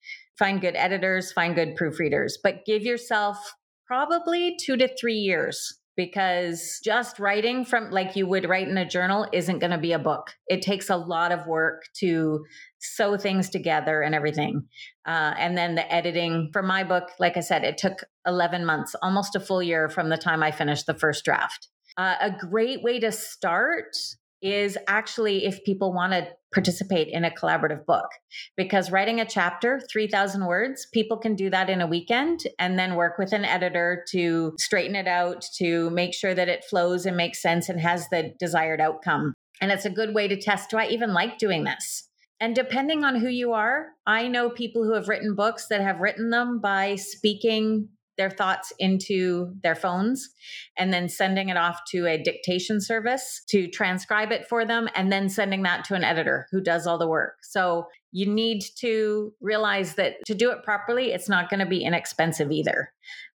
find 0.40 0.62
good 0.62 0.74
editors, 0.74 1.30
find 1.30 1.54
good 1.54 1.76
proofreaders, 1.76 2.32
but 2.42 2.64
give 2.64 2.82
yourself 2.82 3.54
probably 3.86 4.56
two 4.58 4.74
to 4.74 4.88
three 4.98 5.16
years 5.16 5.78
because 5.96 6.80
just 6.82 7.18
writing 7.18 7.62
from 7.62 7.90
like 7.90 8.16
you 8.16 8.26
would 8.26 8.48
write 8.48 8.66
in 8.66 8.78
a 8.78 8.88
journal 8.88 9.26
isn't 9.34 9.58
going 9.58 9.70
to 9.70 9.76
be 9.76 9.92
a 9.92 9.98
book. 9.98 10.30
It 10.46 10.62
takes 10.62 10.88
a 10.88 10.96
lot 10.96 11.30
of 11.30 11.46
work 11.46 11.82
to 11.98 12.42
sew 12.78 13.18
things 13.18 13.50
together 13.50 14.00
and 14.00 14.14
everything. 14.14 14.66
Uh, 15.06 15.34
and 15.36 15.58
then 15.58 15.74
the 15.74 15.92
editing 15.92 16.48
for 16.54 16.62
my 16.62 16.84
book, 16.84 17.10
like 17.18 17.36
I 17.36 17.40
said, 17.40 17.62
it 17.62 17.76
took 17.76 17.98
11 18.26 18.64
months, 18.64 18.96
almost 19.02 19.36
a 19.36 19.40
full 19.40 19.62
year 19.62 19.90
from 19.90 20.08
the 20.08 20.16
time 20.16 20.42
I 20.42 20.52
finished 20.52 20.86
the 20.86 20.94
first 20.94 21.22
draft. 21.22 21.68
Uh, 21.96 22.14
a 22.20 22.30
great 22.30 22.82
way 22.82 23.00
to 23.00 23.12
start 23.12 23.96
is 24.42 24.78
actually 24.88 25.44
if 25.44 25.62
people 25.64 25.92
want 25.92 26.12
to 26.12 26.26
participate 26.52 27.08
in 27.08 27.24
a 27.24 27.30
collaborative 27.30 27.84
book 27.86 28.08
because 28.56 28.90
writing 28.90 29.20
a 29.20 29.24
chapter 29.24 29.80
3000 29.92 30.46
words 30.46 30.86
people 30.92 31.16
can 31.16 31.36
do 31.36 31.48
that 31.48 31.70
in 31.70 31.80
a 31.80 31.86
weekend 31.86 32.40
and 32.58 32.78
then 32.78 32.96
work 32.96 33.18
with 33.18 33.32
an 33.32 33.44
editor 33.44 34.04
to 34.10 34.52
straighten 34.58 34.96
it 34.96 35.06
out 35.06 35.44
to 35.54 35.90
make 35.90 36.12
sure 36.12 36.34
that 36.34 36.48
it 36.48 36.64
flows 36.64 37.06
and 37.06 37.16
makes 37.16 37.40
sense 37.40 37.68
and 37.68 37.80
has 37.80 38.08
the 38.08 38.32
desired 38.40 38.80
outcome. 38.80 39.32
And 39.60 39.70
it's 39.70 39.84
a 39.84 39.90
good 39.90 40.14
way 40.14 40.26
to 40.26 40.40
test 40.40 40.70
do 40.70 40.78
i 40.78 40.86
even 40.86 41.12
like 41.12 41.38
doing 41.38 41.64
this? 41.64 42.08
And 42.40 42.54
depending 42.54 43.04
on 43.04 43.16
who 43.16 43.28
you 43.28 43.52
are 43.52 43.88
i 44.06 44.26
know 44.26 44.50
people 44.50 44.82
who 44.82 44.94
have 44.94 45.08
written 45.08 45.36
books 45.36 45.66
that 45.68 45.82
have 45.82 46.00
written 46.00 46.30
them 46.30 46.60
by 46.60 46.96
speaking 46.96 47.90
their 48.20 48.30
thoughts 48.30 48.70
into 48.78 49.50
their 49.62 49.74
phones 49.74 50.28
and 50.76 50.92
then 50.92 51.08
sending 51.08 51.48
it 51.48 51.56
off 51.56 51.80
to 51.88 52.06
a 52.06 52.22
dictation 52.22 52.78
service 52.78 53.42
to 53.48 53.66
transcribe 53.68 54.30
it 54.30 54.46
for 54.46 54.66
them 54.66 54.90
and 54.94 55.10
then 55.10 55.30
sending 55.30 55.62
that 55.62 55.86
to 55.86 55.94
an 55.94 56.04
editor 56.04 56.46
who 56.50 56.60
does 56.60 56.86
all 56.86 56.98
the 56.98 57.08
work. 57.08 57.36
So 57.42 57.86
you 58.12 58.26
need 58.26 58.62
to 58.80 59.32
realize 59.40 59.94
that 59.94 60.16
to 60.26 60.34
do 60.34 60.50
it 60.50 60.62
properly, 60.62 61.12
it's 61.12 61.30
not 61.30 61.48
going 61.48 61.60
to 61.60 61.66
be 61.66 61.82
inexpensive 61.82 62.52
either 62.52 62.92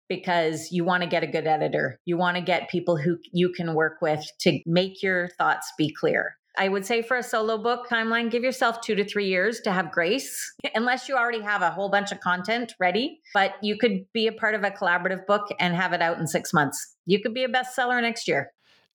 because 0.07 0.69
you 0.71 0.85
want 0.85 1.03
to 1.03 1.09
get 1.09 1.23
a 1.23 1.29
good 1.29 1.47
editor. 1.47 1.99
You 2.05 2.19
want 2.19 2.37
to 2.37 2.43
get 2.43 2.69
people 2.69 2.99
who 2.99 3.17
you 3.33 3.55
can 3.57 3.73
work 3.73 4.03
with 4.03 4.23
to 4.41 4.61
make 4.67 5.03
your 5.03 5.31
thoughts 5.39 5.73
be 5.79 5.95
clear. 5.99 6.37
I 6.57 6.69
would 6.69 6.87
say 6.87 7.03
for 7.03 7.17
a 7.17 7.23
solo 7.23 7.59
book 7.59 7.89
timeline, 7.91 8.31
give 8.31 8.45
yourself 8.45 8.81
two 8.81 8.95
to 8.95 9.05
three 9.05 9.27
years 9.27 9.61
to 9.63 9.73
have 9.73 9.91
grace, 9.91 10.35
unless 10.75 11.09
you 11.09 11.17
already 11.17 11.43
have 11.43 11.63
a 11.63 11.71
whole 11.71 11.91
bunch 11.91 12.13
of 12.13 12.21
content 12.21 12.75
ready. 12.79 13.21
But 13.33 13.55
you 13.63 13.77
could 13.77 14.07
be 14.13 14.27
a 14.27 14.33
part 14.33 14.55
of 14.55 14.63
a 14.63 14.71
collaborative 14.71 15.27
book 15.27 15.49
and 15.59 15.75
have 15.75 15.93
it 15.93 16.01
out 16.01 16.19
in 16.19 16.27
six 16.27 16.53
months. 16.53 16.97
You 17.07 17.21
could 17.21 17.35
be 17.35 17.45
a 17.45 17.49
bestseller 17.49 18.01
next 18.01 18.29
year. 18.29 18.51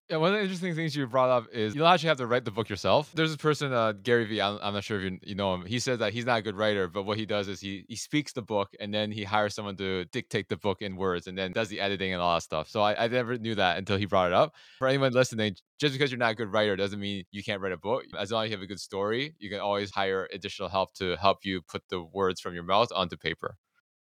Yeah, 0.09 0.17
one 0.17 0.29
of 0.29 0.35
the 0.35 0.41
interesting 0.43 0.73
things 0.73 0.95
you 0.95 1.05
brought 1.05 1.29
up 1.29 1.47
is 1.51 1.75
you 1.75 1.81
don't 1.81 1.91
actually 1.91 2.07
have 2.07 2.17
to 2.19 2.27
write 2.27 2.45
the 2.45 2.51
book 2.51 2.69
yourself. 2.69 3.11
There's 3.13 3.29
this 3.29 3.41
person, 3.41 3.73
uh, 3.73 3.91
Gary 3.91 4.23
Vee. 4.23 4.39
I'm, 4.39 4.57
I'm 4.61 4.73
not 4.73 4.85
sure 4.85 5.01
if 5.01 5.11
you, 5.11 5.19
you 5.21 5.35
know 5.35 5.53
him. 5.53 5.65
He 5.65 5.79
says 5.79 5.99
that 5.99 6.13
he's 6.13 6.25
not 6.25 6.39
a 6.39 6.41
good 6.41 6.55
writer, 6.55 6.87
but 6.87 7.03
what 7.03 7.17
he 7.17 7.25
does 7.25 7.49
is 7.49 7.59
he 7.59 7.83
he 7.89 7.97
speaks 7.97 8.31
the 8.31 8.41
book 8.41 8.69
and 8.79 8.93
then 8.93 9.11
he 9.11 9.25
hires 9.25 9.53
someone 9.53 9.75
to 9.77 10.05
dictate 10.05 10.47
the 10.47 10.55
book 10.55 10.81
in 10.81 10.95
words 10.95 11.27
and 11.27 11.37
then 11.37 11.51
does 11.51 11.67
the 11.67 11.81
editing 11.81 12.13
and 12.13 12.21
all 12.21 12.35
that 12.35 12.43
stuff. 12.43 12.69
So 12.69 12.81
I, 12.81 13.03
I 13.03 13.07
never 13.09 13.37
knew 13.37 13.55
that 13.55 13.79
until 13.79 13.97
he 13.97 14.05
brought 14.05 14.27
it 14.27 14.33
up. 14.33 14.55
For 14.79 14.87
anyone 14.87 15.11
listening, 15.11 15.57
just 15.77 15.93
because 15.93 16.09
you're 16.09 16.19
not 16.19 16.31
a 16.31 16.35
good 16.35 16.53
writer 16.53 16.77
doesn't 16.77 17.01
mean 17.01 17.25
you 17.31 17.43
can't 17.43 17.61
write 17.61 17.73
a 17.73 17.77
book. 17.77 18.05
As 18.17 18.31
long 18.31 18.45
as 18.45 18.49
you 18.49 18.55
have 18.55 18.63
a 18.63 18.67
good 18.67 18.79
story, 18.79 19.35
you 19.39 19.49
can 19.49 19.59
always 19.59 19.91
hire 19.91 20.29
additional 20.31 20.69
help 20.69 20.93
to 20.95 21.17
help 21.17 21.39
you 21.43 21.61
put 21.61 21.83
the 21.89 22.01
words 22.01 22.39
from 22.39 22.53
your 22.53 22.63
mouth 22.63 22.93
onto 22.95 23.17
paper. 23.17 23.57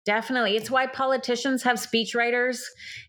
Definitely. 0.04 0.56
It's 0.56 0.72
why 0.72 0.88
politicians 0.88 1.62
have 1.62 1.78
speechwriters. 1.78 2.60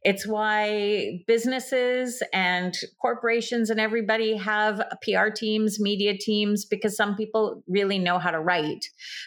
It's 0.02 0.26
why 0.26 1.20
businesses 1.26 2.22
and 2.34 2.76
corporations 3.00 3.70
and 3.70 3.80
everybody 3.80 4.36
have 4.36 4.82
PR 5.02 5.28
teams, 5.34 5.80
media 5.80 6.18
teams, 6.18 6.66
because 6.66 6.94
some 6.94 7.16
people 7.16 7.62
really 7.66 7.98
know 7.98 8.18
how 8.18 8.30
to 8.30 8.38
write. 8.38 8.84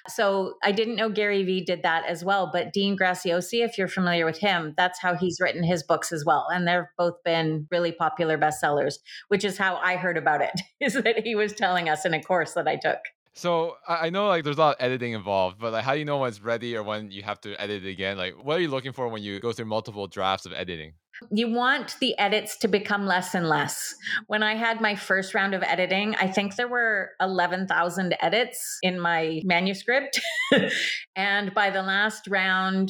So 0.08 0.54
I 0.64 0.74
didn't 0.74 0.96
know 0.96 1.10
Gary 1.10 1.44
Vee 1.44 1.66
did 1.66 1.82
that 1.82 2.06
as 2.06 2.24
well, 2.24 2.52
but 2.54 2.72
Dean 2.72 2.96
Graziosi, 2.96 3.66
if 3.66 3.80
you're 3.80 3.88
familiar 3.88 4.26
with 4.26 4.38
him, 4.38 4.76
that's 4.78 5.02
how 5.02 5.16
he's 5.16 5.40
written 5.42 5.64
his 5.64 5.82
books 5.82 6.12
as 6.12 6.24
well. 6.24 6.46
And 6.54 6.68
they've 6.68 6.84
both 7.00 7.16
been 7.24 7.68
really 7.72 7.92
popular 7.92 8.38
bestsellers, 8.38 9.00
which 9.30 9.44
is 9.44 9.58
how 9.58 9.78
I 9.78 9.96
heard 9.96 10.18
about 10.18 10.42
it, 10.42 10.62
is 10.80 10.94
that 10.94 11.24
he 11.24 11.34
was 11.34 11.54
telling 11.54 11.90
us 11.90 12.06
in 12.06 12.14
a 12.14 12.22
course 12.22 12.54
that 12.54 12.68
I 12.68 12.76
took. 12.76 13.00
So 13.36 13.76
I 13.86 14.10
know 14.12 14.30
like 14.30 14.46
there's 14.46 14.58
a 14.58 14.62
lot 14.62 14.78
of 14.78 14.84
editing 14.84 15.12
involved, 15.12 15.60
but 15.60 15.74
like 15.74 15.84
how 15.84 15.94
do 15.94 16.00
you 16.00 16.06
know 16.06 16.20
when 16.20 16.30
it's 16.30 16.42
ready 16.42 16.76
or 16.78 16.84
when 16.84 17.12
you 17.12 17.22
have 17.24 17.42
to 17.42 17.62
edit 17.62 17.86
it 17.86 17.90
again? 17.90 18.18
Like 18.18 18.34
what 18.42 18.58
are 18.58 18.62
you 18.62 18.70
looking 18.70 18.94
for 18.94 19.10
when 19.10 19.24
you 19.24 19.42
go 19.42 19.52
through 19.52 19.66
multiple 19.66 20.08
drafts 20.08 20.46
of 20.46 20.54
editing? 20.54 20.94
You 21.32 21.52
want 21.52 21.98
the 22.00 22.18
edits 22.18 22.58
to 22.60 22.68
become 22.68 23.06
less 23.06 23.36
and 23.36 23.48
less. 23.48 23.96
When 24.28 24.42
I 24.42 24.56
had 24.56 24.80
my 24.80 24.96
first 24.96 25.34
round 25.34 25.54
of 25.54 25.64
editing, 25.64 26.16
I 26.16 26.28
think 26.28 26.56
there 26.56 26.68
were 26.68 27.12
11,000 27.20 28.16
edits 28.22 28.78
in 28.82 29.00
my 29.00 29.42
manuscript. 29.44 30.20
and 31.16 31.54
by 31.54 31.70
the 31.70 31.84
last 31.84 32.28
round, 32.28 32.90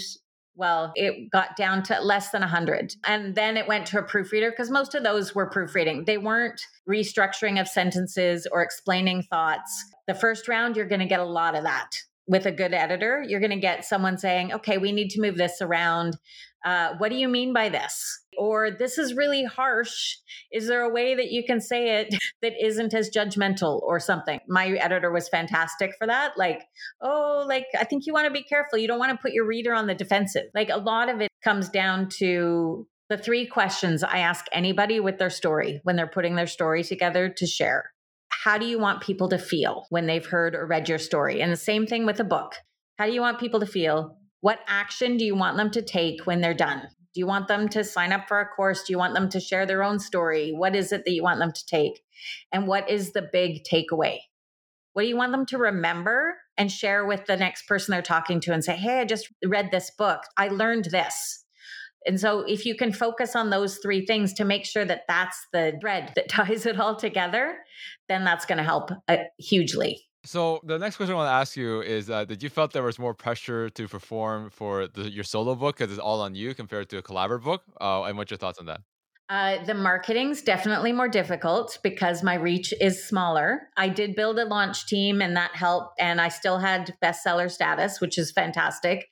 well, 0.55 0.91
it 0.95 1.29
got 1.31 1.55
down 1.55 1.83
to 1.83 1.99
less 1.99 2.31
than 2.31 2.41
100. 2.41 2.93
And 3.05 3.35
then 3.35 3.57
it 3.57 3.67
went 3.67 3.85
to 3.87 3.99
a 3.99 4.03
proofreader 4.03 4.51
because 4.51 4.71
most 4.71 4.95
of 4.95 5.03
those 5.03 5.35
were 5.35 5.49
proofreading. 5.49 6.05
They 6.05 6.17
weren't 6.17 6.61
restructuring 6.89 7.59
of 7.59 7.67
sentences 7.67 8.47
or 8.51 8.61
explaining 8.61 9.23
thoughts. 9.23 9.94
The 10.07 10.15
first 10.15 10.47
round, 10.47 10.75
you're 10.75 10.87
going 10.87 10.99
to 10.99 11.05
get 11.05 11.19
a 11.19 11.25
lot 11.25 11.55
of 11.55 11.63
that. 11.63 11.91
With 12.27 12.47
a 12.47 12.51
good 12.51 12.73
editor, 12.73 13.23
you're 13.27 13.39
going 13.39 13.51
to 13.51 13.59
get 13.59 13.85
someone 13.85 14.17
saying, 14.17 14.51
okay, 14.51 14.79
we 14.79 14.91
need 14.91 15.09
to 15.09 15.21
move 15.21 15.37
this 15.37 15.61
around. 15.61 16.17
Uh, 16.65 16.95
what 16.97 17.09
do 17.09 17.15
you 17.15 17.27
mean 17.27 17.53
by 17.53 17.69
this? 17.69 18.19
Or 18.35 18.71
this 18.71 18.97
is 18.97 19.13
really 19.13 19.43
harsh. 19.43 20.17
Is 20.51 20.67
there 20.67 20.81
a 20.81 20.91
way 20.91 21.13
that 21.13 21.29
you 21.29 21.43
can 21.45 21.61
say 21.61 21.99
it 21.99 22.15
that 22.41 22.53
isn't 22.59 22.95
as 22.95 23.11
judgmental 23.11 23.79
or 23.83 23.99
something? 23.99 24.39
My 24.47 24.69
editor 24.69 25.11
was 25.11 25.29
fantastic 25.29 25.91
for 25.99 26.07
that. 26.07 26.31
Like, 26.35 26.63
oh, 26.99 27.45
like, 27.47 27.65
I 27.79 27.83
think 27.83 28.07
you 28.07 28.13
want 28.13 28.25
to 28.25 28.33
be 28.33 28.43
careful. 28.43 28.79
You 28.79 28.87
don't 28.87 28.99
want 28.99 29.11
to 29.11 29.21
put 29.21 29.33
your 29.33 29.45
reader 29.45 29.73
on 29.73 29.85
the 29.85 29.93
defensive. 29.93 30.45
Like, 30.55 30.69
a 30.69 30.77
lot 30.77 31.09
of 31.09 31.21
it 31.21 31.29
comes 31.43 31.69
down 31.69 32.09
to 32.17 32.87
the 33.09 33.17
three 33.17 33.45
questions 33.45 34.03
I 34.03 34.17
ask 34.19 34.45
anybody 34.51 34.99
with 34.99 35.19
their 35.19 35.29
story 35.29 35.79
when 35.83 35.95
they're 35.95 36.07
putting 36.07 36.35
their 36.35 36.47
story 36.47 36.83
together 36.83 37.29
to 37.29 37.45
share. 37.45 37.91
How 38.29 38.57
do 38.57 38.65
you 38.65 38.79
want 38.79 39.01
people 39.01 39.29
to 39.29 39.37
feel 39.37 39.85
when 39.89 40.05
they've 40.05 40.25
heard 40.25 40.55
or 40.55 40.65
read 40.65 40.87
your 40.87 40.99
story? 40.99 41.41
And 41.41 41.51
the 41.51 41.57
same 41.57 41.87
thing 41.87 42.05
with 42.05 42.19
a 42.19 42.23
book. 42.23 42.55
How 42.97 43.05
do 43.05 43.11
you 43.11 43.21
want 43.21 43.39
people 43.39 43.59
to 43.59 43.65
feel? 43.65 44.17
What 44.41 44.59
action 44.67 45.17
do 45.17 45.25
you 45.25 45.35
want 45.35 45.57
them 45.57 45.71
to 45.71 45.81
take 45.81 46.25
when 46.25 46.41
they're 46.41 46.53
done? 46.53 46.81
Do 46.81 47.19
you 47.19 47.27
want 47.27 47.47
them 47.47 47.69
to 47.69 47.83
sign 47.83 48.11
up 48.11 48.27
for 48.27 48.41
a 48.41 48.47
course? 48.47 48.83
Do 48.83 48.91
you 48.91 48.97
want 48.97 49.13
them 49.13 49.29
to 49.29 49.39
share 49.39 49.65
their 49.65 49.83
own 49.83 49.99
story? 49.99 50.51
What 50.51 50.75
is 50.75 50.91
it 50.91 51.05
that 51.05 51.11
you 51.11 51.23
want 51.23 51.39
them 51.39 51.53
to 51.53 51.65
take? 51.65 52.01
And 52.51 52.67
what 52.67 52.89
is 52.89 53.13
the 53.13 53.27
big 53.31 53.63
takeaway? 53.63 54.19
What 54.93 55.03
do 55.03 55.07
you 55.07 55.17
want 55.17 55.31
them 55.31 55.45
to 55.47 55.57
remember 55.57 56.35
and 56.57 56.71
share 56.71 57.05
with 57.05 57.25
the 57.25 57.37
next 57.37 57.67
person 57.67 57.93
they're 57.93 58.01
talking 58.01 58.41
to 58.41 58.53
and 58.53 58.63
say, 58.63 58.75
Hey, 58.75 58.99
I 58.99 59.05
just 59.05 59.29
read 59.45 59.71
this 59.71 59.91
book. 59.97 60.23
I 60.37 60.49
learned 60.49 60.85
this. 60.85 61.44
And 62.05 62.19
so, 62.19 62.41
if 62.41 62.65
you 62.65 62.75
can 62.75 62.91
focus 62.91 63.35
on 63.35 63.49
those 63.49 63.77
three 63.77 64.05
things 64.05 64.33
to 64.33 64.45
make 64.45 64.65
sure 64.65 64.85
that 64.85 65.03
that's 65.07 65.47
the 65.51 65.77
thread 65.81 66.11
that 66.15 66.29
ties 66.29 66.65
it 66.65 66.79
all 66.79 66.95
together, 66.95 67.57
then 68.07 68.23
that's 68.23 68.45
going 68.45 68.57
to 68.57 68.63
help 68.63 68.91
uh, 69.07 69.17
hugely. 69.39 70.05
So 70.25 70.59
the 70.63 70.79
next 70.79 70.97
question 70.97 71.13
I 71.13 71.17
want 71.17 71.27
to 71.27 71.33
ask 71.33 71.55
you 71.55 71.81
is: 71.81 72.09
uh, 72.09 72.25
Did 72.25 72.41
you 72.41 72.49
felt 72.49 72.73
there 72.73 72.83
was 72.83 72.97
more 72.97 73.13
pressure 73.13 73.69
to 73.69 73.87
perform 73.87 74.49
for 74.49 74.87
the, 74.87 75.09
your 75.09 75.23
solo 75.23 75.55
book 75.55 75.77
because 75.77 75.91
it's 75.91 75.99
all 75.99 76.21
on 76.21 76.33
you 76.33 76.55
compared 76.55 76.89
to 76.89 76.97
a 76.97 77.03
collaborative 77.03 77.43
book? 77.43 77.61
Uh, 77.79 78.03
and 78.03 78.17
what's 78.17 78.31
your 78.31 78.39
thoughts 78.39 78.57
on 78.57 78.65
that? 78.65 78.81
Uh, 79.27 79.63
the 79.65 79.73
marketing's 79.73 80.43
definitely 80.43 80.91
more 80.91 81.07
difficult 81.07 81.79
because 81.81 82.21
my 82.21 82.35
reach 82.35 82.73
is 82.79 83.07
smaller. 83.07 83.69
I 83.75 83.89
did 83.89 84.15
build 84.15 84.37
a 84.37 84.45
launch 84.45 84.85
team 84.85 85.19
and 85.21 85.35
that 85.35 85.55
helped, 85.55 85.99
and 85.99 86.21
I 86.21 86.29
still 86.29 86.59
had 86.59 86.95
bestseller 87.03 87.49
status, 87.49 87.99
which 87.99 88.19
is 88.19 88.31
fantastic. 88.31 89.07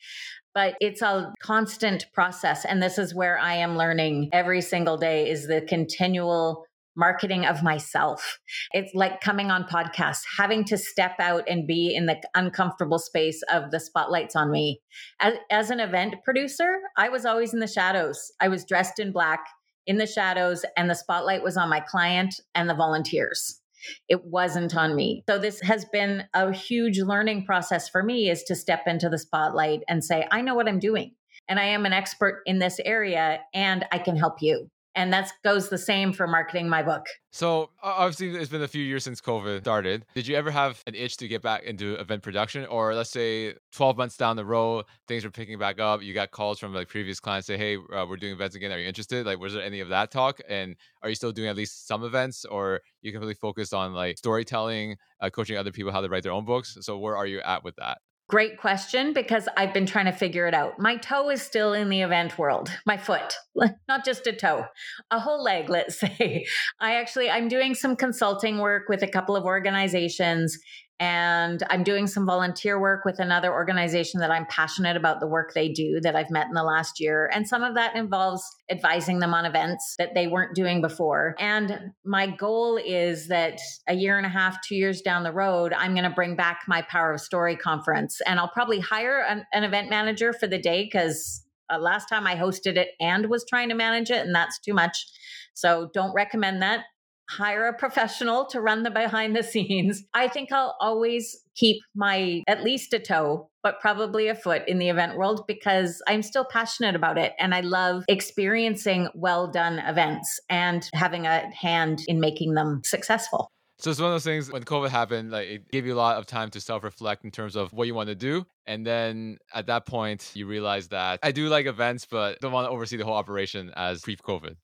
But 0.53 0.75
it's 0.79 1.01
a 1.01 1.33
constant 1.41 2.05
process. 2.13 2.65
And 2.65 2.81
this 2.81 2.97
is 2.97 3.15
where 3.15 3.39
I 3.39 3.55
am 3.55 3.77
learning 3.77 4.29
every 4.31 4.61
single 4.61 4.97
day 4.97 5.29
is 5.29 5.47
the 5.47 5.61
continual 5.61 6.65
marketing 6.95 7.45
of 7.45 7.63
myself. 7.63 8.39
It's 8.71 8.93
like 8.93 9.19
coming 9.21 9.49
on 9.49 9.63
podcasts, 9.63 10.21
having 10.37 10.63
to 10.65 10.77
step 10.77 11.15
out 11.19 11.43
and 11.47 11.65
be 11.65 11.95
in 11.95 12.05
the 12.05 12.21
uncomfortable 12.35 12.99
space 12.99 13.41
of 13.51 13.71
the 13.71 13.79
spotlights 13.79 14.35
on 14.35 14.51
me. 14.51 14.79
As, 15.19 15.33
as 15.49 15.69
an 15.69 15.79
event 15.79 16.15
producer, 16.23 16.81
I 16.97 17.09
was 17.09 17.25
always 17.25 17.53
in 17.53 17.59
the 17.59 17.67
shadows. 17.67 18.31
I 18.39 18.47
was 18.47 18.65
dressed 18.65 18.99
in 18.99 19.11
black 19.11 19.39
in 19.85 19.97
the 19.97 20.07
shadows, 20.07 20.63
and 20.77 20.89
the 20.89 20.95
spotlight 20.95 21.43
was 21.43 21.57
on 21.57 21.69
my 21.69 21.79
client 21.79 22.39
and 22.55 22.69
the 22.69 22.75
volunteers. 22.75 23.59
It 24.07 24.25
wasn't 24.25 24.75
on 24.75 24.95
me. 24.95 25.23
So 25.29 25.37
this 25.37 25.61
has 25.61 25.85
been 25.85 26.25
a 26.33 26.51
huge 26.51 26.99
learning 26.99 27.45
process 27.45 27.89
for 27.89 28.03
me 28.03 28.29
is 28.29 28.43
to 28.43 28.55
step 28.55 28.83
into 28.87 29.09
the 29.09 29.17
spotlight 29.17 29.81
and 29.87 30.03
say, 30.03 30.27
I 30.31 30.41
know 30.41 30.55
what 30.55 30.67
I'm 30.67 30.79
doing 30.79 31.15
and 31.47 31.59
I 31.59 31.65
am 31.65 31.85
an 31.85 31.93
expert 31.93 32.41
in 32.45 32.59
this 32.59 32.79
area 32.83 33.39
and 33.53 33.85
I 33.91 33.99
can 33.99 34.15
help 34.15 34.41
you 34.41 34.69
and 34.95 35.11
that 35.11 35.31
goes 35.43 35.69
the 35.69 35.77
same 35.77 36.13
for 36.13 36.27
marketing 36.27 36.69
my 36.69 36.83
book. 36.83 37.05
So 37.31 37.71
obviously, 37.81 38.29
it's 38.39 38.51
been 38.51 38.61
a 38.61 38.67
few 38.67 38.83
years 38.83 39.03
since 39.03 39.19
COVID 39.19 39.61
started. 39.61 40.05
Did 40.13 40.27
you 40.27 40.35
ever 40.35 40.51
have 40.51 40.83
an 40.85 40.93
itch 40.93 41.17
to 41.17 41.27
get 41.27 41.41
back 41.41 41.63
into 41.63 41.95
event 41.95 42.21
production, 42.21 42.65
or 42.67 42.93
let's 42.93 43.09
say 43.09 43.55
12 43.71 43.97
months 43.97 44.17
down 44.17 44.35
the 44.35 44.45
road, 44.45 44.85
things 45.07 45.23
were 45.23 45.31
picking 45.31 45.57
back 45.57 45.79
up? 45.79 46.03
You 46.03 46.13
got 46.13 46.31
calls 46.31 46.59
from 46.59 46.73
like 46.73 46.89
previous 46.89 47.19
clients 47.19 47.47
say, 47.47 47.57
"Hey, 47.57 47.77
uh, 47.77 48.05
we're 48.07 48.17
doing 48.17 48.33
events 48.33 48.55
again. 48.55 48.71
Are 48.71 48.77
you 48.77 48.87
interested?" 48.87 49.25
Like, 49.25 49.39
was 49.39 49.53
there 49.53 49.63
any 49.63 49.79
of 49.79 49.89
that 49.89 50.11
talk? 50.11 50.39
And 50.47 50.75
are 51.01 51.09
you 51.09 51.15
still 51.15 51.31
doing 51.31 51.49
at 51.49 51.55
least 51.55 51.87
some 51.87 52.03
events, 52.03 52.45
or 52.45 52.81
you 53.01 53.11
can 53.11 53.19
really 53.19 53.33
focus 53.33 53.73
on 53.73 53.93
like 53.93 54.17
storytelling, 54.17 54.97
uh, 55.19 55.29
coaching 55.29 55.57
other 55.57 55.71
people 55.71 55.91
how 55.91 56.01
to 56.01 56.09
write 56.09 56.23
their 56.23 56.31
own 56.31 56.45
books? 56.45 56.77
So 56.81 56.99
where 56.99 57.17
are 57.17 57.25
you 57.25 57.41
at 57.41 57.63
with 57.63 57.75
that? 57.77 57.97
Great 58.29 58.57
question 58.57 59.11
because 59.11 59.49
I've 59.57 59.73
been 59.73 59.85
trying 59.85 60.05
to 60.05 60.11
figure 60.13 60.47
it 60.47 60.53
out. 60.53 60.79
My 60.79 60.95
toe 60.95 61.29
is 61.29 61.41
still 61.41 61.73
in 61.73 61.89
the 61.89 62.01
event 62.01 62.37
world, 62.37 62.71
my 62.85 62.97
foot, 62.97 63.35
not 63.87 64.05
just 64.05 64.25
a 64.27 64.33
toe, 64.33 64.65
a 65.11 65.19
whole 65.19 65.43
leg, 65.43 65.69
let's 65.69 65.99
say. 65.99 66.45
I 66.79 66.95
actually 66.95 67.29
I'm 67.29 67.49
doing 67.49 67.75
some 67.75 67.95
consulting 67.95 68.59
work 68.59 68.87
with 68.87 69.03
a 69.03 69.07
couple 69.07 69.35
of 69.35 69.43
organizations 69.43 70.57
and 70.99 71.63
I'm 71.69 71.83
doing 71.83 72.07
some 72.07 72.25
volunteer 72.25 72.79
work 72.79 73.03
with 73.03 73.19
another 73.19 73.51
organization 73.51 74.19
that 74.19 74.31
I'm 74.31 74.45
passionate 74.45 74.95
about 74.95 75.19
the 75.19 75.27
work 75.27 75.53
they 75.53 75.69
do 75.69 75.99
that 76.01 76.15
I've 76.15 76.29
met 76.29 76.47
in 76.47 76.53
the 76.53 76.63
last 76.63 76.99
year. 76.99 77.29
And 77.33 77.47
some 77.47 77.63
of 77.63 77.75
that 77.75 77.95
involves 77.95 78.43
advising 78.69 79.19
them 79.19 79.33
on 79.33 79.45
events 79.45 79.95
that 79.97 80.13
they 80.13 80.27
weren't 80.27 80.55
doing 80.55 80.81
before. 80.81 81.35
And 81.39 81.91
my 82.05 82.27
goal 82.27 82.77
is 82.77 83.27
that 83.27 83.59
a 83.87 83.95
year 83.95 84.17
and 84.17 84.25
a 84.25 84.29
half, 84.29 84.61
two 84.61 84.75
years 84.75 85.01
down 85.01 85.23
the 85.23 85.33
road, 85.33 85.73
I'm 85.73 85.93
going 85.93 86.03
to 86.03 86.09
bring 86.09 86.35
back 86.35 86.61
my 86.67 86.83
Power 86.83 87.13
of 87.13 87.21
Story 87.21 87.55
conference. 87.55 88.21
And 88.27 88.39
I'll 88.39 88.51
probably 88.51 88.79
hire 88.79 89.25
an, 89.27 89.45
an 89.51 89.63
event 89.63 89.89
manager 89.89 90.31
for 90.31 90.47
the 90.47 90.59
day 90.59 90.83
because 90.83 91.43
uh, 91.69 91.79
last 91.79 92.07
time 92.07 92.27
I 92.27 92.35
hosted 92.35 92.77
it 92.77 92.89
and 92.99 93.29
was 93.29 93.45
trying 93.47 93.69
to 93.69 93.75
manage 93.75 94.11
it, 94.11 94.25
and 94.25 94.35
that's 94.35 94.59
too 94.59 94.73
much. 94.73 95.05
So 95.53 95.89
don't 95.93 96.13
recommend 96.13 96.61
that 96.61 96.85
hire 97.29 97.67
a 97.67 97.73
professional 97.73 98.45
to 98.47 98.61
run 98.61 98.83
the 98.83 98.91
behind 98.91 99.35
the 99.35 99.43
scenes. 99.43 100.03
I 100.13 100.27
think 100.27 100.51
I'll 100.51 100.75
always 100.79 101.43
keep 101.55 101.81
my 101.95 102.43
at 102.47 102.63
least 102.63 102.93
a 102.93 102.99
toe, 102.99 103.49
but 103.61 103.79
probably 103.79 104.27
a 104.27 104.35
foot 104.35 104.63
in 104.67 104.79
the 104.79 104.89
event 104.89 105.17
world 105.17 105.45
because 105.47 106.01
I'm 106.07 106.21
still 106.21 106.45
passionate 106.45 106.95
about 106.95 107.17
it. 107.17 107.33
And 107.39 107.53
I 107.53 107.61
love 107.61 108.03
experiencing 108.07 109.09
well 109.13 109.47
done 109.47 109.79
events 109.79 110.39
and 110.49 110.87
having 110.93 111.25
a 111.25 111.49
hand 111.53 112.01
in 112.07 112.19
making 112.19 112.53
them 112.55 112.81
successful. 112.83 113.49
So 113.79 113.91
it's 113.91 113.99
one 113.99 114.11
of 114.11 114.13
those 114.13 114.23
things 114.23 114.49
when 114.49 114.63
COVID 114.63 114.89
happened, 114.89 115.31
like 115.31 115.47
it 115.47 115.71
gave 115.71 115.85
you 115.85 115.93
a 115.93 115.95
lot 115.95 116.17
of 116.17 116.25
time 116.25 116.49
to 116.51 116.61
self-reflect 116.61 117.25
in 117.25 117.31
terms 117.31 117.57
of 117.57 117.73
what 117.73 117.85
you 117.85 117.93
want 117.93 118.07
to 118.07 118.15
do. 118.15 118.45
And 118.65 118.85
then 118.85 119.39
at 119.53 119.67
that 119.67 119.85
point, 119.85 120.31
you 120.35 120.47
realize 120.47 120.87
that 120.89 121.19
I 121.21 121.33
do 121.33 121.49
like 121.49 121.65
events, 121.65 122.07
but 122.09 122.39
don't 122.39 122.53
want 122.53 122.65
to 122.65 122.69
oversee 122.69 122.95
the 122.95 123.03
whole 123.03 123.15
operation 123.15 123.73
as 123.75 124.01
pre-COVID. 124.01 124.55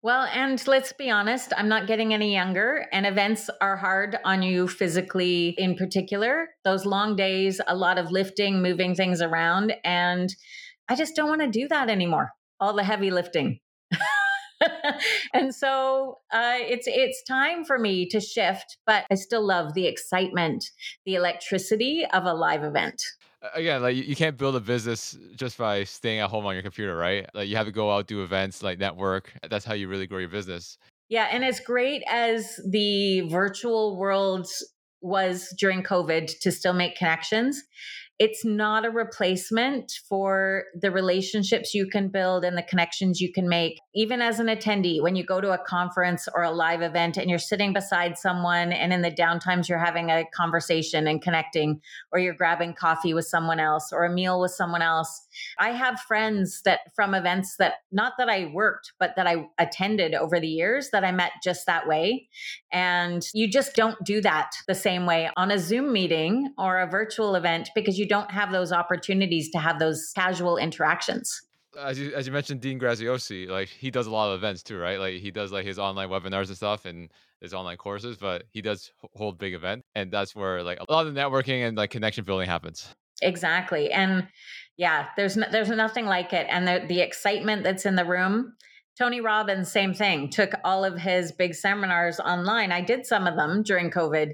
Well, 0.00 0.28
and 0.32 0.64
let's 0.68 0.92
be 0.92 1.10
honest, 1.10 1.52
I'm 1.56 1.68
not 1.68 1.88
getting 1.88 2.14
any 2.14 2.32
younger, 2.32 2.86
and 2.92 3.04
events 3.04 3.50
are 3.60 3.76
hard 3.76 4.16
on 4.24 4.42
you 4.42 4.68
physically 4.68 5.56
in 5.58 5.74
particular. 5.74 6.50
Those 6.64 6.86
long 6.86 7.16
days, 7.16 7.60
a 7.66 7.74
lot 7.74 7.98
of 7.98 8.12
lifting, 8.12 8.62
moving 8.62 8.94
things 8.94 9.20
around. 9.20 9.74
And 9.82 10.32
I 10.88 10.94
just 10.94 11.16
don't 11.16 11.28
want 11.28 11.40
to 11.40 11.50
do 11.50 11.66
that 11.68 11.90
anymore. 11.90 12.30
All 12.60 12.74
the 12.74 12.84
heavy 12.84 13.10
lifting. 13.10 13.58
and 15.34 15.52
so 15.52 16.18
uh, 16.32 16.58
it's 16.60 16.86
it's 16.86 17.22
time 17.24 17.64
for 17.64 17.76
me 17.76 18.08
to 18.10 18.20
shift, 18.20 18.78
but 18.86 19.04
I 19.10 19.16
still 19.16 19.44
love 19.44 19.74
the 19.74 19.86
excitement, 19.86 20.64
the 21.06 21.16
electricity 21.16 22.06
of 22.12 22.24
a 22.24 22.34
live 22.34 22.62
event 22.62 23.02
again, 23.54 23.82
like 23.82 23.96
you 23.96 24.16
can't 24.16 24.36
build 24.36 24.56
a 24.56 24.60
business 24.60 25.16
just 25.36 25.58
by 25.58 25.84
staying 25.84 26.20
at 26.20 26.30
home 26.30 26.46
on 26.46 26.54
your 26.54 26.62
computer, 26.62 26.96
right? 26.96 27.26
Like 27.34 27.48
you 27.48 27.56
have 27.56 27.66
to 27.66 27.72
go 27.72 27.90
out, 27.90 28.06
do 28.06 28.22
events, 28.22 28.62
like 28.62 28.78
network. 28.78 29.32
That's 29.48 29.64
how 29.64 29.74
you 29.74 29.88
really 29.88 30.06
grow 30.06 30.18
your 30.18 30.28
business. 30.28 30.78
Yeah. 31.08 31.28
And 31.30 31.44
as 31.44 31.60
great 31.60 32.02
as 32.10 32.60
the 32.68 33.22
virtual 33.22 33.96
world 33.96 34.46
was 35.00 35.54
during 35.58 35.82
COVID 35.82 36.40
to 36.40 36.52
still 36.52 36.74
make 36.74 36.96
connections, 36.96 37.62
it's 38.18 38.44
not 38.44 38.84
a 38.84 38.90
replacement 38.90 39.92
for 40.08 40.64
the 40.80 40.90
relationships 40.90 41.72
you 41.72 41.86
can 41.86 42.08
build 42.08 42.44
and 42.44 42.56
the 42.56 42.62
connections 42.62 43.20
you 43.20 43.32
can 43.32 43.48
make. 43.48 43.78
Even 43.94 44.20
as 44.20 44.40
an 44.40 44.48
attendee, 44.48 45.00
when 45.00 45.14
you 45.14 45.24
go 45.24 45.40
to 45.40 45.52
a 45.52 45.58
conference 45.58 46.26
or 46.34 46.42
a 46.42 46.50
live 46.50 46.82
event 46.82 47.16
and 47.16 47.30
you're 47.30 47.38
sitting 47.38 47.72
beside 47.72 48.18
someone, 48.18 48.72
and 48.72 48.92
in 48.92 49.02
the 49.02 49.10
downtimes 49.10 49.68
you're 49.68 49.78
having 49.78 50.10
a 50.10 50.24
conversation 50.34 51.06
and 51.06 51.22
connecting, 51.22 51.80
or 52.12 52.18
you're 52.18 52.34
grabbing 52.34 52.74
coffee 52.74 53.14
with 53.14 53.26
someone 53.26 53.60
else 53.60 53.92
or 53.92 54.04
a 54.04 54.12
meal 54.12 54.40
with 54.40 54.50
someone 54.50 54.82
else. 54.82 55.27
I 55.58 55.70
have 55.70 56.00
friends 56.00 56.62
that 56.64 56.80
from 56.94 57.14
events 57.14 57.56
that 57.58 57.74
not 57.92 58.14
that 58.18 58.28
I 58.28 58.50
worked, 58.52 58.92
but 58.98 59.14
that 59.16 59.26
I 59.26 59.46
attended 59.58 60.14
over 60.14 60.40
the 60.40 60.48
years 60.48 60.90
that 60.90 61.04
I 61.04 61.12
met 61.12 61.32
just 61.42 61.66
that 61.66 61.86
way. 61.86 62.28
And 62.72 63.26
you 63.34 63.48
just 63.48 63.74
don't 63.74 64.02
do 64.04 64.20
that 64.22 64.52
the 64.66 64.74
same 64.74 65.06
way 65.06 65.30
on 65.36 65.50
a 65.50 65.58
Zoom 65.58 65.92
meeting 65.92 66.52
or 66.58 66.78
a 66.78 66.86
virtual 66.86 67.34
event 67.34 67.70
because 67.74 67.98
you 67.98 68.06
don't 68.06 68.30
have 68.30 68.52
those 68.52 68.72
opportunities 68.72 69.50
to 69.50 69.58
have 69.58 69.78
those 69.78 70.12
casual 70.14 70.56
interactions 70.56 71.42
as 71.78 71.98
you 71.98 72.12
as 72.14 72.26
you 72.26 72.32
mentioned 72.32 72.60
Dean 72.60 72.78
Graziosi, 72.78 73.48
like 73.48 73.68
he 73.68 73.90
does 73.90 74.06
a 74.06 74.10
lot 74.10 74.30
of 74.30 74.38
events 74.38 74.62
too, 74.62 74.78
right? 74.78 74.98
Like 74.98 75.20
he 75.20 75.30
does 75.30 75.52
like 75.52 75.64
his 75.64 75.78
online 75.78 76.08
webinars 76.08 76.48
and 76.48 76.56
stuff 76.56 76.84
and 76.84 77.10
his 77.40 77.54
online 77.54 77.76
courses, 77.76 78.16
but 78.16 78.44
he 78.50 78.62
does 78.62 78.92
hold 79.14 79.38
big 79.38 79.54
event 79.54 79.84
and 79.94 80.10
that's 80.10 80.34
where 80.34 80.62
like 80.62 80.78
a 80.80 80.92
lot 80.92 81.06
of 81.06 81.14
the 81.14 81.20
networking 81.20 81.66
and 81.66 81.76
like 81.76 81.90
connection 81.90 82.24
building 82.24 82.48
happens. 82.48 82.94
Exactly. 83.22 83.90
And 83.90 84.28
yeah, 84.78 85.08
there's 85.16 85.36
no, 85.36 85.46
there's 85.50 85.68
nothing 85.68 86.06
like 86.06 86.32
it 86.32 86.46
and 86.48 86.66
the 86.66 86.84
the 86.88 87.00
excitement 87.00 87.64
that's 87.64 87.84
in 87.84 87.96
the 87.96 88.06
room 88.06 88.54
Tony 88.98 89.20
Robbins, 89.20 89.70
same 89.70 89.94
thing, 89.94 90.28
took 90.28 90.54
all 90.64 90.84
of 90.84 90.98
his 90.98 91.30
big 91.30 91.54
seminars 91.54 92.18
online. 92.18 92.72
I 92.72 92.80
did 92.80 93.06
some 93.06 93.28
of 93.28 93.36
them 93.36 93.62
during 93.62 93.92
COVID. 93.92 94.32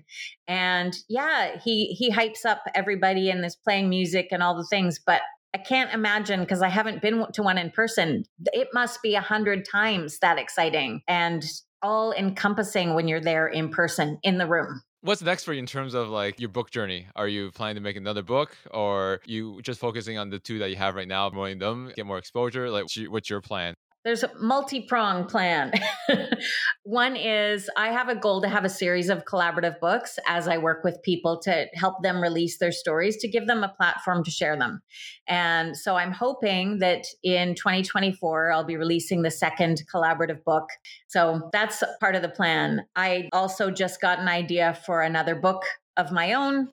And 0.49 0.97
yeah, 1.07 1.59
he 1.62 1.88
he 1.88 2.11
hypes 2.11 2.47
up 2.47 2.62
everybody 2.74 3.28
and 3.28 3.45
is 3.45 3.57
playing 3.57 3.90
music 3.90 4.28
and 4.30 4.42
all 4.42 4.57
the 4.57 4.66
things, 4.70 4.99
but 5.05 5.20
I 5.55 5.59
can't 5.59 5.92
imagine 5.92 6.40
because 6.40 6.62
I 6.62 6.68
haven't 6.68 7.03
been 7.03 7.26
to 7.34 7.42
one 7.42 7.59
in 7.59 7.70
person. 7.72 8.24
It 8.55 8.68
must 8.72 9.03
be 9.03 9.14
a 9.16 9.20
hundred 9.20 9.66
times 9.70 10.18
that 10.20 10.38
exciting 10.38 11.03
and 11.07 11.45
all 11.82 12.12
encompassing 12.12 12.95
when 12.95 13.07
you're 13.07 13.20
there 13.20 13.47
in 13.47 13.68
person 13.68 14.18
in 14.22 14.38
the 14.38 14.47
room. 14.47 14.80
What's 15.05 15.20
next 15.20 15.44
for 15.44 15.52
you 15.52 15.59
in 15.59 15.66
terms 15.66 15.92
of 15.92 16.09
like 16.09 16.40
your 16.40 16.48
book 16.48 16.70
journey? 16.70 17.09
Are 17.14 17.28
you 17.28 17.50
planning 17.52 17.74
to 17.74 17.82
make 17.82 17.96
another 17.96 18.22
book 18.22 18.57
or 18.70 19.20
you 19.26 19.61
just 19.61 19.78
focusing 19.78 20.16
on 20.16 20.30
the 20.30 20.38
two 20.38 20.59
that 20.61 20.70
you 20.70 20.76
have 20.76 20.94
right 20.94 21.07
now, 21.07 21.28
promoting 21.28 21.59
them, 21.59 21.92
get 21.94 22.07
more 22.07 22.16
exposure? 22.16 22.70
Like 22.70 22.86
what's 23.09 23.28
your 23.28 23.42
plan? 23.42 23.74
There's 24.05 24.22
a 24.22 24.30
multi-pronged 24.38 25.28
plan. 25.28 25.72
One 26.82 27.16
is 27.16 27.70
I 27.76 27.88
have 27.88 28.09
a 28.09 28.14
goal 28.14 28.42
to 28.42 28.48
have 28.48 28.64
a 28.64 28.68
series 28.68 29.09
of 29.09 29.24
collaborative 29.24 29.80
books 29.80 30.18
as 30.28 30.46
I 30.46 30.59
work 30.59 30.84
with 30.84 31.02
people 31.02 31.40
to 31.40 31.66
help 31.74 32.02
them 32.02 32.20
release 32.20 32.59
their 32.59 32.72
stories 32.72 33.16
to 33.18 33.28
give 33.28 33.46
them 33.46 33.64
a 33.64 33.68
platform 33.68 34.22
to 34.24 34.30
share 34.30 34.59
them. 34.59 34.82
And 35.26 35.76
so 35.76 35.96
I'm 35.96 36.12
hoping 36.12 36.78
that 36.80 37.07
in 37.22 37.55
2024 37.55 38.52
I'll 38.52 38.64
be 38.64 38.76
releasing 38.76 39.22
the 39.22 39.30
second 39.30 39.82
collaborative 39.92 40.44
book. 40.44 40.68
So 41.09 41.48
that's 41.52 41.82
part 41.98 42.14
of 42.14 42.22
the 42.22 42.28
plan. 42.28 42.84
I 42.94 43.28
also 43.32 43.70
just 43.70 44.00
got 44.00 44.18
an 44.18 44.28
idea 44.28 44.78
for 44.84 45.00
another 45.00 45.34
book 45.34 45.64
of 45.96 46.12
my 46.12 46.34
own 46.34 46.68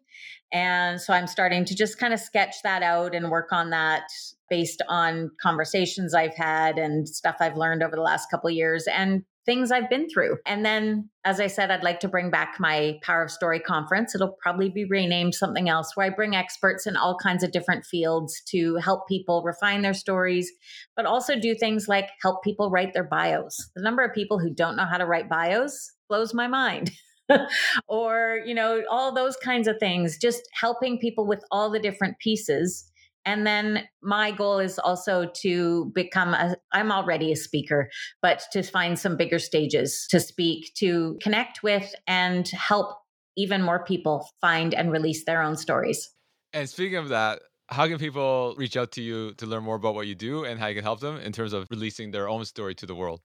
and 0.53 0.99
so 0.99 1.13
I'm 1.13 1.27
starting 1.27 1.63
to 1.65 1.75
just 1.75 1.97
kind 1.97 2.13
of 2.13 2.19
sketch 2.19 2.55
that 2.63 2.83
out 2.83 3.15
and 3.15 3.31
work 3.31 3.53
on 3.53 3.69
that 3.69 4.03
based 4.51 4.81
on 4.89 5.31
conversations 5.41 6.13
I've 6.13 6.35
had 6.35 6.77
and 6.77 7.07
stuff 7.07 7.37
I've 7.39 7.55
learned 7.55 7.81
over 7.81 7.95
the 7.95 8.01
last 8.01 8.29
couple 8.29 8.49
years 8.49 8.85
and 8.85 9.23
things 9.45 9.71
I've 9.71 9.89
been 9.89 10.09
through. 10.09 10.37
And 10.45 10.65
then, 10.65 11.09
as 11.23 11.39
I 11.39 11.47
said, 11.47 11.71
I'd 11.71 11.85
like 11.85 12.01
to 12.01 12.09
bring 12.09 12.29
back 12.29 12.57
my 12.59 12.99
Power 13.01 13.23
of 13.23 13.31
Story 13.31 13.61
conference. 13.61 14.13
It'll 14.13 14.35
probably 14.41 14.69
be 14.69 14.83
renamed 14.83 15.35
something 15.35 15.69
else, 15.69 15.95
where 15.95 16.05
I 16.05 16.09
bring 16.09 16.35
experts 16.35 16.85
in 16.85 16.97
all 16.97 17.17
kinds 17.17 17.45
of 17.45 17.53
different 17.53 17.85
fields 17.85 18.41
to 18.49 18.75
help 18.75 19.07
people 19.07 19.41
refine 19.43 19.83
their 19.83 19.93
stories, 19.93 20.51
but 20.97 21.05
also 21.05 21.39
do 21.39 21.55
things 21.55 21.87
like 21.87 22.09
help 22.21 22.43
people 22.43 22.69
write 22.69 22.93
their 22.93 23.07
bios. 23.07 23.55
The 23.73 23.81
number 23.81 24.03
of 24.03 24.13
people 24.13 24.37
who 24.37 24.53
don't 24.53 24.75
know 24.75 24.85
how 24.85 24.97
to 24.97 25.05
write 25.05 25.29
bios 25.29 25.93
blows 26.09 26.33
my 26.33 26.47
mind. 26.47 26.91
or, 27.87 28.41
you 28.45 28.53
know, 28.53 28.83
all 28.91 29.15
those 29.15 29.37
kinds 29.37 29.69
of 29.69 29.77
things, 29.79 30.17
just 30.17 30.41
helping 30.53 30.99
people 30.99 31.25
with 31.25 31.41
all 31.51 31.71
the 31.71 31.79
different 31.79 32.19
pieces 32.19 32.90
and 33.25 33.45
then 33.45 33.87
my 34.01 34.31
goal 34.31 34.59
is 34.59 34.79
also 34.79 35.29
to 35.41 35.91
become 35.93 36.33
a, 36.33 36.55
I'm 36.71 36.91
already 36.91 37.31
a 37.31 37.35
speaker, 37.35 37.89
but 38.21 38.43
to 38.53 38.63
find 38.63 38.97
some 38.97 39.17
bigger 39.17 39.39
stages 39.39 40.07
to 40.09 40.19
speak, 40.19 40.73
to 40.75 41.17
connect 41.21 41.63
with 41.63 41.93
and 42.07 42.47
help 42.49 42.97
even 43.37 43.61
more 43.61 43.83
people 43.83 44.27
find 44.41 44.73
and 44.73 44.91
release 44.91 45.23
their 45.25 45.41
own 45.41 45.55
stories. 45.55 46.09
And 46.53 46.69
speaking 46.69 46.97
of 46.97 47.09
that, 47.09 47.41
how 47.67 47.87
can 47.87 47.97
people 47.97 48.55
reach 48.57 48.75
out 48.75 48.91
to 48.93 49.01
you 49.01 49.33
to 49.35 49.45
learn 49.45 49.63
more 49.63 49.75
about 49.75 49.95
what 49.95 50.07
you 50.07 50.15
do 50.15 50.43
and 50.43 50.59
how 50.59 50.67
you 50.67 50.75
can 50.75 50.83
help 50.83 50.99
them 50.99 51.17
in 51.17 51.31
terms 51.31 51.53
of 51.53 51.67
releasing 51.69 52.11
their 52.11 52.27
own 52.27 52.43
story 52.43 52.75
to 52.75 52.85
the 52.85 52.95
world? 52.95 53.21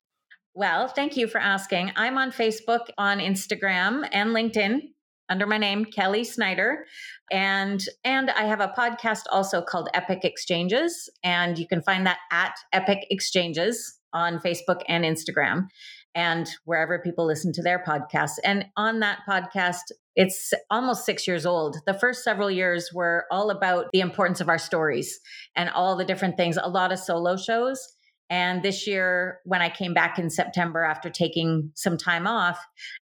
Well, 0.55 0.89
thank 0.89 1.17
you 1.17 1.27
for 1.27 1.39
asking. 1.39 1.93
I'm 1.97 2.17
on 2.17 2.31
Facebook, 2.31 2.87
on 2.97 3.19
Instagram, 3.19 4.09
and 4.13 4.31
LinkedIn 4.31 4.81
under 5.29 5.47
my 5.47 5.59
name 5.59 5.85
Kelly 5.85 6.25
Snider. 6.25 6.85
And 7.31 7.83
and 8.05 8.31
I 8.31 8.45
have 8.45 8.61
a 8.61 8.73
podcast 8.77 9.23
also 9.31 9.63
called 9.63 9.89
Epic 9.95 10.21
Exchanges 10.25 11.11
and 11.25 11.59
you 11.59 11.67
can 11.67 11.83
find 11.83 12.07
that 12.07 12.19
at 12.31 12.55
Epic 12.73 13.07
Exchanges 13.11 13.99
on 14.13 14.39
Facebook 14.39 14.83
and 14.89 15.05
Instagram 15.05 15.67
and 16.15 16.49
wherever 16.65 16.99
people 16.99 17.27
listen 17.27 17.53
to 17.53 17.63
their 17.63 17.83
podcasts. 17.87 18.39
And 18.45 18.67
on 18.77 19.01
that 19.01 19.21
podcast 19.29 19.93
it's 20.15 20.55
almost 20.71 21.05
6 21.05 21.27
years 21.27 21.45
old. 21.45 21.77
The 21.87 21.93
first 21.93 22.25
several 22.25 22.51
years 22.51 22.91
were 22.95 23.27
all 23.31 23.51
about 23.51 23.87
the 23.93 24.01
importance 24.01 24.41
of 24.41 24.49
our 24.49 24.59
stories 24.59 25.21
and 25.55 25.69
all 25.69 25.95
the 25.95 26.07
different 26.07 26.39
things 26.39 26.57
a 26.57 26.71
lot 26.71 26.91
of 26.91 26.99
solo 26.99 27.37
shows 27.37 27.96
and 28.29 28.61
this 28.63 28.89
year, 28.89 29.39
when 29.45 29.63
I 29.63 29.69
came 29.69 29.95
back 29.95 30.19
in 30.19 30.31
September 30.31 30.83
after 30.83 31.09
taking 31.09 31.71
some 31.75 31.97
time 31.97 32.27
off, 32.27 32.59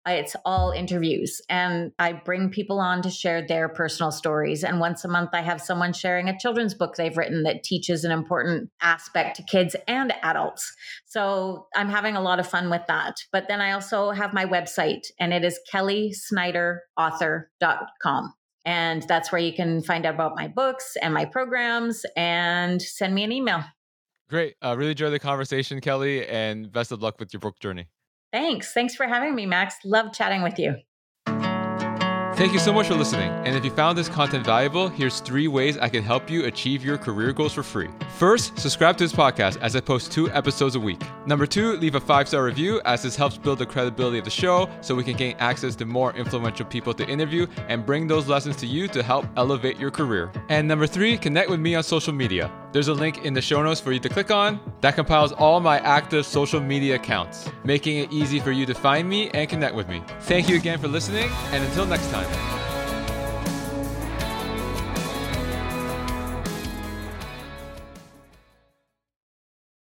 uh, 0.08 0.14
it's 0.14 0.36
all 0.46 0.72
interviews. 0.72 1.40
And 1.48 1.92
I 2.00 2.14
bring 2.14 2.50
people 2.50 2.80
on 2.80 3.04
to 3.04 3.12
share 3.12 3.46
their 3.46 3.70
personal 3.70 4.12
stories. 4.12 4.64
And 4.64 4.80
once 4.80 5.06
a 5.06 5.08
month, 5.08 5.30
I 5.34 5.42
have 5.42 5.62
someone 5.62 5.94
sharing 5.94 6.28
a 6.28 6.40
children's 6.40 6.74
book 6.74 6.96
they've 6.96 7.16
written 7.16 7.44
that 7.44 7.64
teaches 7.64 8.04
an 8.04 8.12
important 8.12 8.72
aspect 8.82 9.36
to 9.36 9.44
kids 9.44 9.76
and 9.88 10.12
adults. 10.24 10.74
So 11.06 11.68
I'm 11.76 11.90
having 11.90 12.16
a 12.16 12.22
lot 12.22 12.40
of 12.40 12.48
fun 12.48 12.72
with 12.72 12.88
that. 12.88 13.18
But 13.32 13.48
then 13.48 13.62
I 13.62 13.74
also 13.74 14.10
have 14.10 14.34
my 14.34 14.46
website, 14.46 15.06
and 15.20 15.34
it 15.34 15.46
is 15.46 15.60
kellysniderauthor.com. 15.72 18.34
And 18.64 19.02
that's 19.04 19.32
where 19.32 19.42
you 19.42 19.54
can 19.54 19.82
find 19.84 20.06
out 20.06 20.14
about 20.16 20.36
my 20.36 20.48
books 20.48 20.96
and 21.02 21.14
my 21.14 21.26
programs 21.26 22.06
and 22.16 22.82
send 22.82 23.14
me 23.14 23.24
an 23.24 23.32
email. 23.32 23.64
Great. 24.32 24.56
Uh, 24.64 24.74
really 24.78 24.92
enjoyed 24.92 25.12
the 25.12 25.20
conversation, 25.20 25.82
Kelly, 25.82 26.26
and 26.26 26.72
best 26.72 26.94
of 26.94 27.02
luck 27.02 27.20
with 27.20 27.34
your 27.34 27.42
book 27.42 27.60
journey. 27.60 27.88
Thanks. 28.32 28.72
Thanks 28.72 28.96
for 28.96 29.06
having 29.06 29.36
me, 29.36 29.46
Max. 29.46 29.76
Love 29.84 30.14
chatting 30.14 30.42
with 30.42 30.58
you. 30.58 30.78
Thank 32.36 32.54
you 32.54 32.60
so 32.60 32.72
much 32.72 32.88
for 32.88 32.96
listening. 32.96 33.30
And 33.46 33.58
if 33.58 33.66
you 33.66 33.72
found 33.72 33.98
this 33.98 34.08
content 34.08 34.46
valuable, 34.46 34.88
here's 34.88 35.20
three 35.20 35.50
ways 35.50 35.78
I 35.78 35.90
can 35.90 36.02
help 36.02 36.32
you 36.32 36.46
achieve 36.46 36.84
your 36.84 36.98
career 36.98 37.34
goals 37.34 37.52
for 37.52 37.62
free. 37.62 37.90
First, 38.18 38.58
subscribe 38.58 38.96
to 38.98 39.04
this 39.04 39.12
podcast 39.12 39.58
as 39.62 39.76
I 39.76 39.82
post 39.82 40.14
two 40.14 40.32
episodes 40.32 40.76
a 40.76 40.80
week. 40.80 41.02
Number 41.28 41.46
two, 41.46 41.74
leave 41.74 41.96
a 41.96 42.00
five 42.00 42.30
star 42.30 42.46
review 42.46 42.82
as 42.86 43.04
this 43.04 43.18
helps 43.18 43.38
build 43.38 43.60
the 43.60 43.66
credibility 43.66 44.18
of 44.18 44.24
the 44.24 44.32
show 44.32 44.70
so 44.80 44.96
we 44.96 45.04
can 45.04 45.18
gain 45.18 45.36
access 45.40 45.76
to 45.76 45.86
more 45.86 46.14
influential 46.14 46.66
people 46.66 46.94
to 46.94 47.08
interview 47.08 47.48
and 47.68 47.86
bring 47.86 48.08
those 48.08 48.30
lessons 48.30 48.56
to 48.56 48.66
you 48.66 48.88
to 48.88 49.04
help 49.04 49.26
elevate 49.36 49.78
your 49.78 49.92
career. 49.92 50.32
And 50.48 50.70
number 50.70 50.88
three, 50.88 51.18
connect 51.18 51.50
with 51.50 51.60
me 51.60 51.76
on 51.76 51.84
social 51.84 52.14
media. 52.14 52.50
There's 52.72 52.88
a 52.88 52.94
link 52.94 53.26
in 53.26 53.34
the 53.34 53.42
show 53.42 53.62
notes 53.62 53.80
for 53.80 53.92
you 53.92 54.00
to 54.00 54.10
click 54.10 54.32
on 54.32 54.60
that 54.82 54.96
compiles 54.96 55.34
all 55.34 55.60
my 55.60 55.80
active 55.80 56.26
social 56.26 56.60
media 56.60 56.96
accounts, 56.96 57.50
making 57.64 57.98
it 57.98 58.12
easy 58.12 58.40
for 58.40 58.52
you 58.52 58.66
to 58.66 58.74
find 58.74 59.10
me 59.10 59.30
and 59.32 59.50
connect 59.50 59.76
with 59.76 59.90
me. 59.90 60.02
Thank 60.22 60.48
you 60.48 60.56
again 60.56 60.80
for 60.80 60.88
listening, 60.88 61.30
and 61.52 61.64
until 61.64 61.86
next 61.86 62.10
time. 62.12 62.71